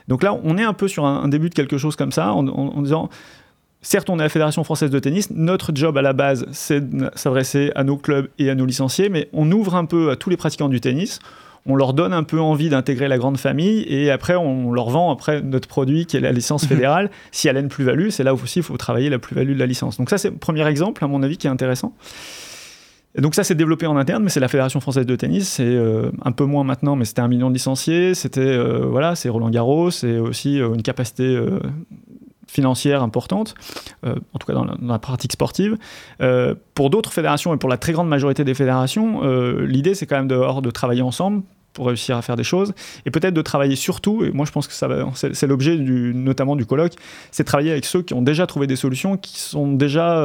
Donc 0.09 0.23
là, 0.23 0.39
on 0.45 0.57
est 0.59 0.65
un 0.65 0.73
peu 0.73 0.89
sur 0.89 1.05
un, 1.07 1.23
un 1.23 1.29
début 1.29 1.49
de 1.49 1.55
quelque 1.55 1.79
chose 1.79 1.97
comme 1.97 2.13
ça, 2.13 2.33
en, 2.33 2.47
en- 2.49 2.77
en 2.77 2.83
disant, 2.83 3.09
certes, 3.83 4.09
on 4.11 4.19
est 4.19 4.23
la 4.23 4.29
Fédération 4.29 4.65
française 4.65 4.91
de 4.91 4.99
tennis, 4.99 5.31
notre 5.31 5.71
job 5.75 5.97
à 5.99 6.03
la 6.03 6.13
base, 6.13 6.47
c'est 6.53 6.89
de 6.91 7.11
s'adresser 7.15 7.73
à 7.75 7.85
nos 7.85 7.97
clubs 7.97 8.29
et 8.39 8.51
à 8.51 8.55
nos 8.55 8.67
licenciés, 8.67 9.09
mais 9.09 9.29
on 9.33 9.51
ouvre 9.53 9.75
un 9.75 9.85
peu 9.85 10.11
à 10.11 10.17
tous 10.17 10.31
les 10.31 10.37
pratiquants 10.37 10.69
du 10.69 10.81
tennis. 10.81 11.19
On 11.69 11.75
leur 11.75 11.95
donne 11.95 12.13
un 12.13 12.23
peu 12.23 12.41
envie 12.41 12.69
d'intégrer 12.69 13.09
la 13.09 13.19
grande 13.19 13.39
famille 13.39 13.83
et 13.89 14.13
après 14.13 14.37
on 14.37 14.71
leur 14.73 14.89
vend 14.89 15.11
après 15.11 15.43
notre 15.43 15.67
produit 15.67 16.07
qui 16.07 16.17
est 16.17 16.21
la 16.21 16.31
licence 16.31 16.65
fédérale. 16.65 17.11
si 17.33 17.49
elle 17.49 17.57
a 17.57 17.61
une 17.61 17.69
plus-value, 17.69 18.11
c'est 18.11 18.23
là 18.23 18.35
où 18.35 18.39
aussi 18.41 18.61
il 18.61 18.63
faut 18.63 18.77
travailler 18.77 19.11
la 19.11 19.19
plus-value 19.19 19.55
de 19.55 19.59
la 19.59 19.67
licence. 19.67 19.97
Donc 19.99 20.09
ça 20.09 20.17
c'est 20.17 20.31
le 20.31 20.37
premier 20.37 20.65
exemple 20.69 21.03
à 21.05 21.09
mon 21.09 21.25
avis 21.25 21.37
qui 21.39 21.49
est 21.49 21.51
intéressant. 21.51 21.93
Donc 23.19 23.35
ça 23.35 23.45
c'est 23.45 23.55
développé 23.55 23.87
en 23.87 23.97
interne, 23.97 24.23
mais 24.23 24.31
c'est 24.31 24.41
la 24.41 24.49
Fédération 24.49 24.81
française 24.81 25.07
de 25.07 25.17
tennis, 25.17 25.49
c'est 25.49 25.65
euh, 25.65 26.11
un 26.23 26.33
peu 26.33 26.45
moins 26.45 26.65
maintenant, 26.65 26.97
mais 26.97 27.05
c'était 27.05 27.23
un 27.23 27.29
million 27.29 27.49
de 27.49 27.55
licenciés, 27.55 28.15
c'était 28.15 28.41
euh, 28.41 28.87
voilà, 28.87 29.15
c'est 29.15 29.29
Roland 29.29 29.51
Garros, 29.51 29.91
c'est 29.91 30.19
aussi 30.19 30.61
euh, 30.61 30.75
une 30.75 30.83
capacité 30.83 31.39
financière 32.47 33.03
importante, 33.03 33.55
en 34.05 34.39
tout 34.39 34.47
cas 34.47 34.53
dans 34.53 34.65
la, 34.65 34.99
pratique 34.99 35.33
sportive. 35.33 35.77
Pour 36.75 36.91
d'autres 36.91 37.13
fédérations 37.13 37.53
et 37.55 37.57
pour 37.57 37.69
la 37.69 37.77
très 37.77 37.93
grande 37.93 38.09
majorité 38.09 38.45
des 38.45 38.55
fédérations, 38.55 39.23
l'idée 39.61 39.95
c'est 39.95 40.07
quand 40.07 40.17
même 40.17 40.29
dehors 40.29 40.63
de 40.63 40.71
travailler 40.71 41.03
ensemble 41.03 41.43
pour 41.73 41.89
réussir 41.89 42.17
à 42.17 42.23
faire 42.23 42.37
des 42.37 42.45
choses 42.45 42.73
et 43.05 43.11
peut-être 43.11 43.35
de 43.35 43.43
travailler 43.43 43.77
surtout 43.77 44.25
et 44.25 44.31
moi 44.31 44.47
je 44.47 44.53
pense 44.53 44.69
que 44.69 44.73
ça 44.73 44.89
c'est, 45.15 45.47
l'objet 45.47 45.77
notamment 45.77 46.57
du 46.57 46.65
colloque 46.65 46.95
c'est 47.31 47.45
travailler 47.45 47.73
avec 47.73 47.85
ceux 47.85 48.01
qui 48.01 48.15
ont 48.15 48.23
déjà 48.23 48.47
trouvé 48.47 48.67
des 48.67 48.77
solutions 48.77 49.19
qui 49.19 49.39
sont 49.39 49.73
déjà 49.73 50.25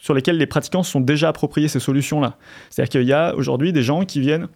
sur 0.00 0.14
lesquelles 0.14 0.38
les 0.38 0.46
pratiquants 0.46 0.82
sont 0.82 1.00
déjà 1.00 1.28
appropriés 1.28 1.68
ces 1.68 1.80
solutions 1.80 2.20
là 2.20 2.36
c'est 2.70 2.82
à 2.82 2.84
dire 2.84 2.90
qu'il 2.90 3.08
y 3.08 3.12
a 3.12 3.34
aujourd'hui 3.34 3.72
des 3.72 3.82
gens 3.82 4.04
qui 4.04 4.20
viennent 4.20 4.48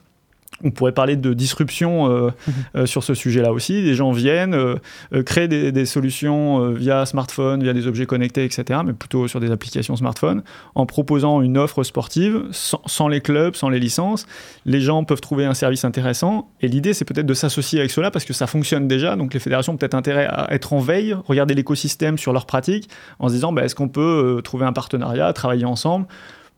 on 0.62 0.70
pourrait 0.70 0.92
parler 0.92 1.16
de 1.16 1.34
disruption 1.34 2.10
euh, 2.10 2.30
euh, 2.76 2.86
sur 2.86 3.02
ce 3.02 3.14
sujet-là 3.14 3.52
aussi. 3.52 3.82
Des 3.82 3.94
gens 3.94 4.12
viennent 4.12 4.54
euh, 4.54 4.76
euh, 5.12 5.22
créer 5.22 5.48
des, 5.48 5.72
des 5.72 5.86
solutions 5.86 6.70
via 6.70 7.06
smartphone, 7.06 7.62
via 7.62 7.72
des 7.72 7.86
objets 7.86 8.06
connectés, 8.06 8.44
etc., 8.44 8.80
mais 8.84 8.92
plutôt 8.92 9.26
sur 9.28 9.40
des 9.40 9.50
applications 9.50 9.96
smartphone, 9.96 10.42
en 10.74 10.86
proposant 10.86 11.40
une 11.42 11.58
offre 11.58 11.82
sportive 11.82 12.44
sans, 12.50 12.80
sans 12.86 13.08
les 13.08 13.20
clubs, 13.20 13.54
sans 13.54 13.68
les 13.68 13.80
licences. 13.80 14.26
Les 14.64 14.80
gens 14.80 15.04
peuvent 15.04 15.20
trouver 15.20 15.44
un 15.44 15.54
service 15.54 15.84
intéressant. 15.84 16.50
Et 16.60 16.68
l'idée, 16.68 16.94
c'est 16.94 17.04
peut-être 17.04 17.26
de 17.26 17.34
s'associer 17.34 17.80
avec 17.80 17.90
cela 17.90 18.10
parce 18.10 18.24
que 18.24 18.32
ça 18.32 18.46
fonctionne 18.46 18.86
déjà. 18.86 19.16
Donc 19.16 19.34
les 19.34 19.40
fédérations 19.40 19.72
ont 19.72 19.76
peut-être 19.76 19.94
intérêt 19.94 20.26
à 20.26 20.52
être 20.52 20.72
en 20.72 20.78
veille, 20.78 21.16
regarder 21.26 21.54
l'écosystème 21.54 22.18
sur 22.18 22.32
leurs 22.32 22.46
pratiques, 22.46 22.88
en 23.18 23.28
se 23.28 23.34
disant 23.34 23.52
bah, 23.52 23.64
est-ce 23.64 23.74
qu'on 23.74 23.88
peut 23.88 24.40
trouver 24.44 24.66
un 24.66 24.72
partenariat, 24.72 25.32
travailler 25.32 25.64
ensemble? 25.64 26.06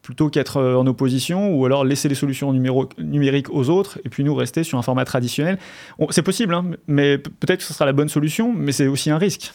Plutôt 0.07 0.29
qu'être 0.31 0.59
euh, 0.59 0.77
en 0.77 0.87
opposition 0.87 1.53
ou 1.53 1.65
alors 1.67 1.85
laisser 1.85 2.09
les 2.09 2.15
solutions 2.15 2.53
numériques 2.53 3.51
aux 3.51 3.71
autres 3.71 3.99
et 4.05 4.09
puis 4.09 4.23
nous 4.23 4.37
rester 4.37 4.63
sur 4.63 4.79
un 4.79 4.83
format 4.83 5.05
traditionnel. 5.05 5.59
On- 5.99 6.07
C'est 6.13 6.23
possible, 6.23 6.55
hein, 6.55 6.65
mais 6.87 7.19
peut-être 7.19 7.59
que 7.59 7.65
ce 7.65 7.75
sera 7.75 7.87
la 7.87 7.93
bonne 7.93 8.09
solution, 8.09 8.55
mais 8.57 8.71
c'est 8.71 8.87
aussi 8.87 9.11
un 9.11 9.19
risque. 9.19 9.53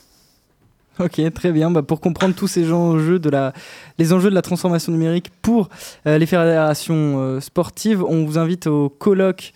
Ok, 1.00 1.22
très 1.34 1.54
bien. 1.54 1.72
Bah, 1.72 1.84
pour 1.84 2.02
comprendre 2.02 2.36
tous 2.36 2.48
ces 2.48 2.74
enjeux 2.74 3.18
de 3.18 3.30
la, 3.30 3.54
les 3.98 4.12
enjeux 4.12 4.30
de 4.30 4.36
la 4.36 4.42
transformation 4.42 4.92
numérique 4.92 5.30
pour 5.42 5.70
euh, 6.06 6.18
les 6.18 6.26
fédérations 6.26 7.16
euh, 7.22 7.40
sportives, 7.40 8.04
on 8.04 8.26
vous 8.26 8.38
invite 8.38 8.68
au 8.68 8.90
colloque 8.90 9.54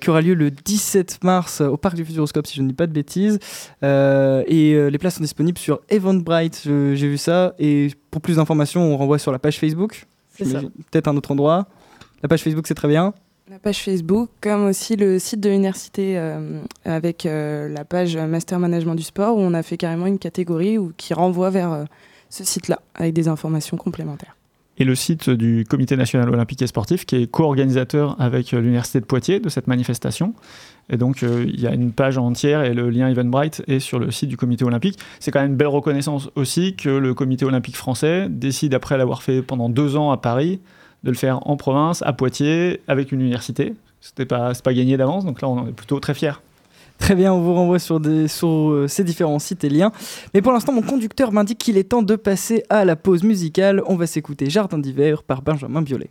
qui 0.00 0.08
aura 0.08 0.20
lieu 0.20 0.34
le 0.34 0.52
17 0.52 1.24
mars 1.24 1.60
au 1.60 1.76
Parc 1.76 1.96
du 1.96 2.04
Futuroscope, 2.04 2.46
si 2.46 2.54
je 2.56 2.62
ne 2.62 2.68
dis 2.68 2.74
pas 2.74 2.86
de 2.86 2.92
bêtises. 2.92 3.40
Et 3.82 4.88
les 4.90 4.98
places 4.98 5.16
sont 5.16 5.22
disponibles 5.22 5.58
sur 5.58 5.80
Eventbrite, 5.88 6.60
j'ai 6.64 7.08
vu 7.08 7.18
ça. 7.18 7.54
Et 7.58 7.90
pour 8.12 8.20
plus 8.22 8.36
d'informations, 8.36 8.82
on 8.82 8.96
renvoie 8.96 9.18
sur 9.18 9.32
la 9.32 9.40
page 9.40 9.58
Facebook. 9.58 10.06
Peut-être 10.38 11.08
un 11.08 11.16
autre 11.16 11.30
endroit. 11.30 11.66
La 12.22 12.28
page 12.28 12.42
Facebook, 12.42 12.66
c'est 12.66 12.74
très 12.74 12.88
bien. 12.88 13.14
La 13.50 13.58
page 13.58 13.82
Facebook, 13.82 14.30
comme 14.40 14.66
aussi 14.66 14.96
le 14.96 15.18
site 15.18 15.40
de 15.40 15.50
l'université 15.50 16.16
euh, 16.16 16.62
avec 16.86 17.26
euh, 17.26 17.68
la 17.68 17.84
page 17.84 18.16
Master 18.16 18.58
Management 18.58 18.94
du 18.94 19.02
Sport, 19.02 19.36
où 19.36 19.40
on 19.40 19.52
a 19.52 19.62
fait 19.62 19.76
carrément 19.76 20.06
une 20.06 20.18
catégorie 20.18 20.78
où, 20.78 20.94
qui 20.96 21.12
renvoie 21.12 21.50
vers 21.50 21.72
euh, 21.72 21.84
ce 22.30 22.42
site-là, 22.42 22.80
avec 22.94 23.12
des 23.12 23.28
informations 23.28 23.76
complémentaires. 23.76 24.34
Et 24.78 24.84
le 24.84 24.94
site 24.94 25.30
du 25.30 25.64
Comité 25.68 25.96
national 25.96 26.28
olympique 26.28 26.60
et 26.62 26.66
sportif, 26.66 27.06
qui 27.06 27.16
est 27.16 27.26
co-organisateur 27.28 28.16
avec 28.18 28.52
euh, 28.52 28.60
l'Université 28.60 29.00
de 29.00 29.04
Poitiers 29.04 29.38
de 29.38 29.48
cette 29.48 29.68
manifestation. 29.68 30.34
Et 30.90 30.96
donc, 30.96 31.22
euh, 31.22 31.44
il 31.46 31.60
y 31.60 31.66
a 31.66 31.72
une 31.72 31.92
page 31.92 32.18
entière 32.18 32.62
et 32.64 32.74
le 32.74 32.90
lien 32.90 33.08
Eventbrite 33.08 33.62
est 33.68 33.78
sur 33.78 33.98
le 33.98 34.10
site 34.10 34.28
du 34.28 34.36
Comité 34.36 34.64
olympique. 34.64 34.98
C'est 35.20 35.30
quand 35.30 35.40
même 35.40 35.52
une 35.52 35.56
belle 35.56 35.68
reconnaissance 35.68 36.28
aussi 36.34 36.74
que 36.74 36.88
le 36.88 37.14
Comité 37.14 37.44
olympique 37.44 37.76
français 37.76 38.26
décide, 38.28 38.74
après 38.74 38.98
l'avoir 38.98 39.22
fait 39.22 39.42
pendant 39.42 39.68
deux 39.68 39.96
ans 39.96 40.10
à 40.10 40.16
Paris, 40.16 40.60
de 41.04 41.10
le 41.10 41.16
faire 41.16 41.46
en 41.48 41.56
province, 41.56 42.02
à 42.02 42.12
Poitiers, 42.12 42.80
avec 42.88 43.12
une 43.12 43.20
université. 43.20 43.74
C'était 44.00 44.26
pas, 44.26 44.52
pas 44.54 44.74
gagné 44.74 44.96
d'avance, 44.96 45.24
donc 45.24 45.40
là, 45.40 45.48
on 45.48 45.58
en 45.58 45.68
est 45.68 45.72
plutôt 45.72 46.00
très 46.00 46.14
fiers. 46.14 46.32
Très 47.04 47.16
bien, 47.16 47.34
on 47.34 47.40
vous 47.42 47.52
renvoie 47.52 47.78
sur, 47.78 48.00
euh, 48.02 48.88
ces 48.88 49.04
différents 49.04 49.38
sites 49.38 49.62
et 49.62 49.68
liens. 49.68 49.92
Mais 50.32 50.40
pour 50.40 50.52
l'instant, 50.52 50.72
mon 50.72 50.80
conducteur 50.80 51.32
m'indique 51.32 51.58
qu'il 51.58 51.76
est 51.76 51.90
temps 51.90 52.00
de 52.00 52.16
passer 52.16 52.62
à 52.70 52.86
la 52.86 52.96
pause 52.96 53.24
musicale. 53.24 53.82
On 53.86 53.96
va 53.96 54.06
s'écouter 54.06 54.48
Jardin 54.48 54.78
d'hiver 54.78 55.22
par 55.22 55.42
Benjamin 55.42 55.82
Biolay. 55.82 56.08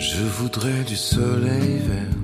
Je 0.00 0.24
voudrais 0.40 0.82
du 0.82 0.96
soleil 0.96 1.78
vert, 1.78 2.23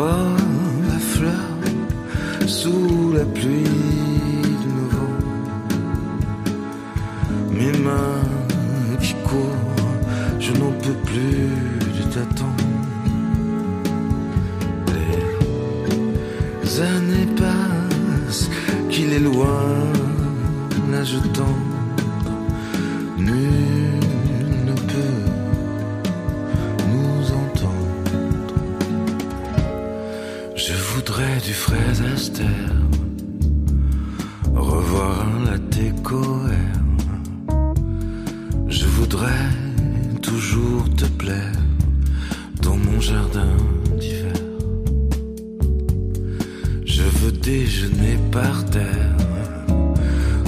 Ta 0.00 0.06
robe 0.06 0.90
à 0.94 0.98
fleurs 0.98 2.48
sous 2.48 3.12
la 3.12 3.24
pluie 3.26 3.99
Du 31.20 31.52
frais 31.52 31.76
Aster, 32.14 32.44
revoir 34.54 35.26
un 35.28 35.44
latte. 35.44 35.80
Je 38.68 38.86
voudrais 38.86 39.48
toujours 40.22 40.88
te 40.96 41.04
plaire 41.04 41.52
dans 42.62 42.76
mon 42.76 43.00
jardin 43.00 43.54
d'hiver. 43.98 44.32
Je 46.86 47.02
veux 47.02 47.32
déjeuner 47.32 48.16
par 48.32 48.64
terre, 48.70 49.16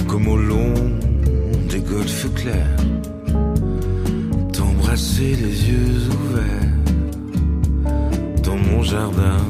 comme 0.07 0.27
au 0.27 0.37
long 0.37 0.73
des 1.69 1.81
golfes 1.81 2.33
clairs. 2.33 2.77
T'embrasser 4.51 5.35
les 5.35 5.69
yeux 5.69 6.09
ouverts 6.09 6.73
dans 8.41 8.57
mon 8.57 8.81
jardin 8.81 9.42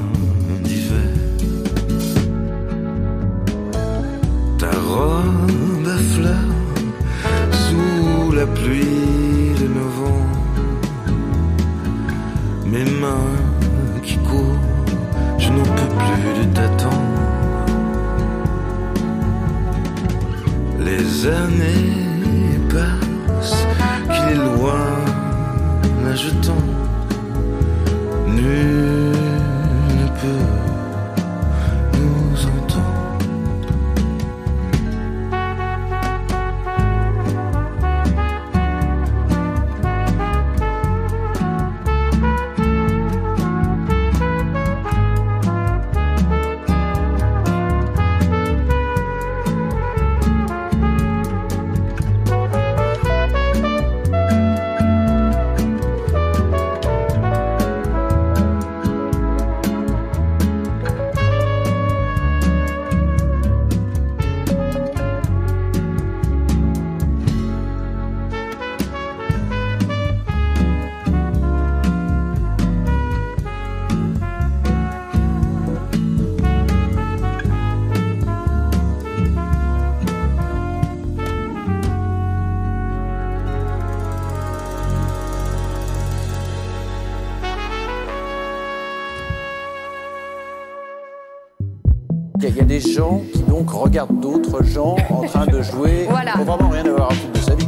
gens 92.91 93.21
qui 93.33 93.39
donc 93.43 93.69
regardent 93.71 94.19
d'autres 94.19 94.63
gens 94.63 94.95
en 95.09 95.21
train 95.23 95.45
de 95.45 95.61
jouer 95.61 96.05
Voilà. 96.09 96.33
pour 96.33 96.45
vraiment 96.45 96.69
rien 96.69 96.85
avoir 96.85 97.11
à 97.11 97.13
foutre 97.13 97.33
de 97.33 97.39
sa 97.39 97.55
vie. 97.55 97.67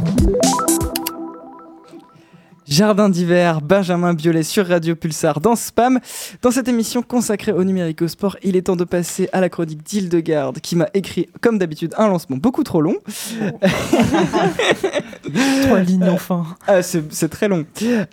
Jardin 2.76 3.08
d'hiver, 3.08 3.62
Benjamin 3.62 4.12
Biolay 4.12 4.42
sur 4.42 4.66
Radio 4.66 4.94
Pulsar 4.94 5.40
dans 5.40 5.56
Spam. 5.56 5.98
Dans 6.42 6.50
cette 6.50 6.68
émission 6.68 7.00
consacrée 7.00 7.52
au 7.52 7.64
numérique 7.64 8.02
au 8.02 8.08
sport, 8.08 8.36
il 8.42 8.54
est 8.54 8.66
temps 8.66 8.76
de 8.76 8.84
passer 8.84 9.30
à 9.32 9.40
la 9.40 9.48
chronique 9.48 9.82
d'Hildegarde 9.82 10.60
qui 10.60 10.76
m'a 10.76 10.90
écrit, 10.92 11.26
comme 11.40 11.56
d'habitude, 11.56 11.94
un 11.96 12.06
lancement 12.08 12.36
beaucoup 12.36 12.64
trop 12.64 12.82
long. 12.82 12.96
Trois 15.62 15.80
lignes 15.80 16.10
enfin. 16.10 16.44
Ah, 16.66 16.82
c'est 16.82 17.10
c'est 17.14 17.30
très 17.30 17.48
long. 17.48 17.64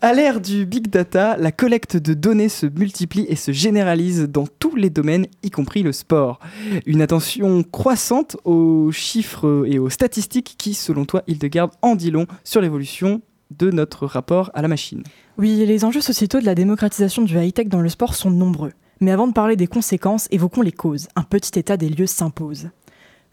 À 0.01 0.13
l'ère 0.13 0.39
du 0.39 0.65
big 0.65 0.87
data, 0.87 1.35
la 1.37 1.51
collecte 1.51 1.97
de 1.97 2.13
données 2.13 2.47
se 2.47 2.65
multiplie 2.65 3.25
et 3.27 3.35
se 3.35 3.51
généralise 3.51 4.29
dans 4.29 4.47
tous 4.47 4.77
les 4.77 4.89
domaines, 4.89 5.27
y 5.43 5.49
compris 5.49 5.83
le 5.83 5.91
sport. 5.91 6.39
Une 6.85 7.01
attention 7.01 7.63
croissante 7.63 8.37
aux 8.45 8.93
chiffres 8.93 9.65
et 9.67 9.77
aux 9.77 9.89
statistiques 9.89 10.55
qui, 10.57 10.73
selon 10.73 11.03
toi, 11.03 11.21
Hildegarde, 11.27 11.71
en 11.81 11.95
dit 11.95 12.11
long 12.11 12.27
sur 12.45 12.61
l'évolution 12.61 13.21
de 13.57 13.71
notre 13.71 14.05
rapport 14.05 14.51
à 14.53 14.61
la 14.61 14.67
machine. 14.67 15.03
Oui, 15.37 15.65
les 15.65 15.85
enjeux 15.85 16.01
sociétaux 16.01 16.39
de 16.39 16.45
la 16.45 16.55
démocratisation 16.55 17.21
du 17.21 17.37
high-tech 17.37 17.67
dans 17.67 17.81
le 17.81 17.89
sport 17.89 18.15
sont 18.15 18.31
nombreux. 18.31 18.73
Mais 18.99 19.11
avant 19.11 19.27
de 19.27 19.33
parler 19.33 19.55
des 19.55 19.67
conséquences, 19.67 20.27
évoquons 20.31 20.61
les 20.61 20.71
causes. 20.71 21.07
Un 21.15 21.23
petit 21.23 21.57
état 21.59 21.77
des 21.77 21.89
lieux 21.89 22.07
s'impose. 22.07 22.69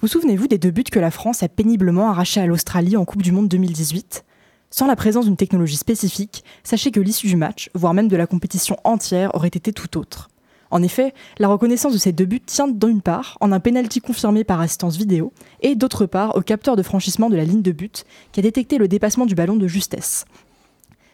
Vous 0.01 0.09
souvenez-vous 0.09 0.49
des 0.49 0.59
deux 0.59 0.71
buts 0.71 0.85
que 0.85 0.99
la 0.99 1.11
France 1.11 1.43
a 1.43 1.49
péniblement 1.49 2.09
arrachés 2.09 2.41
à 2.41 2.47
l'Australie 2.47 2.97
en 2.97 3.05
Coupe 3.05 3.23
du 3.23 3.33
Monde 3.33 3.49
2018 3.49 4.25
Sans 4.71 4.87
la 4.87 4.97
présence 4.97 5.27
d'une 5.27 5.37
technologie 5.37 5.77
spécifique, 5.77 6.43
sachez 6.65 6.91
que 6.91 7.01
l'issue 7.01 7.27
du 7.27 7.37
match, 7.37 7.71
voire 7.75 7.93
même 7.93 8.09
de 8.09 8.17
la 8.17 8.27
compétition 8.27 8.77
entière, 8.85 9.35
aurait 9.35 9.49
été 9.49 9.73
tout 9.73 9.99
autre. 9.99 10.31
En 10.71 10.83
effet, 10.83 11.15
la 11.39 11.49
reconnaissance 11.49 11.93
de 11.93 11.99
ces 11.99 12.13
deux 12.13 12.25
buts 12.25 12.41
tient 12.41 12.69
d'une 12.69 13.03
part 13.03 13.37
en 13.41 13.51
un 13.51 13.61
pénalty 13.61 14.01
confirmé 14.01 14.45
par 14.45 14.61
assistance 14.61 14.97
vidéo 14.97 15.33
et 15.63 15.75
d'autre 15.75 16.07
part 16.07 16.37
au 16.37 16.43
capteur 16.43 16.77
de 16.77 16.83
franchissement 16.83 17.29
de 17.29 17.37
la 17.37 17.45
ligne 17.45 17.63
de 17.63 17.73
but 17.73 18.05
qui 18.33 18.41
a 18.41 18.43
détecté 18.43 18.79
le 18.79 18.87
dépassement 18.87 19.27
du 19.27 19.35
ballon 19.35 19.57
de 19.57 19.67
justesse. 19.67 20.25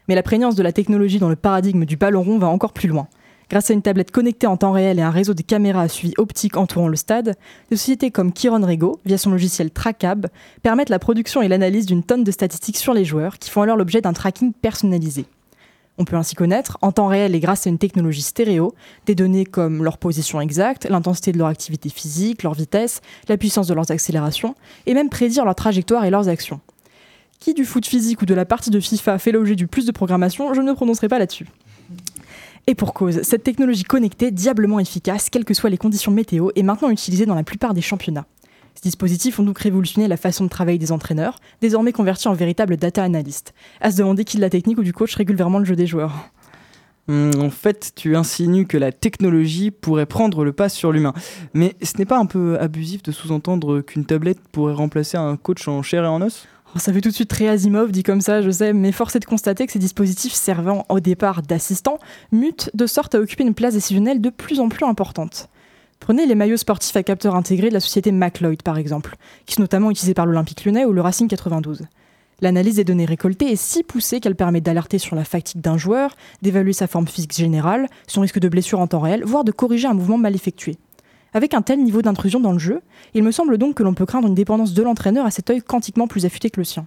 Mais 0.08 0.14
la 0.14 0.22
prégnance 0.22 0.54
de 0.54 0.62
la 0.62 0.72
technologie 0.72 1.18
dans 1.18 1.30
le 1.30 1.36
paradigme 1.36 1.84
du 1.84 1.96
ballon 1.96 2.22
rond 2.22 2.38
va 2.38 2.48
encore 2.48 2.72
plus 2.72 2.88
loin. 2.88 3.08
Grâce 3.48 3.70
à 3.70 3.74
une 3.74 3.82
tablette 3.82 4.10
connectée 4.10 4.48
en 4.48 4.56
temps 4.56 4.72
réel 4.72 4.98
et 4.98 5.02
un 5.02 5.10
réseau 5.10 5.32
de 5.32 5.42
caméras 5.42 5.82
à 5.82 5.88
suivi 5.88 6.14
optique 6.18 6.56
entourant 6.56 6.88
le 6.88 6.96
stade, 6.96 7.36
des 7.70 7.76
sociétés 7.76 8.10
comme 8.10 8.32
Kiron 8.32 8.64
Rego, 8.66 8.98
via 9.04 9.18
son 9.18 9.30
logiciel 9.30 9.70
Trackab, 9.70 10.26
permettent 10.62 10.90
la 10.90 10.98
production 10.98 11.42
et 11.42 11.48
l'analyse 11.48 11.86
d'une 11.86 12.02
tonne 12.02 12.24
de 12.24 12.32
statistiques 12.32 12.76
sur 12.76 12.92
les 12.92 13.04
joueurs 13.04 13.38
qui 13.38 13.50
font 13.50 13.62
alors 13.62 13.76
l'objet 13.76 14.00
d'un 14.00 14.12
tracking 14.12 14.52
personnalisé. 14.52 15.26
On 15.98 16.04
peut 16.04 16.16
ainsi 16.16 16.34
connaître, 16.34 16.76
en 16.82 16.92
temps 16.92 17.06
réel 17.06 17.34
et 17.34 17.40
grâce 17.40 17.66
à 17.66 17.70
une 17.70 17.78
technologie 17.78 18.22
stéréo, 18.22 18.74
des 19.06 19.14
données 19.14 19.46
comme 19.46 19.82
leur 19.82 19.96
position 19.96 20.40
exacte, 20.40 20.86
l'intensité 20.86 21.32
de 21.32 21.38
leur 21.38 21.46
activité 21.46 21.88
physique, 21.88 22.42
leur 22.42 22.52
vitesse, 22.52 23.00
la 23.28 23.38
puissance 23.38 23.66
de 23.66 23.74
leurs 23.74 23.90
accélérations, 23.90 24.54
et 24.84 24.92
même 24.92 25.08
prédire 25.08 25.44
leur 25.44 25.54
trajectoire 25.54 26.04
et 26.04 26.10
leurs 26.10 26.28
actions. 26.28 26.60
Qui 27.40 27.54
du 27.54 27.64
foot 27.64 27.86
physique 27.86 28.22
ou 28.22 28.26
de 28.26 28.34
la 28.34 28.44
partie 28.44 28.70
de 28.70 28.80
FIFA 28.80 29.18
fait 29.18 29.32
l'objet 29.32 29.56
du 29.56 29.66
plus 29.66 29.86
de 29.86 29.92
programmation, 29.92 30.52
je 30.52 30.60
ne 30.60 30.72
prononcerai 30.72 31.08
pas 31.08 31.18
là-dessus. 31.18 31.46
Et 32.66 32.74
pour 32.74 32.94
cause, 32.94 33.22
cette 33.22 33.44
technologie 33.44 33.84
connectée, 33.84 34.30
diablement 34.32 34.80
efficace, 34.80 35.30
quelles 35.30 35.44
que 35.44 35.54
soient 35.54 35.70
les 35.70 35.78
conditions 35.78 36.10
météo, 36.10 36.50
est 36.56 36.62
maintenant 36.62 36.90
utilisée 36.90 37.24
dans 37.24 37.36
la 37.36 37.44
plupart 37.44 37.74
des 37.74 37.80
championnats. 37.80 38.26
Ces 38.76 38.82
dispositifs 38.82 39.38
ont 39.38 39.42
donc 39.42 39.58
révolutionné 39.58 40.06
la 40.06 40.18
façon 40.18 40.44
de 40.44 40.50
travailler 40.50 40.78
des 40.78 40.92
entraîneurs, 40.92 41.38
désormais 41.62 41.92
convertis 41.92 42.28
en 42.28 42.34
véritables 42.34 42.76
data 42.76 43.02
analystes. 43.02 43.54
À 43.80 43.90
se 43.90 43.96
demander 43.96 44.24
qui 44.24 44.36
de 44.36 44.42
la 44.42 44.50
technique 44.50 44.76
ou 44.76 44.82
du 44.82 44.92
coach 44.92 45.14
régule 45.14 45.36
vraiment 45.36 45.58
le 45.58 45.64
jeu 45.64 45.76
des 45.76 45.86
joueurs. 45.86 46.30
Hum, 47.08 47.30
en 47.40 47.48
fait, 47.48 47.92
tu 47.94 48.16
insinues 48.16 48.66
que 48.66 48.76
la 48.76 48.92
technologie 48.92 49.70
pourrait 49.70 50.04
prendre 50.04 50.44
le 50.44 50.52
pas 50.52 50.68
sur 50.68 50.92
l'humain. 50.92 51.14
Mais 51.54 51.74
ce 51.82 51.96
n'est 51.96 52.04
pas 52.04 52.18
un 52.18 52.26
peu 52.26 52.58
abusif 52.60 53.02
de 53.02 53.12
sous-entendre 53.12 53.80
qu'une 53.80 54.04
tablette 54.04 54.40
pourrait 54.52 54.74
remplacer 54.74 55.16
un 55.16 55.36
coach 55.36 55.66
en 55.68 55.80
chair 55.82 56.04
et 56.04 56.08
en 56.08 56.20
os? 56.20 56.46
Oh, 56.74 56.78
Ça 56.78 56.92
fait 56.92 57.00
tout 57.00 57.08
de 57.08 57.14
suite 57.14 57.30
très 57.30 57.48
Asimov 57.48 57.92
dit 57.92 58.02
comme 58.02 58.20
ça, 58.20 58.42
je 58.42 58.50
sais, 58.50 58.74
mais 58.74 58.92
force 58.92 59.16
est 59.16 59.20
de 59.20 59.24
constater 59.24 59.64
que 59.66 59.72
ces 59.72 59.78
dispositifs 59.78 60.34
servant 60.34 60.84
au 60.90 61.00
départ 61.00 61.40
d'assistants 61.40 61.98
mutent 62.30 62.70
de 62.74 62.86
sorte 62.86 63.14
à 63.14 63.20
occuper 63.20 63.44
une 63.44 63.54
place 63.54 63.72
décisionnelle 63.72 64.20
de 64.20 64.28
plus 64.28 64.60
en 64.60 64.68
plus 64.68 64.84
importante. 64.84 65.48
Prenez 66.00 66.26
les 66.26 66.34
maillots 66.34 66.56
sportifs 66.56 66.96
à 66.96 67.02
capteur 67.02 67.34
intégré 67.34 67.68
de 67.68 67.74
la 67.74 67.80
société 67.80 68.12
McLeod 68.12 68.62
par 68.62 68.78
exemple, 68.78 69.16
qui 69.46 69.54
sont 69.54 69.62
notamment 69.62 69.90
utilisés 69.90 70.14
par 70.14 70.26
l'Olympique 70.26 70.64
lyonnais 70.64 70.84
ou 70.84 70.92
le 70.92 71.00
Racing 71.00 71.28
92. 71.28 71.82
L'analyse 72.42 72.76
des 72.76 72.84
données 72.84 73.06
récoltées 73.06 73.50
est 73.50 73.56
si 73.56 73.82
poussée 73.82 74.20
qu'elle 74.20 74.36
permet 74.36 74.60
d'alerter 74.60 74.98
sur 74.98 75.16
la 75.16 75.24
fatigue 75.24 75.62
d'un 75.62 75.78
joueur, 75.78 76.14
d'évaluer 76.42 76.74
sa 76.74 76.86
forme 76.86 77.08
physique 77.08 77.34
générale, 77.34 77.88
son 78.06 78.20
risque 78.20 78.38
de 78.38 78.48
blessure 78.48 78.80
en 78.80 78.86
temps 78.86 79.00
réel, 79.00 79.24
voire 79.24 79.42
de 79.42 79.52
corriger 79.52 79.88
un 79.88 79.94
mouvement 79.94 80.18
mal 80.18 80.34
effectué. 80.34 80.76
Avec 81.32 81.54
un 81.54 81.62
tel 81.62 81.82
niveau 81.82 82.02
d'intrusion 82.02 82.38
dans 82.38 82.52
le 82.52 82.58
jeu, 82.58 82.82
il 83.14 83.22
me 83.22 83.30
semble 83.30 83.56
donc 83.56 83.74
que 83.76 83.82
l'on 83.82 83.94
peut 83.94 84.06
craindre 84.06 84.28
une 84.28 84.34
dépendance 84.34 84.74
de 84.74 84.82
l'entraîneur 84.82 85.24
à 85.24 85.30
cet 85.30 85.48
œil 85.48 85.62
quantiquement 85.62 86.06
plus 86.06 86.26
affûté 86.26 86.50
que 86.50 86.60
le 86.60 86.64
sien. 86.64 86.86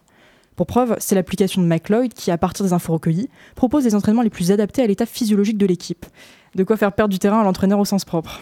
Pour 0.55 0.67
preuve, 0.67 0.95
c'est 0.99 1.15
l'application 1.15 1.61
de 1.61 1.67
McLeod 1.67 2.13
qui, 2.13 2.31
à 2.31 2.37
partir 2.37 2.65
des 2.65 2.73
infos 2.73 2.93
recueillies, 2.93 3.29
propose 3.55 3.85
les 3.85 3.95
entraînements 3.95 4.21
les 4.21 4.29
plus 4.29 4.51
adaptés 4.51 4.83
à 4.83 4.87
l'état 4.87 5.05
physiologique 5.05 5.57
de 5.57 5.65
l'équipe. 5.65 6.05
De 6.55 6.63
quoi 6.63 6.77
faire 6.77 6.91
perdre 6.91 7.11
du 7.11 7.19
terrain 7.19 7.41
à 7.41 7.43
l'entraîneur 7.43 7.79
au 7.79 7.85
sens 7.85 8.05
propre. 8.05 8.41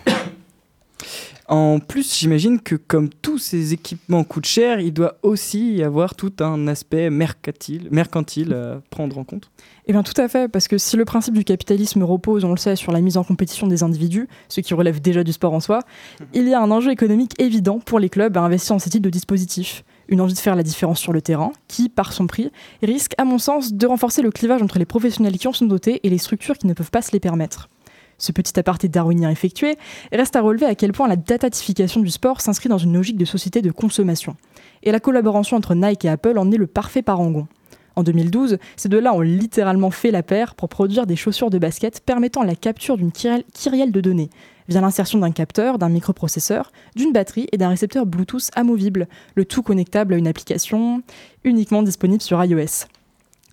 En 1.49 1.79
plus, 1.79 2.17
j'imagine 2.19 2.59
que 2.59 2.75
comme 2.75 3.09
tous 3.09 3.37
ces 3.37 3.71
équipements 3.71 4.25
coûtent 4.25 4.45
cher, 4.45 4.81
il 4.81 4.91
doit 4.91 5.15
aussi 5.23 5.75
y 5.75 5.83
avoir 5.83 6.13
tout 6.13 6.33
un 6.41 6.67
aspect 6.67 7.09
mercantile, 7.09 7.87
mercantile 7.89 8.53
à 8.53 8.81
prendre 8.89 9.17
en 9.17 9.23
compte. 9.23 9.49
Eh 9.85 9.93
bien 9.93 10.03
tout 10.03 10.19
à 10.19 10.27
fait, 10.27 10.49
parce 10.49 10.67
que 10.67 10.77
si 10.77 10.97
le 10.97 11.05
principe 11.05 11.35
du 11.35 11.45
capitalisme 11.45 12.03
repose, 12.03 12.43
on 12.43 12.51
le 12.51 12.57
sait, 12.57 12.75
sur 12.75 12.91
la 12.91 12.99
mise 12.99 13.15
en 13.15 13.23
compétition 13.23 13.67
des 13.67 13.81
individus, 13.81 14.27
ce 14.49 14.59
qui 14.59 14.73
relève 14.73 14.99
déjà 14.99 15.23
du 15.23 15.31
sport 15.31 15.53
en 15.53 15.61
soi, 15.61 15.79
il 16.33 16.49
y 16.49 16.53
a 16.53 16.61
un 16.61 16.69
enjeu 16.69 16.91
économique 16.91 17.39
évident 17.39 17.79
pour 17.79 17.99
les 17.99 18.09
clubs 18.09 18.35
à 18.35 18.41
investir 18.41 18.75
dans 18.75 18.79
ces 18.79 18.89
types 18.89 19.03
de 19.03 19.09
dispositifs. 19.09 19.85
Une 20.09 20.19
envie 20.19 20.33
de 20.33 20.39
faire 20.39 20.55
la 20.55 20.63
différence 20.63 20.99
sur 20.99 21.13
le 21.13 21.21
terrain, 21.21 21.53
qui, 21.69 21.87
par 21.87 22.11
son 22.11 22.27
prix, 22.27 22.51
risque, 22.81 23.13
à 23.17 23.23
mon 23.23 23.37
sens, 23.37 23.73
de 23.73 23.87
renforcer 23.87 24.21
le 24.21 24.31
clivage 24.31 24.61
entre 24.61 24.79
les 24.79 24.85
professionnels 24.85 25.37
qui 25.37 25.47
en 25.47 25.53
sont 25.53 25.65
dotés 25.65 26.01
et 26.03 26.09
les 26.09 26.17
structures 26.17 26.57
qui 26.57 26.67
ne 26.67 26.73
peuvent 26.73 26.91
pas 26.91 27.01
se 27.01 27.11
les 27.13 27.19
permettre. 27.21 27.69
Ce 28.17 28.31
petit 28.31 28.59
aparté 28.59 28.87
darwinien 28.87 29.29
effectué, 29.29 29.77
reste 30.11 30.35
à 30.35 30.41
relever 30.41 30.65
à 30.65 30.75
quel 30.75 30.91
point 30.91 31.07
la 31.07 31.15
datatification 31.15 32.01
du 32.01 32.09
sport 32.09 32.41
s'inscrit 32.41 32.69
dans 32.69 32.77
une 32.77 32.93
logique 32.93 33.17
de 33.17 33.25
société 33.25 33.61
de 33.61 33.71
consommation. 33.71 34.35
Et 34.83 34.91
la 34.91 34.99
collaboration 34.99 35.57
entre 35.57 35.75
Nike 35.75 36.05
et 36.05 36.09
Apple 36.09 36.37
en 36.37 36.51
est 36.51 36.57
le 36.57 36.67
parfait 36.67 37.01
parangon. 37.01 37.47
En 37.95 38.03
2012, 38.03 38.59
ces 38.75 38.89
deux-là 38.89 39.13
ont 39.13 39.21
littéralement 39.21 39.89
fait 39.89 40.11
la 40.11 40.21
paire 40.21 40.53
pour 40.53 40.69
produire 40.69 41.07
des 41.07 41.15
chaussures 41.15 41.49
de 41.49 41.57
basket 41.57 42.01
permettant 42.01 42.43
la 42.43 42.55
capture 42.55 42.95
d'une 42.95 43.11
kyrielle 43.11 43.91
de 43.91 44.01
données, 44.01 44.29
via 44.67 44.81
l'insertion 44.81 45.17
d'un 45.17 45.31
capteur, 45.31 45.79
d'un 45.79 45.89
microprocesseur, 45.89 46.71
d'une 46.95 47.11
batterie 47.11 47.47
et 47.51 47.57
d'un 47.57 47.69
récepteur 47.69 48.05
Bluetooth 48.05 48.51
amovible, 48.55 49.07
le 49.33 49.45
tout 49.45 49.63
connectable 49.63 50.13
à 50.13 50.17
une 50.17 50.27
application 50.27 51.01
uniquement 51.43 51.81
disponible 51.81 52.21
sur 52.21 52.43
iOS. 52.43 52.85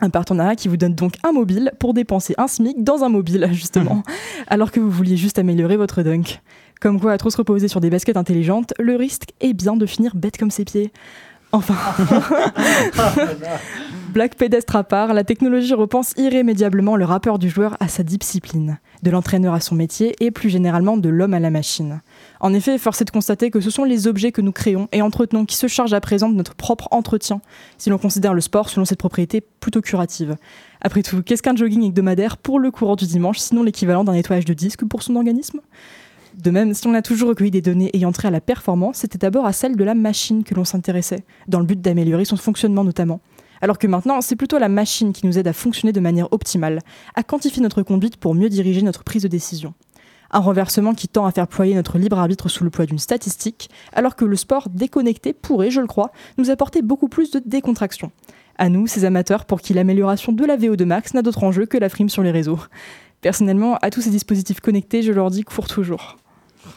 Un 0.01 0.11
partenariat 0.11 0.57
qui 0.57 0.69
vous 0.69 0.77
donne 0.77 0.95
donc 0.95 1.15
un 1.23 1.33
mobile 1.33 1.73
pour 1.79 1.95
dépenser 1.95 2.35
un 2.37 2.49
SMIC 2.49 2.83
dans 2.83 3.05
un 3.05 3.09
mobile, 3.09 3.49
justement, 3.53 4.03
alors 4.49 4.71
que 4.71 4.81
vous 4.81 4.91
vouliez 4.91 5.17
juste 5.17 5.39
améliorer 5.39 5.77
votre 5.77 6.03
dunk. 6.03 6.41
Comme 6.81 7.01
quoi, 7.01 7.13
à 7.13 7.19
trop 7.19 7.31
se 7.31 7.37
reposer 7.37 7.69
sur 7.69 7.81
des 7.81 7.91
baskets 7.91 8.17
intelligentes, 8.17 8.75
le 8.79 8.97
risque 8.97 9.31
est 9.41 9.55
bien 9.55 9.77
de 9.77 9.87
finir 9.87 10.15
bête 10.15 10.37
comme 10.37 10.51
ses 10.51 10.65
pieds. 10.65 10.93
Enfin, 11.53 11.77
Black 14.13 14.35
pédestre 14.35 14.75
à 14.75 14.83
part, 14.83 15.15
la 15.15 15.23
technologie 15.23 15.73
repense 15.75 16.13
irrémédiablement 16.17 16.97
le 16.97 17.05
rapport 17.05 17.39
du 17.39 17.49
joueur 17.49 17.77
à 17.79 17.87
sa 17.87 18.03
discipline, 18.03 18.79
de 19.05 19.11
l'entraîneur 19.11 19.55
à 19.55 19.61
son 19.61 19.77
métier 19.77 20.17
et 20.19 20.33
plus 20.33 20.51
généralement 20.51 20.97
de 20.97 21.09
l'homme 21.09 21.33
à 21.33 21.39
la 21.39 21.51
machine. 21.51 22.01
En 22.41 22.53
effet, 22.53 22.79
force 22.79 23.01
est 23.01 23.05
de 23.05 23.11
constater 23.11 23.51
que 23.51 23.61
ce 23.61 23.71
sont 23.71 23.85
les 23.85 24.07
objets 24.07 24.33
que 24.33 24.41
nous 24.41 24.53
créons 24.53 24.89
et 24.93 25.03
entretenons 25.03 25.45
qui 25.45 25.57
se 25.57 25.67
chargent 25.67 25.95
à 25.95 26.01
présent 26.01 26.29
de 26.29 26.35
notre 26.35 26.55
propre 26.55 26.89
entretien, 26.91 27.41
si 27.79 27.91
l'on 27.91 27.99
considère 27.99 28.35
le 28.35 28.41
sport 28.41 28.69
selon 28.69 28.85
cette 28.85 28.99
propriété 28.99 29.41
plutôt 29.41 29.81
curative. 29.81 30.37
Après 30.81 31.03
tout, 31.03 31.23
qu'est-ce 31.23 31.43
qu'un 31.43 31.57
jogging 31.57 31.85
hebdomadaire 31.85 32.37
pour 32.37 32.59
le 32.59 32.71
courant 32.71 32.97
du 32.97 33.07
dimanche, 33.07 33.39
sinon 33.39 33.63
l'équivalent 33.63 34.05
d'un 34.05 34.13
nettoyage 34.13 34.45
de 34.45 34.55
disque 34.55 34.85
pour 34.85 35.03
son 35.03 35.17
organisme? 35.17 35.61
De 36.37 36.51
même, 36.51 36.75
si 36.75 36.87
on 36.89 36.95
a 36.95 37.03
toujours 37.03 37.29
recueilli 37.29 37.53
des 37.53 37.63
données 37.63 37.91
ayant 37.95 38.11
trait 38.11 38.29
à 38.29 38.31
la 38.33 38.41
performance, 38.41 38.99
c'était 38.99 39.19
d'abord 39.19 39.47
à 39.47 39.53
celle 39.53 39.77
de 39.77 39.85
la 39.85 39.95
machine 39.95 40.43
que 40.43 40.55
l'on 40.55 40.65
s'intéressait, 40.65 41.25
dans 41.47 41.61
le 41.61 41.67
but 41.67 41.81
d'améliorer 41.81 42.25
son 42.25 42.37
fonctionnement 42.37 42.83
notamment. 42.83 43.21
Alors 43.61 43.79
que 43.79 43.87
maintenant, 43.87 44.21
c'est 44.21 44.37
plutôt 44.37 44.59
la 44.59 44.69
machine 44.69 45.13
qui 45.13 45.27
nous 45.27 45.39
aide 45.39 45.47
à 45.47 45.53
fonctionner 45.53 45.93
de 45.93 46.01
manière 46.01 46.33
optimale, 46.33 46.81
à 47.15 47.23
quantifier 47.23 47.63
notre 47.63 47.83
conduite 47.83 48.17
pour 48.17 48.35
mieux 48.35 48.49
diriger 48.49 48.83
notre 48.83 49.05
prise 49.05 49.23
de 49.23 49.29
décision. 49.29 49.75
Un 50.31 50.41
renversement 50.41 50.95
qui 50.95 51.09
tend 51.09 51.27
à 51.27 51.33
faire 51.33 51.47
ployer 51.47 51.75
notre 51.75 51.99
libre 51.99 52.19
arbitre 52.19 52.49
sous 52.49 52.65
le 52.65 52.71
poids 52.71 52.87
d'une 52.87 52.99
statistique, 52.99 53.71
alors 53.93 54.17
que 54.17 54.25
le 54.25 54.37
sport 54.37 54.69
déconnecté 54.69 55.33
pourrait, 55.33 55.71
je 55.71 55.81
le 55.81 55.87
crois, 55.87 56.11
nous 56.39 56.51
apporter 56.51 56.83
beaucoup 56.83 57.09
plus 57.09 57.31
de 57.31 57.41
décontraction. 57.45 58.11
À 58.57 58.69
nous, 58.69 58.87
ces 58.87 59.05
amateurs, 59.05 59.45
pour 59.45 59.61
qui 59.61 59.75
l'amélioration 59.75 60.33
de 60.33 60.45
la 60.45 60.57
VO2 60.57 60.85
max 60.85 61.15
n'a 61.15 61.23
d'autre 61.23 61.43
enjeu 61.43 61.67
que 61.67 61.77
la 61.77 61.89
frime 61.89 62.09
sur 62.09 62.23
les 62.23 62.31
réseaux. 62.31 62.61
Personnellement, 63.21 63.77
à 63.83 63.91
tous 63.91 64.03
ces 64.03 64.11
dispositifs 64.11 64.61
connectés, 64.61 65.03
je 65.03 65.13
leur 65.13 65.31
dis 65.31 65.43
cours 65.43 65.67
toujours. 65.67 66.19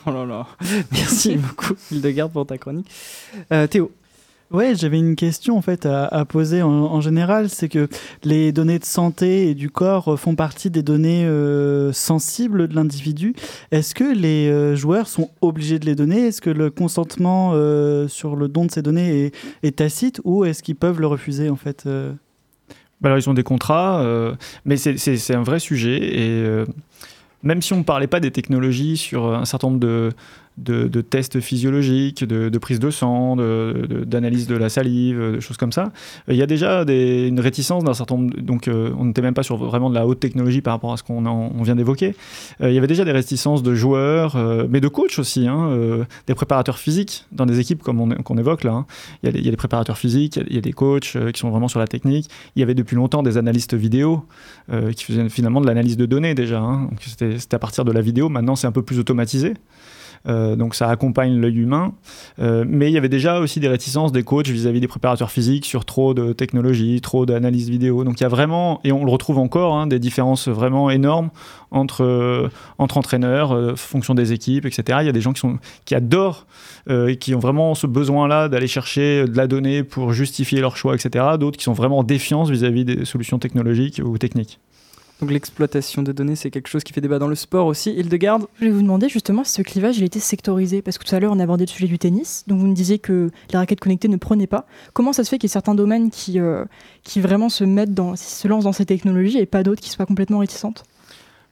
Oh 0.06 0.12
là 0.12 0.26
là, 0.26 0.48
merci 0.92 1.36
beaucoup 1.36 1.74
Hildegarde 1.92 2.32
pour 2.32 2.46
ta 2.46 2.58
chronique. 2.58 2.90
Euh, 3.52 3.68
Théo 3.68 3.92
Ouais, 4.50 4.76
j'avais 4.76 4.98
une 4.98 5.18
question 5.18 5.58
en 5.58 5.62
fait 5.62 5.86
à, 5.86 6.24
poser 6.24 6.62
en, 6.62 7.02
général, 7.02 7.50
c'est 7.50 7.68
que 7.68 7.90
les 8.24 8.54
données 8.54 8.80
de 8.80 8.86
santé 8.86 9.50
et 9.50 9.56
du 9.56 9.70
corps 9.70 10.14
euh, 10.14 10.16
font 10.16 10.36
partie 10.36 10.70
des 10.70 10.84
données 10.84 11.26
euh, 11.26 11.92
sensibles 11.92 12.70
de 12.70 12.76
l'individu. 12.76 13.36
Est-ce 13.72 13.94
que 13.94 14.06
les 14.06 14.48
euh, 14.48 14.74
joueurs 14.78 15.08
sont 15.10 15.32
obligés 15.42 15.80
de 15.80 15.86
les 15.86 15.96
donner? 15.96 16.28
Est-ce 16.28 16.40
que 16.40 16.50
le 16.50 16.70
consentement 16.70 17.52
sur 18.08 18.38
le 18.38 18.48
don 18.48 18.66
de 18.66 18.72
ces 18.72 18.82
données 18.82 19.32
est, 19.64 19.76
tacite 19.76 20.22
ou 20.24 20.46
est-ce 20.46 20.64
qu'ils 20.64 20.78
peuvent 20.78 21.02
le 21.02 21.08
refuser 21.08 21.50
en 21.50 21.58
fait 21.58 21.84
Bah 21.86 23.10
alors, 23.10 23.18
ils 23.18 23.30
ont 23.30 23.34
des 23.34 23.44
contrats, 23.44 24.04
mais 24.66 24.78
c'est- 24.78 25.36
un 25.36 25.44
vrai 25.44 25.60
sujet. 25.60 25.98
Et 25.98 26.66
même 27.44 27.62
si 27.62 27.74
on 27.74 27.78
ne 27.78 27.84
parlait 27.84 28.08
pas 28.08 28.20
des 28.20 28.32
technologies 28.32 28.98
sur 28.98 29.34
un 29.34 29.46
certain 29.46 29.68
nombre 29.68 29.80
de, 29.80 30.12
de, 30.58 31.02
tests 31.02 31.40
physiologiques, 31.40 32.24
de, 32.24 32.50
de 32.50 32.58
prise 32.58 32.80
de 32.80 32.90
sang, 32.90 33.36
d'analyse 33.38 34.48
de, 34.48 34.56
la 34.56 34.70
salive, 34.70 35.20
de 35.36 35.40
choses 35.40 35.58
comme 35.58 35.72
ça, 35.72 35.92
euh, 36.30 36.34
il 36.34 36.38
y 36.38 36.42
a 36.42 36.48
déjà 36.48 36.82
une 36.84 37.40
réticence 37.40 37.84
d'un 37.84 37.94
certain 37.94 38.16
nombre. 38.18 38.36
Donc, 38.42 38.68
euh, 38.68 38.92
on 38.98 39.06
n'était 39.06 39.22
même 39.22 39.34
pas 39.34 39.44
sur 39.44 39.58
vraiment 39.58 39.90
de 39.90 39.96
la 39.96 40.08
haute 40.08 40.20
technologie 40.20 40.62
par 40.62 40.74
rapport 40.74 40.94
à 40.94 40.98
ce 40.98 41.04
qu'on 41.04 41.26
en- 41.26 41.52
on 41.56 41.64
vient 41.64 41.76
d'évoquer. 41.76 42.16
Euh, 42.62 42.70
il 42.70 42.76
y 42.76 42.78
avait 42.78 42.88
déjà 42.88 43.06
des 43.06 43.12
réticences 43.12 43.62
de 43.64 43.76
joueurs, 43.76 44.36
mais 44.70 44.82
de 44.82 44.88
coachs 44.88 45.20
aussi, 45.20 45.48
hein, 45.48 45.70
des 46.28 46.34
préparateurs 46.36 46.78
physiques 46.80 47.26
dans 47.32 47.46
des 47.46 47.60
équipes 47.60 47.84
comme 47.84 48.02
on, 48.02 48.10
qu'on 48.10 48.38
évoque 48.38 48.64
là. 48.64 48.74
hein. 48.74 48.86
Il, 49.24 49.36
y 49.46 49.48
a 49.48 49.52
des, 49.52 49.58
préparateurs 49.58 49.98
physiques, 49.98 50.40
il 50.48 50.56
y 50.56 50.58
a- 50.58 50.62
des 50.62 50.74
coachs 50.74 51.18
qui 51.34 51.40
sont 51.40 51.50
vraiment 51.50 51.68
sur 51.68 51.80
la 51.80 51.88
technique. 51.88 52.30
Il 52.56 52.60
y 52.60 52.64
avait 52.64 52.74
depuis 52.76 52.96
longtemps 52.96 53.24
des 53.24 53.38
analystes 53.38 53.76
vidéo 53.76 54.26
qui 54.96 55.04
faisaient 55.06 55.30
finalement 55.30 55.62
de 55.62 55.68
l'analyse 55.68 55.98
de 55.98 56.06
données 56.06 56.34
déjà. 56.36 56.60
hein. 56.60 56.90
C'était 57.00 57.56
à 57.56 57.60
partir 57.60 57.86
de 57.86 57.92
la 57.92 58.02
vidéo. 58.02 58.30
Maintenant, 58.30 58.56
c'est 58.56 58.68
un 58.68 58.72
peu 58.72 58.82
plus 58.82 59.00
automatisé. 59.00 59.54
Euh, 60.28 60.56
donc 60.56 60.76
ça 60.76 60.90
accompagne 60.90 61.40
l'œil 61.40 61.58
humain. 61.58 61.94
Euh, 62.40 62.66
mais 62.68 62.90
il 62.90 62.94
y 62.94 62.98
avait 62.98 63.10
déjà 63.10 63.40
aussi 63.40 63.60
des 63.60 63.68
réticences 63.68 64.12
des 64.12 64.24
coachs 64.24 64.48
vis-à-vis 64.48 64.80
des 64.80 64.88
préparateurs 64.88 65.32
physiques 65.32 65.66
sur 65.66 65.86
trop 65.86 66.14
de 66.14 66.34
technologie, 66.34 67.02
trop 67.02 67.26
d'analyse 67.26 67.70
vidéo. 67.70 68.04
Donc 68.04 68.20
il 68.20 68.24
y 68.24 68.26
a 68.26 68.30
vraiment, 68.30 68.80
et 68.84 68.92
on 68.92 69.06
le 69.06 69.12
retrouve 69.12 69.38
encore, 69.38 69.76
hein, 69.76 69.88
des 69.88 70.00
différences 70.00 70.48
vraiment 70.48 70.90
énormes 70.90 71.30
entre, 71.72 72.04
euh, 72.04 72.50
entre 72.78 72.98
entraîneurs, 72.98 73.78
fonction 73.78 74.14
des 74.14 74.34
équipes, 74.34 74.66
etc. 74.66 75.00
Il 75.02 75.06
y 75.06 75.10
a 75.10 75.14
des 75.14 75.22
gens 75.22 75.34
qui, 75.34 75.40
sont, 75.40 75.58
qui 75.86 75.96
adorent 75.96 76.46
et 76.90 77.18
qui 77.18 77.36
ont 77.36 77.40
vraiment 77.40 77.76
ce 77.76 77.86
besoin-là 77.86 78.48
d'aller 78.48 78.68
chercher 78.68 79.26
de 79.26 79.36
la 79.36 79.48
donnée 79.48 79.84
pour 79.84 80.14
justifier 80.14 80.62
leur 80.62 80.78
choix, 80.78 80.96
etc. 80.96 81.26
D'autres 81.38 81.58
qui 81.58 81.66
sont 81.66 81.74
vraiment 81.74 81.98
en 82.00 82.04
vis-à-vis 82.04 82.86
des 82.86 83.06
solutions 83.06 83.40
technologiques 83.40 84.02
ou 84.04 84.18
techniques. 84.18 84.60
Donc 85.20 85.32
l'exploitation 85.32 86.04
de 86.04 86.12
données, 86.12 86.36
c'est 86.36 86.52
quelque 86.52 86.68
chose 86.68 86.84
qui 86.84 86.94
fait 86.94 87.02
débat 87.02 87.18
dans 87.18 87.28
le 87.28 87.36
sport 87.36 87.66
aussi. 87.66 87.92
Hildegarde 87.92 88.46
Je 88.56 88.60
voulais 88.60 88.72
vous 88.72 88.84
demander 88.84 89.10
justement 89.10 89.44
si 89.44 89.54
ce 89.54 89.62
clivage 89.64 89.98
il 89.98 90.04
était 90.04 90.20
sectorisé, 90.20 90.82
parce 90.82 90.98
que 90.98 91.06
tout 91.06 91.16
à 91.16 91.20
l'heure 91.20 91.32
on 91.34 91.40
a 91.40 91.44
abordé 91.44 91.66
le 91.66 91.70
sujet 91.70 91.88
du 91.88 91.98
tennis, 91.98 92.44
donc 92.48 92.60
vous 92.60 92.68
me 92.68 92.76
disiez 92.76 93.00
que 93.00 93.32
les 93.52 93.58
raquettes 93.58 93.80
connectées 93.80 94.10
ne 94.10 94.18
prenaient 94.18 94.48
pas. 94.48 94.68
Comment 94.94 95.14
ça 95.14 95.24
se 95.24 95.30
fait 95.30 95.38
qu'il 95.38 95.48
y 95.48 95.52
ait 95.52 95.54
certains 95.54 95.76
domaines 95.76 96.12
qui, 96.12 96.40
euh, 96.40 96.66
qui 97.04 97.20
vraiment 97.20 97.50
se 97.50 97.64
mettent 97.64 97.94
dans, 97.94 98.16
se 98.16 98.48
lancent 98.48 98.66
dans 98.66 98.74
ces 98.74 98.86
technologies 98.86 99.40
et 99.40 99.46
pas 99.48 99.64
d'autres 99.64 99.82
qui 99.82 99.90
soient 99.90 100.06
complètement 100.06 100.40
réticentes? 100.40 100.84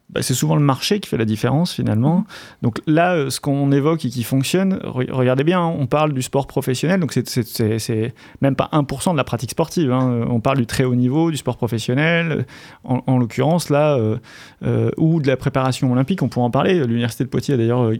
Bah, 0.09 0.21
c'est 0.21 0.33
souvent 0.35 0.55
le 0.55 0.61
marché 0.61 0.99
qui 0.99 1.09
fait 1.09 1.17
la 1.17 1.25
différence 1.25 1.73
finalement. 1.73 2.25
Donc 2.61 2.79
là, 2.87 3.13
euh, 3.15 3.29
ce 3.29 3.39
qu'on 3.39 3.71
évoque 3.71 4.05
et 4.05 4.09
qui 4.09 4.23
fonctionne, 4.23 4.75
re- 4.83 5.11
regardez 5.11 5.43
bien, 5.43 5.59
hein, 5.61 5.73
on 5.79 5.87
parle 5.87 6.13
du 6.13 6.21
sport 6.21 6.47
professionnel, 6.47 6.99
donc 6.99 7.11
c'est- 7.13 8.13
même 8.41 8.55
pas 8.55 8.69
1% 8.71 9.13
de 9.13 9.17
la 9.17 9.23
pratique 9.23 9.51
sportive. 9.51 9.91
hein. 9.91 10.25
On 10.29 10.39
parle 10.39 10.57
du 10.57 10.65
très 10.67 10.83
haut 10.83 10.95
niveau, 10.95 11.31
du 11.31 11.37
sport 11.37 11.57
professionnel, 11.57 12.45
en, 12.83 13.01
en 13.07 13.17
l'occurrence 13.17 13.69
là, 13.69 13.95
euh, 13.97 14.17
euh, 14.63 14.91
ou 14.97 15.21
de 15.21 15.27
la 15.27 15.37
préparation 15.37 15.91
olympique, 15.91 16.21
on 16.21 16.29
pourrait 16.29 16.45
en 16.45 16.51
parler. 16.51 16.85
L'Université 16.85 17.23
de 17.23 17.29
Poitiers 17.29 17.55
a 17.55 17.57
d'ailleurs 17.57 17.83
euh, 17.85 17.97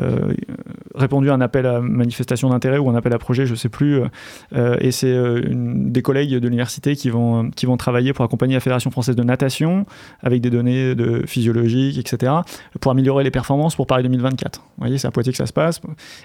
euh, 0.00 0.34
répondu 0.94 1.30
à 1.30 1.34
un 1.34 1.40
appel 1.40 1.66
à 1.66 1.80
manifestation 1.80 2.50
d'intérêt 2.50 2.78
ou 2.78 2.88
un 2.90 2.94
appel 2.94 3.12
à 3.14 3.18
projet, 3.18 3.46
je 3.46 3.54
sais 3.54 3.68
plus, 3.68 4.00
euh, 4.00 4.06
euh, 4.54 4.76
et 4.80 4.90
c'est 4.90 5.12
euh, 5.12 5.40
des 5.50 6.02
collègues 6.02 6.32
de 6.34 6.38
l'université 6.46 6.96
qui 6.96 7.10
vont, 7.10 7.50
qui 7.50 7.66
vont 7.66 7.76
travailler 7.76 8.12
pour 8.12 8.24
accompagner 8.24 8.54
la 8.54 8.60
Fédération 8.60 8.90
française 8.90 9.16
de 9.16 9.22
natation 9.22 9.86
avec 10.22 10.40
des 10.42 10.50
données 10.50 10.94
de 10.94 11.22
physiologique, 11.46 11.98
etc., 11.98 12.32
pour 12.80 12.92
améliorer 12.92 13.24
les 13.24 13.30
performances 13.30 13.76
pour 13.76 13.86
Paris 13.86 14.02
2024. 14.02 14.60
Vous 14.60 14.66
voyez, 14.78 14.98
c'est 14.98 15.06
à 15.06 15.10
Poitiers 15.10 15.32
que 15.32 15.38
ça 15.38 15.46
se 15.46 15.52
passe. 15.52 15.80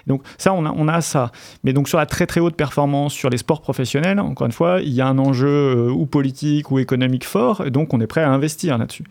Donc 0.06 0.22
ça, 0.38 0.52
on 0.52 0.66
a, 0.66 0.74
on 0.76 0.88
a 0.88 1.00
ça. 1.00 1.30
Mais 1.64 1.72
donc 1.72 1.88
sur 1.88 1.98
la 1.98 2.06
très 2.06 2.26
très 2.26 2.40
haute 2.40 2.56
performance, 2.56 3.12
sur 3.12 3.30
les 3.30 3.38
sports 3.38 3.60
professionnels, 3.60 4.20
encore 4.20 4.46
une 4.46 4.52
fois, 4.52 4.80
il 4.80 4.92
y 4.92 5.00
a 5.00 5.06
un 5.06 5.18
enjeu 5.18 5.48
euh, 5.48 5.90
ou 5.90 6.06
politique 6.06 6.70
ou 6.70 6.78
économique 6.78 7.24
fort, 7.24 7.64
et 7.66 7.70
donc 7.70 7.94
on 7.94 8.00
est 8.00 8.06
prêt 8.06 8.22
à 8.22 8.30
investir 8.30 8.78
là-dessus. 8.78 9.04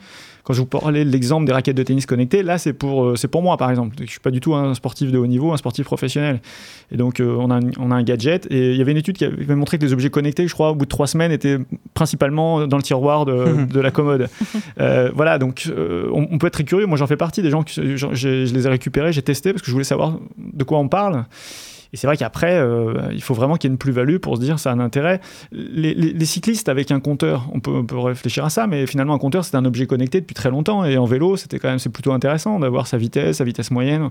Quand 0.43 0.53
je 0.53 0.61
vous 0.61 0.67
parlais 0.67 1.05
de 1.05 1.09
l'exemple 1.09 1.45
des 1.45 1.53
raquettes 1.53 1.77
de 1.77 1.83
tennis 1.83 2.05
connectées, 2.05 2.41
là 2.41 2.57
c'est 2.57 2.73
pour, 2.73 3.05
euh, 3.05 3.15
c'est 3.15 3.27
pour 3.27 3.43
moi 3.43 3.57
par 3.57 3.69
exemple. 3.69 3.95
Je 3.99 4.09
suis 4.09 4.19
pas 4.19 4.31
du 4.31 4.39
tout 4.39 4.55
un 4.55 4.73
sportif 4.73 5.11
de 5.11 5.17
haut 5.17 5.27
niveau, 5.27 5.53
un 5.53 5.57
sportif 5.57 5.85
professionnel. 5.85 6.41
Et 6.91 6.97
donc 6.97 7.19
euh, 7.19 7.35
on, 7.39 7.51
a 7.51 7.57
un, 7.57 7.69
on 7.79 7.91
a 7.91 7.95
un 7.95 8.03
gadget 8.03 8.47
et 8.49 8.71
il 8.71 8.77
y 8.77 8.81
avait 8.81 8.91
une 8.91 8.97
étude 8.97 9.17
qui 9.17 9.25
avait 9.25 9.55
montré 9.55 9.77
que 9.77 9.85
les 9.85 9.93
objets 9.93 10.09
connectés, 10.09 10.47
je 10.47 10.53
crois, 10.53 10.71
au 10.71 10.75
bout 10.75 10.85
de 10.85 10.89
trois 10.89 11.07
semaines, 11.07 11.31
étaient 11.31 11.57
principalement 11.93 12.65
dans 12.67 12.77
le 12.77 12.83
tiroir 12.83 13.25
de, 13.25 13.65
de 13.71 13.79
la 13.79 13.91
commode. 13.91 14.29
Euh, 14.79 15.11
voilà, 15.13 15.37
donc 15.37 15.71
on, 16.11 16.27
on 16.31 16.37
peut 16.37 16.47
être 16.47 16.53
très 16.53 16.63
curieux. 16.63 16.85
Moi 16.85 16.97
j'en 16.97 17.07
fais 17.07 17.17
partie 17.17 17.41
des 17.41 17.49
gens, 17.49 17.63
je- 17.67 17.95
je 17.95 18.53
les 18.53 18.65
ai 18.65 18.69
récupérés, 18.69 19.11
j'ai 19.13 19.21
testé 19.21 19.51
parce 19.53 19.61
que 19.61 19.67
je 19.67 19.71
voulais 19.73 19.83
savoir 19.83 20.19
de 20.37 20.63
quoi 20.63 20.79
on 20.79 20.87
parle. 20.87 21.25
Et 21.93 21.97
c'est 21.97 22.07
vrai 22.07 22.15
qu'après, 22.15 22.57
euh, 22.57 22.93
il 23.11 23.21
faut 23.21 23.33
vraiment 23.33 23.55
qu'il 23.55 23.69
y 23.69 23.71
ait 23.71 23.73
une 23.73 23.77
plus-value 23.77 24.17
pour 24.17 24.37
se 24.37 24.41
dire 24.41 24.59
ça 24.59 24.71
a 24.71 24.73
un 24.73 24.79
intérêt. 24.79 25.19
Les, 25.51 26.25
cyclistes 26.25 26.69
avec 26.69 26.91
un 26.91 27.01
compteur, 27.01 27.49
on 27.53 27.59
peut, 27.59 27.83
réfléchir 27.97 28.45
à 28.45 28.49
ça, 28.49 28.65
mais 28.65 28.87
finalement 28.87 29.13
un 29.13 29.17
compteur 29.17 29.43
c'est 29.43 29.57
un 29.57 29.65
objet 29.65 29.85
connecté 29.85 30.21
depuis 30.21 30.33
très 30.33 30.49
longtemps. 30.49 30.85
Et 30.85 30.97
en 30.97 31.05
vélo, 31.05 31.35
c'était 31.35 31.59
quand 31.59 31.67
même 31.67 31.79
c'est 31.79 31.89
plutôt 31.89 32.13
intéressant 32.13 32.59
d'avoir 32.59 32.87
sa 32.87 32.97
vitesse, 32.97 33.37
sa 33.37 33.43
vitesse 33.43 33.71
moyenne. 33.71 34.09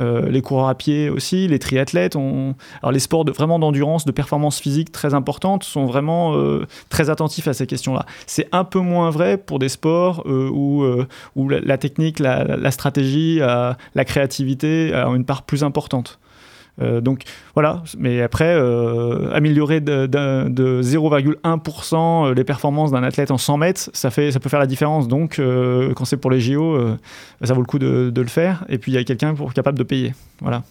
Euh, 0.00 0.28
les 0.28 0.42
coureurs 0.42 0.68
à 0.68 0.74
pied 0.74 1.08
aussi, 1.08 1.48
les 1.48 1.58
triathlètes. 1.58 2.16
Alors 2.16 2.92
les 2.92 2.98
sports 3.00 3.24
vraiment 3.24 3.58
d'endurance, 3.58 4.04
de 4.04 4.12
performance 4.12 4.60
physique 4.60 4.92
très 4.92 5.14
importantes 5.14 5.64
sont 5.64 5.86
vraiment 5.86 6.36
euh, 6.36 6.66
très 6.90 7.10
attentifs 7.10 7.48
à 7.48 7.54
ces 7.54 7.66
questions-là. 7.66 8.06
C'est 8.26 8.46
un 8.52 8.64
peu 8.64 8.78
moins 8.78 9.10
vrai 9.10 9.38
pour 9.38 9.58
des 9.58 9.70
sports 9.70 10.24
où, 10.26 10.84
la, 11.48 11.78
technique, 11.78 12.20
la, 12.20 12.70
stratégie, 12.70 13.38
la 13.38 14.04
créativité 14.04 14.92
ont 15.06 15.14
une 15.16 15.24
part 15.24 15.42
plus 15.42 15.64
importante. 15.64 16.20
Euh, 16.82 17.00
donc 17.00 17.22
voilà, 17.54 17.82
mais 17.98 18.20
après, 18.20 18.54
euh, 18.54 19.30
améliorer 19.32 19.80
de, 19.80 20.06
de- 20.06 20.48
de 20.48 20.82
0,1% 20.82 22.34
les 22.34 22.44
performances 22.44 22.90
d'un 22.90 23.02
athlète 23.02 23.30
en 23.30 23.38
100 23.38 23.56
mètres, 23.56 23.90
ça, 23.92 24.10
fait, 24.10 24.30
ça 24.32 24.40
peut 24.40 24.48
faire 24.48 24.60
la 24.60 24.66
différence. 24.66 25.08
Donc 25.08 25.38
euh, 25.38 25.94
quand 25.94 26.04
c'est 26.04 26.16
pour 26.16 26.30
les 26.30 26.40
JO, 26.40 26.74
euh, 26.74 26.96
ça 27.42 27.54
vaut 27.54 27.60
le 27.60 27.66
coup 27.66 27.78
de, 27.78 28.10
de 28.10 28.20
le 28.20 28.28
faire. 28.28 28.64
Et 28.68 28.78
puis 28.78 28.92
il 28.92 28.94
y 28.94 28.98
a 28.98 29.04
quelqu'un 29.04 29.34
pour 29.34 29.52
capable 29.54 29.78
de 29.78 29.84
payer. 29.84 30.14
Voilà. 30.40 30.62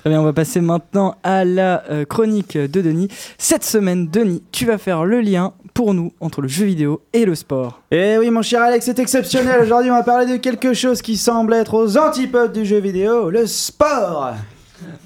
Très 0.00 0.10
bien, 0.10 0.20
on 0.20 0.24
va 0.24 0.34
passer 0.34 0.60
maintenant 0.60 1.14
à 1.22 1.46
la 1.46 1.82
euh, 1.90 2.04
chronique 2.04 2.58
de 2.58 2.82
Denis. 2.82 3.08
Cette 3.38 3.64
semaine, 3.64 4.08
Denis, 4.10 4.42
tu 4.52 4.66
vas 4.66 4.76
faire 4.76 5.06
le 5.06 5.22
lien 5.22 5.54
pour 5.72 5.94
nous 5.94 6.12
entre 6.20 6.42
le 6.42 6.48
jeu 6.48 6.66
vidéo 6.66 7.00
et 7.14 7.24
le 7.24 7.34
sport. 7.34 7.80
Eh 7.90 8.18
oui, 8.18 8.30
mon 8.30 8.42
cher 8.42 8.60
Alex, 8.62 8.84
c'est 8.84 8.98
exceptionnel. 8.98 9.62
Aujourd'hui, 9.62 9.90
on 9.90 9.94
va 9.94 10.02
parler 10.02 10.30
de 10.30 10.36
quelque 10.36 10.74
chose 10.74 11.00
qui 11.00 11.16
semble 11.16 11.54
être 11.54 11.72
aux 11.72 11.96
antipodes 11.96 12.52
du 12.52 12.66
jeu 12.66 12.78
vidéo, 12.80 13.30
le 13.30 13.46
sport. 13.46 14.34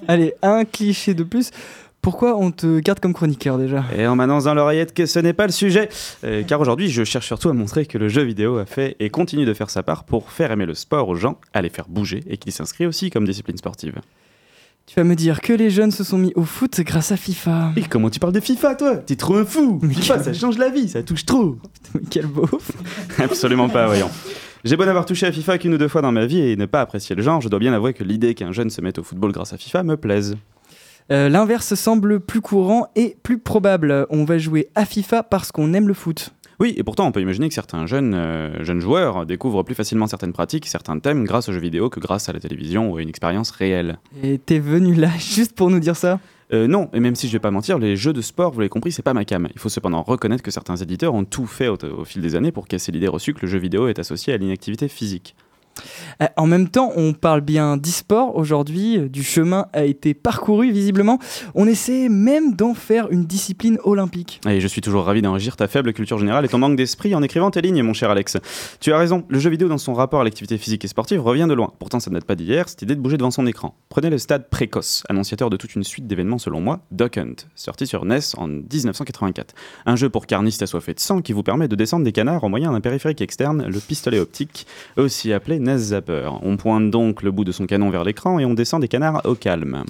Allez, 0.09 0.35
un 0.43 0.65
cliché 0.65 1.13
de 1.13 1.23
plus. 1.23 1.51
Pourquoi 2.01 2.37
on 2.37 2.51
te 2.51 2.79
garde 2.81 3.01
comme 3.01 3.13
chroniqueur 3.13 3.59
déjà? 3.59 3.85
Et 3.97 4.07
on 4.07 4.17
m'annonce 4.17 4.45
dans 4.45 4.55
l'oreillette 4.55 4.95
que 4.95 5.05
ce 5.05 5.19
n'est 5.19 5.35
pas 5.35 5.47
le 5.47 5.53
sujet, 5.53 5.91
euh, 6.25 6.43
car 6.45 6.61
aujourd'hui 6.61 6.89
je 6.89 7.05
cherche 7.05 7.27
surtout 7.27 7.51
à 7.51 7.53
montrer 7.53 7.85
que 7.85 7.99
le 7.99 8.09
jeu 8.09 8.23
vidéo 8.23 8.57
a 8.57 8.65
fait 8.65 8.97
et 9.01 9.11
continue 9.11 9.45
de 9.45 9.53
faire 9.53 9.69
sa 9.69 9.83
part 9.83 10.05
pour 10.05 10.31
faire 10.31 10.51
aimer 10.51 10.65
le 10.65 10.75
sport 10.75 11.09
aux 11.09 11.17
gens, 11.17 11.39
à 11.53 11.61
les 11.61 11.69
faire 11.69 11.87
bouger 11.89 12.23
et 12.29 12.39
qu'il 12.39 12.53
s'inscrit 12.53 12.87
aussi 12.87 13.11
comme 13.11 13.27
discipline 13.27 13.59
sportive. 13.59 13.97
Tu 14.87 14.95
vas 14.95 15.05
me 15.05 15.15
dire 15.15 15.43
que 15.43 15.53
les 15.53 15.69
jeunes 15.69 15.91
se 15.91 16.03
sont 16.03 16.17
mis 16.17 16.33
au 16.35 16.45
foot 16.45 16.81
grâce 16.81 17.13
à 17.13 17.19
FIFA. 17.19 17.73
Et 17.77 17.83
comment 17.83 18.09
tu 18.09 18.19
parles 18.19 18.33
de 18.33 18.41
FIFA 18.41 18.75
toi? 18.77 18.97
T'es 18.97 19.17
trop 19.17 19.37
un 19.37 19.45
fou 19.45 19.79
FIFA 19.87 20.23
ça 20.23 20.33
change 20.33 20.57
la 20.57 20.71
vie, 20.71 20.89
ça 20.89 21.03
touche 21.03 21.27
trop 21.27 21.59
Quel 22.11 22.27
beauf 22.27 22.71
Absolument 23.19 23.69
pas, 23.69 23.87
voyons. 23.87 24.09
J'ai 24.65 24.77
beau 24.77 24.85
n'avoir 24.85 25.07
touché 25.07 25.27
à 25.27 25.33
FIFA 25.33 25.59
qu'une 25.59 25.75
ou 25.75 25.79
deux 25.79 25.89
fois 25.89 26.03
dans 26.03 26.11
ma 26.11 26.27
vie 26.27 26.41
et 26.41 26.57
ne 26.57 26.67
pas 26.67 26.81
apprécier 26.81 27.15
le 27.15 27.23
genre, 27.23 27.41
je 27.41 27.49
dois 27.49 27.61
bien 27.61 27.73
avouer 27.73 27.95
que 27.95 28.03
l'idée 28.03 28.35
qu'un 28.35 28.51
jeune 28.53 28.71
se 28.71 28.81
mette 28.81 28.99
au 28.99 29.05
football 29.05 29.31
grâce 29.31 29.53
à 29.53 29.57
FIFA 29.57 29.85
me 29.85 29.97
plaise. 29.97 30.37
Euh, 31.13 31.29
L'inverse 31.29 31.75
semble 31.75 32.21
plus 32.21 32.41
courant 32.41 32.89
et 32.97 33.17
plus 33.23 33.39
probable. 33.39 34.07
On 34.11 34.25
va 34.25 34.37
jouer 34.39 34.69
à 34.75 34.85
FIFA 34.85 35.23
parce 35.23 35.53
qu'on 35.53 35.73
aime 35.75 35.87
le 35.89 35.95
foot. 35.95 36.31
Oui, 36.61 36.75
et 36.77 36.83
pourtant 36.83 37.07
on 37.07 37.13
peut 37.13 37.21
imaginer 37.21 37.49
que 37.49 37.55
certains 37.55 37.87
jeunes, 37.87 38.15
euh, 38.15 38.65
jeunes 38.65 38.81
joueurs 38.81 39.27
découvrent 39.27 39.63
plus 39.63 39.77
facilement 39.77 40.09
certaines 40.09 40.33
pratiques, 40.33 40.67
certains 40.67 40.99
thèmes 40.99 41.25
grâce 41.25 41.49
aux 41.49 41.53
jeux 41.53 41.61
vidéo 41.61 41.89
que 41.89 42.01
grâce 42.01 42.29
à 42.29 42.33
la 42.33 42.41
télévision 42.41 42.91
ou 42.91 42.97
à 42.97 43.03
une 43.03 43.09
expérience 43.09 43.53
réelle. 43.53 43.99
Et 44.25 44.39
t'es 44.39 44.59
venu 44.59 44.95
là 44.95 45.11
juste 45.19 45.55
pour 45.55 45.71
nous 45.71 45.79
dire 45.79 45.95
ça? 45.97 46.19
Euh, 46.53 46.67
non, 46.67 46.89
et 46.95 47.01
même 47.01 47.15
si 47.15 47.29
je 47.29 47.33
vais 47.33 47.39
pas 47.39 47.51
mentir, 47.51 47.79
les 47.79 47.97
jeux 47.97 48.13
de 48.13 48.23
sport, 48.23 48.53
vous 48.53 48.61
l'avez 48.61 48.71
compris, 48.71 48.93
c'est 48.93 49.03
pas 49.03 49.15
ma 49.15 49.25
cam. 49.25 49.49
Il 49.53 49.59
faut 49.59 49.69
cependant 49.69 50.03
reconnaître 50.03 50.43
que 50.43 50.51
certains 50.51 50.77
éditeurs 50.77 51.15
ont 51.15 51.25
tout 51.25 51.47
fait 51.47 51.69
au, 51.69 52.05
fil 52.05 52.23
des 52.23 52.37
années 52.37 52.53
pour 52.53 52.67
casser 52.67 52.93
l'idée 52.93 53.09
reçue 53.09 53.35
que 53.35 53.43
le 53.43 53.49
jeu 53.49 53.59
vidéo 53.59 53.89
est 53.89 53.99
associé 53.99 54.33
à 54.33 54.37
l'inactivité 54.37 54.89
physique. 54.89 55.37
Euh, 56.22 56.26
En 56.37 56.47
même 56.47 56.68
temps, 56.68 56.93
on 56.97 57.12
parle 57.12 57.41
bien 57.41 57.76
d'e-sport 57.76 58.37
aujourd'hui, 58.37 58.99
euh, 58.99 59.09
du 59.09 59.22
chemin 59.22 59.66
a 59.72 59.85
été 59.85 60.14
parcouru 60.14 60.70
visiblement. 60.72 61.18
On 61.55 61.66
essaie 61.66 62.09
même 62.09 62.55
d'en 62.55 62.74
faire 62.74 63.11
une 63.11 63.24
discipline 63.24 63.79
olympique. 63.85 64.41
Et 64.49 64.61
je 64.61 64.68
suis 64.68 64.81
toujours 64.81 65.05
ravi 65.05 65.22
d'enrichir 65.22 65.57
ta 65.57 65.68
faible 65.68 65.93
culture 65.93 66.18
générale 66.18 66.45
et 66.45 66.49
ton 66.49 66.59
manque 66.59 66.76
d'esprit 66.76 67.14
en 67.14 67.22
écrivant 67.22 67.51
tes 67.51 67.61
lignes, 67.61 67.83
mon 67.83 67.93
cher 67.93 68.11
Alex. 68.11 68.37
Tu 68.81 68.93
as 68.93 68.99
raison, 68.99 69.24
le 69.29 69.39
jeu 69.39 69.51
vidéo 69.51 69.68
dans 69.68 69.79
son 69.79 69.95
rapport 69.95 70.20
à 70.20 70.24
l'activité 70.24 70.59
physique 70.59 70.85
et 70.85 70.89
sportive 70.89 71.20
revient 71.20 71.47
de 71.49 71.55
loin. 71.55 71.72
Pourtant, 71.79 72.01
ça 72.01 72.11
ne 72.11 72.16
date 72.16 72.24
pas 72.24 72.35
d'hier, 72.35 72.68
cette 72.68 72.83
idée 72.83 72.95
de 72.95 73.01
bouger 73.01 73.16
devant 73.16 73.31
son 73.31 73.47
écran. 73.47 73.74
Prenez 73.89 74.11
le 74.11 74.18
stade 74.18 74.49
précoce, 74.49 75.05
annonciateur 75.09 75.51
de 75.51 75.57
toute 75.57 75.74
une 75.74 75.85
suite 75.85 76.07
d'événements 76.07 76.39
selon 76.39 76.61
moi, 76.61 76.81
Duck 76.91 77.18
Hunt, 77.18 77.35
sorti 77.55 77.87
sur 77.87 78.05
NES 78.05 78.18
en 78.37 78.49
1984. 78.49 79.55
Un 79.87 79.97
jeu 79.97 80.09
pour 80.09 80.26
carnistes 80.26 80.62
assoiffés 80.62 80.95
de 80.95 81.01
sang 81.01 81.22
qui 81.22 81.33
vous 81.33 81.43
permet 81.43 81.68
de 81.68 81.76
descendre 81.76 82.05
des 82.05 82.12
canards 82.12 82.45
au 82.45 82.49
moyen 82.49 82.72
d'un 82.72 82.81
périphérique 82.81 83.20
externe, 83.20 83.66
le 83.66 83.81
pistolet 83.81 84.18
optique, 84.18 84.66
aussi 84.97 85.33
appelé 85.33 85.59
Zapper. 85.77 86.31
On 86.43 86.57
pointe 86.57 86.91
donc 86.91 87.23
le 87.23 87.31
bout 87.31 87.45
de 87.45 87.53
son 87.53 87.66
canon 87.66 87.91
vers 87.91 88.05
l'écran 88.05 88.39
et 88.39 88.45
on 88.45 88.55
descend 88.55 88.81
des 88.81 88.89
canards 88.89 89.23
au 89.25 89.35
calme. 89.35 89.85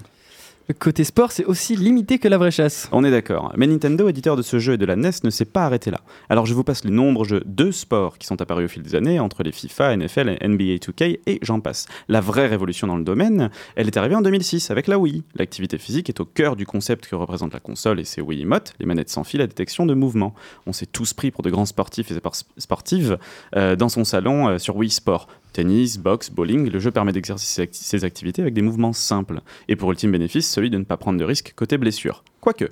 Le 0.70 0.74
côté 0.74 1.02
sport, 1.02 1.32
c'est 1.32 1.46
aussi 1.46 1.76
limité 1.76 2.18
que 2.18 2.28
la 2.28 2.36
vraie 2.36 2.50
chasse. 2.50 2.90
On 2.92 3.02
est 3.02 3.10
d'accord. 3.10 3.54
Mais 3.56 3.66
Nintendo, 3.66 4.06
éditeur 4.06 4.36
de 4.36 4.42
ce 4.42 4.58
jeu 4.58 4.74
et 4.74 4.76
de 4.76 4.84
la 4.84 4.96
NES, 4.96 5.12
ne 5.24 5.30
s'est 5.30 5.46
pas 5.46 5.64
arrêté 5.64 5.90
là. 5.90 6.02
Alors 6.28 6.44
je 6.44 6.52
vous 6.52 6.62
passe 6.62 6.84
les 6.84 6.90
nombreux 6.90 7.24
jeux 7.26 7.42
de 7.46 7.70
sport 7.70 8.18
qui 8.18 8.26
sont 8.26 8.42
apparus 8.42 8.66
au 8.66 8.68
fil 8.68 8.82
des 8.82 8.94
années, 8.94 9.18
entre 9.18 9.42
les 9.42 9.50
FIFA, 9.52 9.96
NFL, 9.96 10.36
NBA 10.46 10.74
2K 10.74 11.20
et 11.26 11.38
j'en 11.40 11.60
passe. 11.60 11.86
La 12.08 12.20
vraie 12.20 12.46
révolution 12.48 12.86
dans 12.86 12.98
le 12.98 13.02
domaine, 13.02 13.48
elle 13.76 13.86
est 13.86 13.96
arrivée 13.96 14.14
en 14.14 14.20
2006 14.20 14.70
avec 14.70 14.88
la 14.88 14.98
Wii. 14.98 15.22
L'activité 15.36 15.78
physique 15.78 16.10
est 16.10 16.20
au 16.20 16.26
cœur 16.26 16.54
du 16.54 16.66
concept 16.66 17.06
que 17.06 17.16
représente 17.16 17.54
la 17.54 17.60
console 17.60 17.98
et 17.98 18.04
ses 18.04 18.20
Wii 18.20 18.42
Emote, 18.42 18.74
les 18.78 18.84
manettes 18.84 19.08
sans 19.08 19.24
fil 19.24 19.40
à 19.40 19.46
détection 19.46 19.86
de 19.86 19.94
mouvement. 19.94 20.34
On 20.66 20.74
s'est 20.74 20.84
tous 20.84 21.14
pris 21.14 21.30
pour 21.30 21.42
de 21.42 21.48
grands 21.48 21.64
sportifs 21.64 22.10
et 22.10 22.14
spor- 22.14 22.44
sportives 22.58 23.16
euh, 23.56 23.74
dans 23.74 23.88
son 23.88 24.04
salon 24.04 24.48
euh, 24.48 24.58
sur 24.58 24.76
Wii 24.76 24.90
Sport. 24.90 25.28
Tennis, 25.52 25.98
boxe, 25.98 26.30
bowling, 26.30 26.70
le 26.70 26.78
jeu 26.78 26.90
permet 26.90 27.12
d'exercer 27.12 27.46
ses 27.46 27.62
acti- 27.62 27.82
ses 27.82 28.04
activités 28.04 28.42
avec 28.42 28.54
des 28.54 28.62
mouvements 28.62 28.92
simples. 28.92 29.40
Et 29.68 29.76
pour 29.76 29.90
ultime 29.90 30.12
bénéfice, 30.12 30.48
celui 30.50 30.70
de 30.70 30.78
ne 30.78 30.84
pas 30.84 30.96
prendre 30.96 31.18
de 31.18 31.24
risques 31.24 31.52
côté 31.56 31.78
blessure. 31.78 32.22
Quoique. 32.40 32.66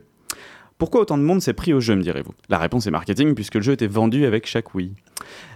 Pourquoi 0.79 1.01
autant 1.01 1.17
de 1.17 1.23
monde 1.23 1.41
s'est 1.41 1.55
pris 1.55 1.73
au 1.73 1.81
jeu, 1.81 1.97
me 1.97 2.03
direz-vous? 2.03 2.35
La 2.51 2.59
réponse 2.59 2.87
est 2.87 2.91
marketing, 2.91 3.35
puisque 3.35 3.55
le 3.55 3.63
jeu 3.63 3.73
était 3.73 3.87
vendu 3.87 4.27
avec 4.27 4.47
chaque 4.47 4.75
Wii. 4.75 4.93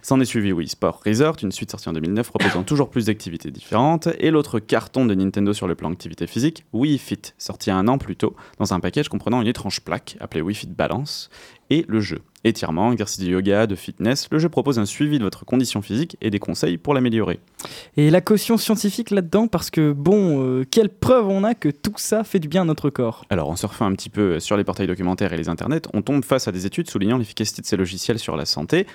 S'en 0.00 0.18
est 0.18 0.24
suivi 0.24 0.50
Wii 0.50 0.66
Sport 0.66 1.02
Resort, 1.04 1.36
une 1.42 1.52
suite 1.52 1.70
sortie 1.70 1.90
en 1.90 1.92
2009 1.92 2.30
proposant 2.30 2.62
toujours 2.62 2.88
plus 2.88 3.04
d'activités 3.04 3.50
différentes, 3.50 4.08
et 4.18 4.30
l'autre 4.30 4.60
carton 4.60 5.04
de 5.04 5.14
Nintendo 5.14 5.52
sur 5.52 5.68
le 5.68 5.74
plan 5.74 5.92
activité 5.92 6.26
physique, 6.26 6.64
Wii 6.72 6.96
Fit, 6.96 7.20
sorti 7.36 7.70
un 7.70 7.86
an 7.86 7.98
plus 7.98 8.16
tôt, 8.16 8.34
dans 8.58 8.72
un 8.72 8.80
package 8.80 9.10
comprenant 9.10 9.42
une 9.42 9.48
étrange 9.48 9.82
plaque 9.82 10.16
appelée 10.20 10.40
Wii 10.40 10.54
Fit 10.56 10.68
Balance, 10.68 11.28
et 11.68 11.84
le 11.86 12.00
jeu. 12.00 12.22
Étirement, 12.43 12.91
exercice 12.91 13.20
de 13.20 13.26
yoga, 13.26 13.66
de 13.66 13.74
fitness, 13.74 14.28
le 14.30 14.38
jeu 14.38 14.49
propose 14.49 14.78
un 14.78 14.86
suivi 14.86 15.18
de 15.18 15.24
votre 15.24 15.45
condition 15.45 15.82
physique 15.82 16.16
et 16.22 16.30
des 16.30 16.38
conseils 16.38 16.78
pour 16.78 16.95
l'améliorer. 16.95 17.38
Et 17.99 18.09
la 18.09 18.22
caution 18.22 18.57
scientifique 18.57 19.11
là-dedans, 19.11 19.47
parce 19.47 19.70
que 19.70 19.93
bon, 19.93 20.43
euh, 20.43 20.64
quelle 20.70 20.88
preuve 20.88 21.28
on 21.28 21.45
a 21.45 21.55
que 21.55 21.68
tout 21.68 21.93
ça 21.97 22.24
fait 22.24 22.38
du 22.38 22.49
bien 22.49 22.62
à 22.62 22.64
notre 22.64 22.88
corps? 22.88 23.26
Alors, 23.28 23.51
en 23.51 23.57
surfant 23.57 23.84
un 23.84 23.93
petit 23.93 24.09
peu 24.09 24.41
sur 24.41 24.57
les 24.57 24.64
portails 24.64 24.86
documentaires 24.86 25.34
et 25.34 25.36
les 25.36 25.51
internets, 25.51 25.82
on 25.93 26.01
tombe 26.01 26.24
face 26.24 26.49
à 26.49 26.53
des 26.53 26.64
études 26.64 26.88
soulignant 26.88 27.18
l'efficacité 27.18 27.61
de 27.61 27.66
ces 27.66 27.76
logiciels 27.76 28.18
sur 28.18 28.36
la 28.36 28.47
santé, 28.47 28.86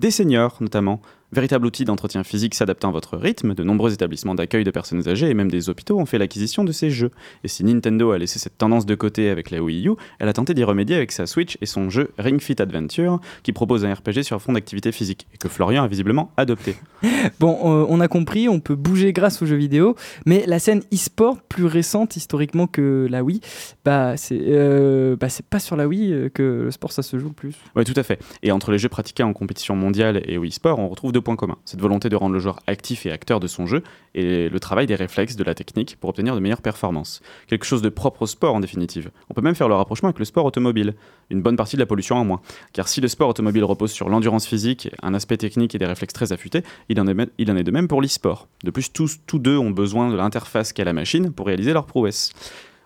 des 0.00 0.10
seniors 0.10 0.56
notamment. 0.60 1.00
Véritable 1.30 1.66
outil 1.66 1.84
d'entretien 1.84 2.24
physique 2.24 2.54
s'adaptant 2.54 2.88
à 2.88 2.92
votre 2.92 3.18
rythme, 3.18 3.54
de 3.54 3.62
nombreux 3.62 3.92
établissements 3.92 4.34
d'accueil 4.34 4.64
de 4.64 4.70
personnes 4.70 5.06
âgées 5.08 5.28
et 5.28 5.34
même 5.34 5.50
des 5.50 5.68
hôpitaux 5.68 5.98
ont 5.98 6.06
fait 6.06 6.16
l'acquisition 6.16 6.64
de 6.64 6.72
ces 6.72 6.90
jeux. 6.90 7.10
Et 7.44 7.48
si 7.48 7.64
Nintendo 7.64 8.12
a 8.12 8.18
laissé 8.18 8.38
cette 8.38 8.56
tendance 8.56 8.86
de 8.86 8.94
côté 8.94 9.28
avec 9.28 9.50
la 9.50 9.62
Wii 9.62 9.88
U, 9.88 9.92
elle 10.20 10.28
a 10.28 10.32
tenté 10.32 10.54
d'y 10.54 10.64
remédier 10.64 10.96
avec 10.96 11.12
sa 11.12 11.26
Switch 11.26 11.58
et 11.60 11.66
son 11.66 11.90
jeu 11.90 12.12
Ring 12.18 12.40
Fit 12.40 12.56
Adventure, 12.62 13.20
qui 13.42 13.52
propose 13.52 13.84
un 13.84 13.92
RPG 13.92 14.22
sur 14.22 14.40
fond 14.40 14.54
d'activité 14.54 14.90
physique, 14.90 15.26
et 15.34 15.36
que 15.36 15.48
Florian 15.48 15.84
a 15.84 15.88
visiblement 15.88 16.32
adopté. 16.36 16.76
Bon, 17.40 17.58
euh, 17.64 17.86
on 17.88 18.00
a 18.00 18.08
compris, 18.08 18.48
on 18.48 18.60
peut 18.60 18.74
bouger 18.74 19.12
grâce 19.12 19.42
aux 19.42 19.46
jeux 19.46 19.56
vidéo, 19.56 19.96
mais 20.24 20.44
la 20.46 20.58
scène 20.58 20.82
e-sport 20.92 21.40
plus 21.42 21.66
récente 21.66 22.16
historiquement 22.16 22.66
que 22.66 23.06
la 23.10 23.22
Wii, 23.22 23.40
bah 23.84 24.16
c'est 24.16 24.40
euh, 24.40 25.16
bah, 25.16 25.28
pas 25.50 25.58
sur 25.58 25.76
la 25.76 25.86
Wii 25.86 26.12
euh, 26.12 26.28
que 26.28 26.62
le 26.64 26.70
sport 26.70 26.92
ça 26.92 27.02
se 27.02 27.18
joue 27.18 27.28
le 27.28 27.34
plus. 27.34 27.56
Oui, 27.76 27.84
tout 27.84 27.94
à 27.96 28.02
fait. 28.02 28.20
Et 28.42 28.50
entre 28.50 28.70
les 28.70 28.78
jeux 28.78 28.88
pratiqués 28.88 29.22
en 29.22 29.32
compétition 29.32 29.76
mondiale 29.76 30.22
et 30.26 30.38
Wii 30.38 30.52
Sport, 30.52 30.78
on 30.78 30.88
retrouve 30.88 31.12
deux 31.18 31.22
points 31.22 31.34
communs. 31.34 31.58
Cette 31.64 31.80
volonté 31.80 32.08
de 32.08 32.14
rendre 32.14 32.32
le 32.32 32.38
joueur 32.38 32.60
actif 32.68 33.04
et 33.04 33.10
acteur 33.10 33.40
de 33.40 33.48
son 33.48 33.66
jeu, 33.66 33.82
et 34.14 34.48
le 34.48 34.60
travail 34.60 34.86
des 34.86 34.94
réflexes, 34.94 35.34
de 35.34 35.42
la 35.42 35.54
technique, 35.54 35.96
pour 35.98 36.10
obtenir 36.10 36.36
de 36.36 36.40
meilleures 36.40 36.62
performances. 36.62 37.20
Quelque 37.48 37.66
chose 37.66 37.82
de 37.82 37.88
propre 37.88 38.22
au 38.22 38.26
sport 38.26 38.54
en 38.54 38.60
définitive. 38.60 39.10
On 39.28 39.34
peut 39.34 39.40
même 39.40 39.56
faire 39.56 39.68
le 39.68 39.74
rapprochement 39.74 40.08
avec 40.10 40.20
le 40.20 40.24
sport 40.24 40.44
automobile. 40.44 40.94
Une 41.30 41.42
bonne 41.42 41.56
partie 41.56 41.74
de 41.74 41.80
la 41.80 41.86
pollution 41.86 42.14
en 42.16 42.24
moins. 42.24 42.40
Car 42.72 42.86
si 42.86 43.00
le 43.00 43.08
sport 43.08 43.28
automobile 43.28 43.64
repose 43.64 43.90
sur 43.90 44.08
l'endurance 44.08 44.46
physique, 44.46 44.90
un 45.02 45.12
aspect 45.12 45.36
technique 45.36 45.74
et 45.74 45.78
des 45.78 45.86
réflexes 45.86 46.14
très 46.14 46.32
affûtés, 46.32 46.62
il 46.88 47.00
en 47.00 47.08
est, 47.08 47.64
de 47.64 47.70
même 47.72 47.88
pour 47.88 48.00
l'e-sport. 48.00 48.46
De 48.62 48.70
plus, 48.70 48.92
tous, 48.92 49.18
tous 49.26 49.40
deux 49.40 49.58
ont 49.58 49.70
besoin 49.70 50.08
de 50.08 50.16
l'interface 50.16 50.72
qu'est 50.72 50.84
la 50.84 50.92
machine 50.92 51.32
pour 51.32 51.46
réaliser 51.46 51.72
leur 51.72 51.86
prouesse. 51.86 52.32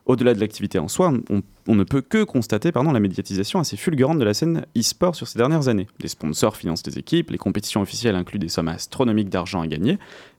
Au-delà 0.04 0.34
de 0.34 0.40
l'activité 0.40 0.80
en 0.80 0.88
soi, 0.88 1.12
on, 1.68 1.74
ne 1.74 1.84
peut 1.84 2.00
que 2.00 2.24
constater 2.24 2.72
pardon, 2.72 2.90
la 2.90 2.98
médiatisation 2.98 3.60
assez 3.60 3.76
fulgurante 3.76 4.18
de 4.18 4.24
la 4.24 4.34
scène 4.34 4.66
e-sport 4.76 5.14
sur 5.14 5.28
ces 5.28 5.38
dernières 5.38 5.68
années. 5.68 5.86
Des 6.00 6.08
sponsors 6.08 6.56
financent 6.56 6.84
les 6.86 6.98
équipes, 6.98 7.30
les 7.30 7.38
compétitions 7.38 7.82
officielles 7.82 8.16
incluent 8.16 8.40
des 8.40 8.48
sommes 8.48 8.68
astronomiques 8.68 9.28
d'argent 9.28 9.60
à 9.60 9.66
gagner, 9.68 9.98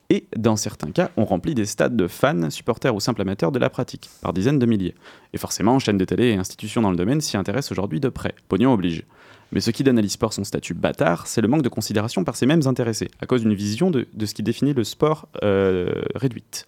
et 0.10 0.26
dans 0.36 0.58
certains 0.58 0.92
cas, 0.92 1.12
on 1.18 1.26
remplit 1.26 1.56
des 1.56 1.66
stades 1.66 1.96
de 1.96 2.08
fans, 2.08 2.50
supporters 2.50 2.94
ou 2.94 3.00
simples 3.00 3.22
amateurs 3.22 3.52
de 3.52 3.60
la 3.60 3.70
pratique, 3.70 4.10
par 4.22 4.34
dizaines 4.34 4.60
de 4.60 4.66
milliers. 4.66 4.96
Et 5.34 5.38
forcément, 5.38 5.80
chaînes 5.80 5.98
de 5.98 6.06
télé 6.06 6.28
et 6.28 6.36
institutions 6.36 6.82
dans 6.82 6.92
le 6.92 6.98
domaine 6.98 7.22
s'y 7.22 7.38
intéressent 7.38 7.72
aujourd'hui 7.72 8.00
de 8.00 8.10
près. 8.10 8.36
Pognon 8.50 8.74
oblige. 8.74 9.04
Mais 9.54 9.60
ce 9.60 9.72
qui 9.72 9.84
donne 9.84 9.98
à 9.98 10.02
l'e-sport 10.02 10.34
son 10.34 10.44
statut 10.44 10.74
bâtard, 10.74 11.28
c'est 11.28 11.42
le 11.42 11.48
manque 11.48 11.62
de 11.62 11.70
considération 11.70 12.24
par 12.24 12.36
ces 12.36 12.46
mêmes 12.46 12.68
intéressés, 12.68 13.10
à 13.22 13.26
cause 13.26 13.42
d'une 13.42 13.54
vision 13.54 13.92
de, 13.92 14.08
de 14.14 14.26
ce 14.26 14.34
qui 14.34 14.44
définit 14.44 14.74
le 14.74 14.84
sport 14.84 15.28
euh, 15.42 15.94
réduite. 16.16 16.68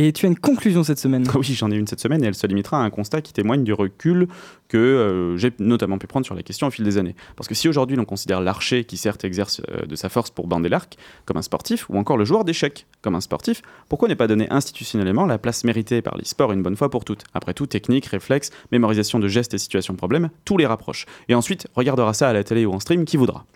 Et 0.00 0.12
tu 0.12 0.26
as 0.26 0.28
une 0.28 0.38
conclusion 0.38 0.84
cette 0.84 1.00
semaine 1.00 1.26
Oui, 1.34 1.54
j'en 1.54 1.72
ai 1.72 1.74
une 1.74 1.88
cette 1.88 1.98
semaine 1.98 2.22
et 2.22 2.28
elle 2.28 2.36
se 2.36 2.46
limitera 2.46 2.80
à 2.80 2.84
un 2.84 2.90
constat 2.90 3.20
qui 3.20 3.32
témoigne 3.32 3.64
du 3.64 3.72
recul 3.72 4.28
que 4.68 4.78
euh, 4.78 5.36
j'ai 5.36 5.50
notamment 5.58 5.98
pu 5.98 6.06
prendre 6.06 6.24
sur 6.24 6.36
la 6.36 6.44
question 6.44 6.68
au 6.68 6.70
fil 6.70 6.84
des 6.84 6.98
années. 6.98 7.16
Parce 7.34 7.48
que 7.48 7.56
si 7.56 7.68
aujourd'hui 7.68 7.96
l'on 7.96 8.04
considère 8.04 8.40
l'archer, 8.40 8.84
qui 8.84 8.96
certes 8.96 9.24
exerce 9.24 9.60
euh, 9.72 9.86
de 9.86 9.96
sa 9.96 10.08
force 10.08 10.30
pour 10.30 10.46
bander 10.46 10.68
l'arc, 10.68 10.96
comme 11.24 11.36
un 11.36 11.42
sportif, 11.42 11.90
ou 11.90 11.98
encore 11.98 12.16
le 12.16 12.24
joueur 12.24 12.44
d'échecs 12.44 12.86
comme 13.02 13.16
un 13.16 13.20
sportif, 13.20 13.60
pourquoi 13.88 14.06
ne 14.06 14.14
pas 14.14 14.28
donner 14.28 14.46
institutionnellement 14.50 15.26
la 15.26 15.36
place 15.36 15.64
méritée 15.64 16.00
par 16.00 16.16
l'e-sport 16.16 16.52
une 16.52 16.62
bonne 16.62 16.76
fois 16.76 16.90
pour 16.90 17.04
toutes? 17.04 17.24
Après 17.34 17.52
tout, 17.52 17.66
technique, 17.66 18.06
réflexe, 18.06 18.50
mémorisation 18.70 19.18
de 19.18 19.26
gestes 19.26 19.54
et 19.54 19.58
situations 19.58 19.96
problèmes, 19.96 20.30
tout 20.44 20.56
les 20.58 20.66
rapproche. 20.66 21.06
Et 21.28 21.34
ensuite, 21.34 21.66
regardera 21.74 22.14
ça 22.14 22.28
à 22.28 22.32
la 22.32 22.44
télé 22.44 22.66
ou 22.66 22.72
en 22.72 22.78
stream 22.78 23.04
qui 23.04 23.16
voudra? 23.16 23.46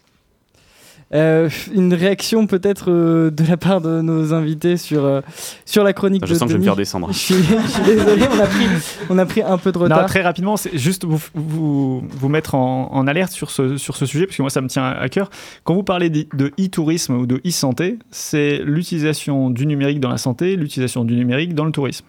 Euh, 1.14 1.50
une 1.74 1.92
réaction 1.92 2.46
peut-être 2.46 2.90
euh, 2.90 3.30
de 3.30 3.44
la 3.44 3.58
part 3.58 3.82
de 3.82 4.00
nos 4.00 4.32
invités 4.32 4.78
sur, 4.78 5.04
euh, 5.04 5.20
sur 5.66 5.84
la 5.84 5.92
chronique 5.92 6.24
Je 6.26 6.32
de 6.32 6.38
sens 6.38 6.46
que 6.46 6.52
je 6.52 6.54
vais 6.54 6.60
me 6.60 6.64
faire 6.64 6.76
descendre. 6.76 7.08
Je 7.12 7.18
suis, 7.18 7.34
je 7.34 7.68
suis 7.68 7.82
désolé, 7.82 8.22
on 8.34 8.40
a, 8.40 8.46
pris, 8.46 8.66
on 9.10 9.18
a 9.18 9.26
pris 9.26 9.42
un 9.42 9.58
peu 9.58 9.72
de 9.72 9.78
Non, 9.78 9.84
retard. 9.84 10.06
très 10.06 10.22
rapidement, 10.22 10.56
c'est 10.56 10.76
juste 10.78 11.04
vous, 11.04 11.20
vous, 11.34 12.02
vous 12.08 12.28
mettre 12.30 12.54
en, 12.54 12.90
en 12.92 13.06
alerte 13.06 13.32
sur 13.32 13.50
ce, 13.50 13.76
sur 13.76 13.96
ce 13.96 14.06
sujet, 14.06 14.24
parce 14.26 14.36
que 14.38 14.42
moi, 14.42 14.50
ça 14.50 14.62
me 14.62 14.68
tient 14.68 14.84
à 14.86 15.08
cœur. 15.10 15.28
Quand 15.64 15.74
vous 15.74 15.82
parlez 15.82 16.08
d'e- 16.08 16.26
e-tourisme 16.58 17.14
ou 17.14 17.26
de 17.26 17.40
e-santé, 17.46 17.98
c'est 18.10 18.60
l'utilisation 18.64 19.50
du 19.50 19.66
numérique 19.66 20.00
dans 20.00 20.08
la 20.10 20.18
santé, 20.18 20.56
l'utilisation 20.56 21.04
du 21.04 21.14
numérique 21.14 21.54
dans 21.54 21.64
le 21.66 21.72
tourisme. 21.72 22.06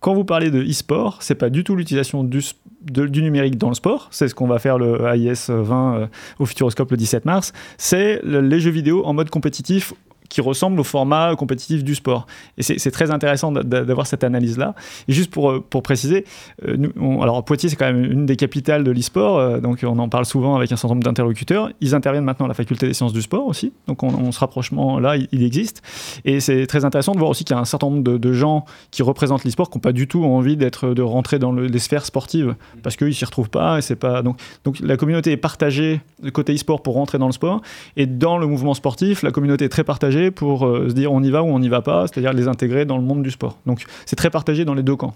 Quand 0.00 0.14
vous 0.14 0.24
parlez 0.24 0.50
de 0.50 0.62
e-sport, 0.62 1.18
c'est 1.20 1.34
pas 1.34 1.50
du 1.50 1.62
tout 1.62 1.76
l'utilisation 1.76 2.24
du, 2.24 2.38
s- 2.38 2.54
du 2.82 3.22
numérique 3.22 3.56
dans 3.58 3.68
le 3.68 3.74
sport, 3.74 4.08
c'est 4.10 4.28
ce 4.28 4.34
qu'on 4.34 4.46
va 4.46 4.58
faire 4.58 4.78
le 4.78 5.04
AIS 5.06 5.48
20 5.50 5.94
euh, 5.96 6.06
au 6.38 6.46
Futuroscope 6.46 6.90
le 6.90 6.96
17 6.96 7.24
mars, 7.24 7.52
c'est 7.76 8.20
le- 8.24 8.40
les 8.40 8.58
jeux 8.60 8.70
vidéo 8.70 9.04
en 9.04 9.12
mode 9.12 9.28
compétitif 9.30 9.92
qui 10.30 10.40
ressemble 10.40 10.80
au 10.80 10.84
format 10.84 11.36
compétitif 11.36 11.84
du 11.84 11.94
sport. 11.94 12.26
Et 12.56 12.62
c'est 12.62 12.90
très 12.90 13.10
intéressant 13.10 13.52
d'a- 13.52 13.62
d'a- 13.62 13.84
d'avoir 13.84 14.06
cette 14.06 14.24
analyse-là. 14.24 14.74
Et 15.08 15.12
juste 15.12 15.30
pour, 15.30 15.50
euh, 15.50 15.60
pour 15.68 15.82
préciser, 15.82 16.24
euh, 16.66 16.76
nous, 16.78 17.22
alors 17.22 17.44
Poitiers, 17.44 17.68
c'est 17.68 17.76
quand 17.76 17.92
même 17.92 18.04
une 18.04 18.24
des 18.24 18.36
capitales 18.36 18.84
de 18.84 18.90
l'e-sport, 18.90 19.38
euh, 19.38 19.60
donc 19.60 19.80
on 19.82 19.98
en 19.98 20.08
parle 20.08 20.24
souvent 20.24 20.56
avec 20.56 20.72
un 20.72 20.76
certain 20.76 20.94
nombre 20.94 21.04
d'interlocuteurs. 21.04 21.70
Ils 21.82 21.94
interviennent 21.94 22.24
maintenant 22.24 22.46
à 22.46 22.48
la 22.48 22.54
faculté 22.54 22.86
des 22.86 22.94
sciences 22.94 23.12
du 23.12 23.20
sport 23.22 23.46
aussi, 23.46 23.72
donc 23.88 24.02
on, 24.02 24.08
on- 24.08 24.32
ce 24.32 24.38
rapprochement-là, 24.40 25.16
il, 25.32 25.42
existe. 25.42 25.82
Et 26.24 26.38
c'est 26.40 26.66
très 26.68 26.84
intéressant 26.84 27.12
de 27.12 27.18
voir 27.18 27.30
aussi 27.30 27.44
qu'il 27.44 27.56
y 27.56 27.58
a 27.58 27.60
un 27.60 27.64
certain 27.64 27.88
nombre 27.90 28.02
de, 28.18 28.32
gens 28.32 28.64
qui 28.92 29.02
représentent 29.02 29.44
l'e-sport 29.44 29.68
qui 29.68 29.78
n'ont 29.78 29.82
pas 29.82 29.92
du 29.92 30.06
tout 30.06 30.22
envie 30.24 30.56
de 30.56 31.02
rentrer 31.02 31.40
dans 31.40 31.50
le- 31.50 31.66
les 31.66 31.78
sphères 31.80 32.06
sportives, 32.06 32.54
parce 32.84 32.94
qu'ils 32.96 33.14
s'y 33.14 33.24
retrouvent 33.24 33.50
pas. 33.50 33.80
Et 33.80 33.96
pas 33.96 34.22
donc, 34.22 34.38
donc 34.64 34.78
la 34.80 34.96
communauté 34.96 35.32
est 35.32 35.36
partagée 35.36 36.00
côté 36.32 36.54
e-sport 36.54 36.80
pour 36.82 36.94
rentrer 36.94 37.18
dans 37.18 37.26
le 37.26 37.32
sport, 37.32 37.60
et 37.96 38.06
dans 38.06 38.38
le 38.38 38.46
mouvement 38.46 38.74
sportif, 38.74 39.22
la 39.24 39.32
communauté 39.32 39.64
est 39.64 39.68
très 39.68 39.82
partagée 39.82 40.19
pour 40.30 40.66
euh, 40.66 40.88
se 40.90 40.94
dire 40.94 41.12
on 41.12 41.22
y 41.22 41.30
va 41.30 41.42
ou 41.42 41.46
on 41.46 41.58
n'y 41.58 41.70
va 41.70 41.80
pas, 41.80 42.06
c'est-à-dire 42.06 42.34
les 42.34 42.48
intégrer 42.48 42.84
dans 42.84 42.98
le 42.98 43.04
monde 43.04 43.22
du 43.22 43.30
sport. 43.30 43.58
Donc 43.64 43.84
c'est 44.04 44.16
très 44.16 44.30
partagé 44.30 44.66
dans 44.66 44.74
les 44.74 44.82
deux 44.82 44.96
camps. 44.96 45.14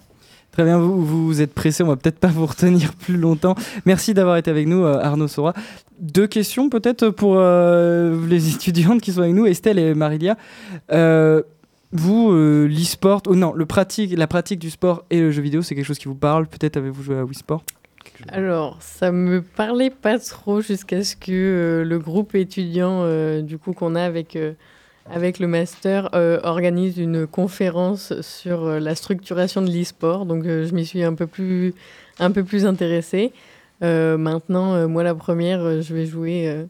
Très 0.52 0.64
bien, 0.64 0.78
vous, 0.78 1.04
vous 1.04 1.42
êtes 1.42 1.52
pressé, 1.52 1.82
on 1.82 1.88
va 1.88 1.96
peut-être 1.96 2.20
pas 2.20 2.28
vous 2.34 2.46
retenir 2.46 2.94
plus 2.94 3.16
longtemps. 3.16 3.54
Merci 3.84 4.14
d'avoir 4.14 4.36
été 4.36 4.50
avec 4.50 4.66
nous, 4.66 4.84
euh, 4.84 5.00
Arnaud 5.02 5.28
Sora. 5.28 5.52
Deux 6.00 6.26
questions 6.26 6.70
peut-être 6.70 7.10
pour 7.10 7.34
euh, 7.36 8.26
les 8.28 8.48
étudiantes 8.54 9.02
qui 9.02 9.12
sont 9.12 9.20
avec 9.20 9.34
nous, 9.34 9.46
Estelle 9.46 9.78
et 9.78 9.94
Marilia. 9.94 10.38
Euh, 10.92 11.42
vous, 11.94 12.32
euh, 12.32 12.66
l'e-sport, 12.66 13.22
ou 13.28 13.36
non, 13.36 13.52
le 13.52 13.66
pratique, 13.66 14.16
la 14.16 14.26
pratique 14.26 14.58
du 14.58 14.70
sport 14.70 15.04
et 15.10 15.20
le 15.20 15.30
jeu 15.30 15.42
vidéo, 15.42 15.62
c'est 15.62 15.76
quelque 15.76 15.86
chose 15.86 15.98
qui 15.98 16.08
vous 16.08 16.16
parle 16.16 16.46
Peut-être 16.46 16.76
avez-vous 16.76 17.04
joué 17.04 17.18
à 17.18 17.24
Wii 17.24 17.36
Sport? 17.36 17.62
Alors, 18.28 18.78
ça 18.80 19.12
me 19.12 19.42
parlait 19.42 19.90
pas 19.90 20.18
trop 20.18 20.60
jusqu'à 20.60 21.04
ce 21.04 21.14
que 21.16 21.30
euh, 21.30 21.84
le 21.84 21.98
groupe 21.98 22.34
étudiant 22.34 23.02
euh, 23.02 23.42
du 23.42 23.58
coup 23.58 23.72
qu'on 23.72 23.94
a 23.94 24.02
avec 24.02 24.36
euh, 24.36 24.54
avec 25.10 25.38
le 25.38 25.46
master 25.46 26.10
euh, 26.14 26.40
organise 26.42 26.98
une 26.98 27.26
conférence 27.26 28.18
sur 28.22 28.64
euh, 28.64 28.78
la 28.78 28.94
structuration 28.94 29.60
de 29.60 29.70
l'e-sport. 29.70 30.24
Donc, 30.24 30.46
euh, 30.46 30.66
je 30.66 30.74
m'y 30.74 30.86
suis 30.86 31.02
un 31.02 31.14
peu 31.14 31.26
plus 31.26 31.74
un 32.18 32.30
peu 32.30 32.44
plus 32.44 32.66
intéressée. 32.66 33.32
Maintenant, 33.80 34.88
moi 34.88 35.02
la 35.02 35.14
première, 35.14 35.82
je 35.82 35.92
vais 35.92 36.06
jouer 36.06 36.64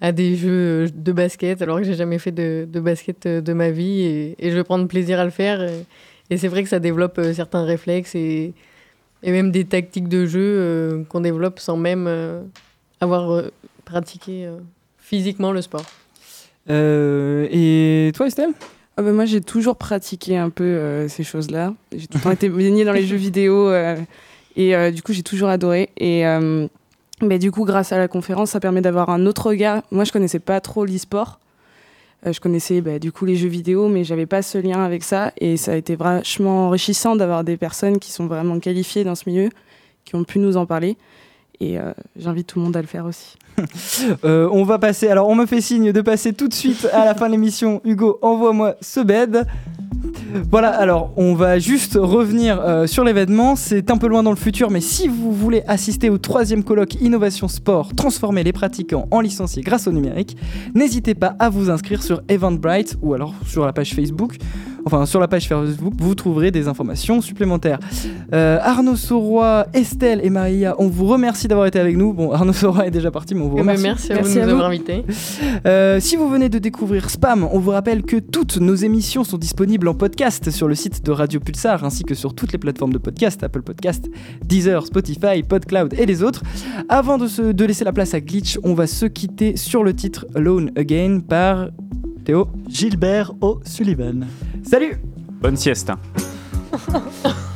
à 0.00 0.10
des 0.10 0.34
jeux 0.34 0.90
de 0.92 1.12
basket 1.12 1.62
alors 1.62 1.78
que 1.78 1.84
j'ai 1.84 1.94
jamais 1.94 2.18
fait 2.18 2.32
de, 2.32 2.66
de 2.68 2.80
basket 2.80 3.28
de 3.28 3.52
ma 3.52 3.70
vie 3.70 4.02
et, 4.36 4.50
je 4.50 4.56
vais 4.56 4.64
prendre 4.64 4.88
plaisir 4.88 5.20
à 5.20 5.24
le 5.24 5.30
faire. 5.30 5.62
Et, 5.62 5.86
et 6.28 6.38
c'est 6.38 6.48
vrai 6.48 6.64
que 6.64 6.68
ça 6.68 6.80
développe 6.80 7.20
certains 7.34 7.64
réflexes 7.64 8.16
et 8.16 8.52
et 9.22 9.30
même 9.30 9.52
des 9.52 9.64
tactiques 9.64 10.08
de 10.08 10.26
jeu 10.26 11.04
qu'on 11.08 11.20
développe 11.20 11.60
sans 11.60 11.76
même 11.76 12.08
avoir 13.00 13.44
pratiqué 13.84 14.50
physiquement 14.98 15.52
le 15.52 15.62
sport. 15.62 15.84
Euh, 16.68 17.48
et 17.50 18.12
toi, 18.12 18.26
Estelle? 18.26 18.50
Ah 18.96 19.02
bah 19.02 19.12
moi, 19.12 19.24
j'ai 19.24 19.40
toujours 19.40 19.76
pratiqué 19.76 20.36
un 20.36 20.50
peu 20.50 20.64
euh, 20.64 21.08
ces 21.08 21.22
choses-là. 21.22 21.74
J'ai 21.96 22.06
tout 22.06 22.18
le 22.18 22.22
temps 22.22 22.30
été 22.30 22.48
baignée 22.48 22.84
dans 22.84 22.92
les 22.92 23.06
jeux 23.06 23.16
vidéo 23.16 23.68
euh, 23.68 23.96
et 24.56 24.92
du 24.92 25.02
coup, 25.02 25.12
j'ai 25.12 25.22
toujours 25.22 25.48
adoré. 25.48 25.90
Et 25.96 26.24
bah, 27.22 27.38
du 27.38 27.50
coup, 27.50 27.64
grâce 27.64 27.92
à 27.92 27.98
la 27.98 28.08
conférence, 28.08 28.50
ça 28.50 28.60
permet 28.60 28.82
d'avoir 28.82 29.10
un 29.10 29.26
autre 29.26 29.46
regard. 29.48 29.82
Moi, 29.90 30.04
je 30.04 30.12
connaissais 30.12 30.38
pas 30.38 30.60
trop 30.60 30.84
l'e-sport. 30.84 31.38
Je 32.26 32.38
connaissais 32.38 32.82
bah, 32.82 32.98
du 32.98 33.12
coup 33.12 33.24
les 33.24 33.36
jeux 33.36 33.48
vidéo, 33.48 33.88
mais 33.88 34.04
j'avais 34.04 34.26
pas 34.26 34.42
ce 34.42 34.58
lien 34.58 34.84
avec 34.84 35.02
ça. 35.02 35.32
Et 35.38 35.56
ça 35.56 35.72
a 35.72 35.76
été 35.76 35.96
vachement 35.96 36.66
enrichissant 36.66 37.16
d'avoir 37.16 37.44
des 37.44 37.56
personnes 37.56 37.98
qui 37.98 38.12
sont 38.12 38.26
vraiment 38.26 38.58
qualifiées 38.58 39.04
dans 39.04 39.14
ce 39.14 39.26
milieu, 39.26 39.48
qui 40.04 40.16
ont 40.16 40.24
pu 40.24 40.38
nous 40.38 40.58
en 40.58 40.66
parler. 40.66 40.98
Et 41.60 41.78
j'invite 42.16 42.48
tout 42.48 42.58
le 42.58 42.66
monde 42.66 42.76
à 42.76 42.82
le 42.82 42.86
faire 42.86 43.06
aussi. 43.06 43.36
Euh, 44.24 44.48
on 44.52 44.64
va 44.64 44.78
passer. 44.78 45.08
Alors, 45.08 45.28
on 45.28 45.34
me 45.34 45.46
fait 45.46 45.60
signe 45.60 45.92
de 45.92 46.00
passer 46.00 46.32
tout 46.32 46.48
de 46.48 46.54
suite 46.54 46.88
à 46.92 47.04
la 47.04 47.14
fin 47.14 47.26
de 47.26 47.32
l'émission. 47.32 47.80
Hugo, 47.84 48.18
envoie-moi 48.22 48.74
ce 48.80 49.00
bed. 49.00 49.46
Voilà, 50.50 50.70
alors 50.70 51.12
on 51.16 51.34
va 51.34 51.58
juste 51.58 51.98
revenir 52.00 52.60
euh, 52.60 52.86
sur 52.86 53.04
l'événement. 53.04 53.56
C'est 53.56 53.90
un 53.90 53.98
peu 53.98 54.08
loin 54.08 54.22
dans 54.22 54.30
le 54.30 54.36
futur, 54.36 54.70
mais 54.70 54.80
si 54.80 55.08
vous 55.08 55.32
voulez 55.32 55.62
assister 55.66 56.10
au 56.10 56.18
troisième 56.18 56.64
colloque 56.64 56.94
Innovation 57.00 57.48
Sport, 57.48 57.94
transformer 57.94 58.42
les 58.42 58.52
pratiquants 58.52 59.06
en 59.10 59.20
licenciés 59.20 59.62
grâce 59.62 59.86
au 59.86 59.92
numérique, 59.92 60.36
n'hésitez 60.74 61.14
pas 61.14 61.34
à 61.38 61.48
vous 61.48 61.70
inscrire 61.70 62.02
sur 62.02 62.22
Eventbrite 62.28 62.96
ou 63.02 63.14
alors 63.14 63.34
sur 63.46 63.66
la 63.66 63.72
page 63.72 63.94
Facebook. 63.94 64.36
Enfin, 64.84 65.06
sur 65.06 65.20
la 65.20 65.28
page 65.28 65.46
Facebook, 65.48 65.94
vous 65.98 66.14
trouverez 66.14 66.50
des 66.50 66.68
informations 66.68 67.20
supplémentaires. 67.20 67.78
Euh, 68.34 68.58
Arnaud 68.62 68.96
Sauroy, 68.96 69.66
Estelle 69.74 70.20
et 70.22 70.30
Maria, 70.30 70.74
on 70.78 70.88
vous 70.88 71.06
remercie 71.06 71.48
d'avoir 71.48 71.66
été 71.66 71.78
avec 71.78 71.96
nous. 71.96 72.12
Bon, 72.12 72.32
Arnaud 72.32 72.52
Sauroy 72.52 72.86
est 72.86 72.90
déjà 72.90 73.10
parti, 73.10 73.34
mais 73.34 73.42
on 73.42 73.48
vous 73.48 73.58
Eh 73.58 73.62
ben, 73.62 73.76
remercie. 73.76 74.08
merci 74.10 74.12
à 74.12 74.22
vous 74.22 74.28
de 74.34 74.44
nous 74.44 74.50
avoir 74.50 74.66
invités. 74.68 75.04
Euh, 75.66 76.00
si 76.00 76.16
vous 76.16 76.28
venez 76.28 76.48
de 76.48 76.58
découvrir 76.58 77.10
Spam, 77.10 77.44
on 77.50 77.58
vous 77.58 77.70
rappelle 77.70 78.02
que 78.02 78.16
toutes 78.16 78.56
nos 78.58 78.74
émissions 78.74 79.24
sont 79.24 79.38
disponibles 79.38 79.88
en 79.88 79.94
podcast 79.94 80.50
sur 80.50 80.68
le 80.68 80.74
site 80.74 81.04
de 81.04 81.10
Radio 81.12 81.40
Pulsar 81.40 81.84
ainsi 81.84 82.04
que 82.04 82.14
sur 82.14 82.34
toutes 82.34 82.52
les 82.52 82.58
plateformes 82.58 82.92
de 82.92 82.98
podcast, 82.98 83.42
Apple 83.42 83.62
Podcast, 83.62 84.08
Deezer, 84.44 84.86
Spotify, 84.86 85.42
PodCloud 85.46 85.94
et 85.98 86.06
les 86.06 86.22
autres. 86.22 86.42
Avant 86.88 87.18
de, 87.18 87.26
se- 87.26 87.52
de 87.52 87.64
laisser 87.64 87.84
la 87.84 87.92
place 87.92 88.14
à 88.14 88.20
Glitch, 88.20 88.58
on 88.64 88.74
va 88.74 88.86
se 88.86 89.06
quitter 89.06 89.56
sur 89.56 89.84
le 89.84 89.94
titre 89.94 90.26
Alone 90.34 90.70
Again 90.76 91.20
par 91.20 91.68
Théo. 92.30 92.46
Gilbert 92.68 93.32
O'Sullivan. 93.40 94.24
Salut 94.62 95.00
Bonne 95.42 95.56
sieste. 95.56 95.90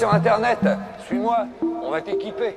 sur 0.00 0.14
Internet, 0.14 0.60
suis-moi, 1.06 1.46
on 1.82 1.90
va 1.90 2.00
t'équiper. 2.00 2.56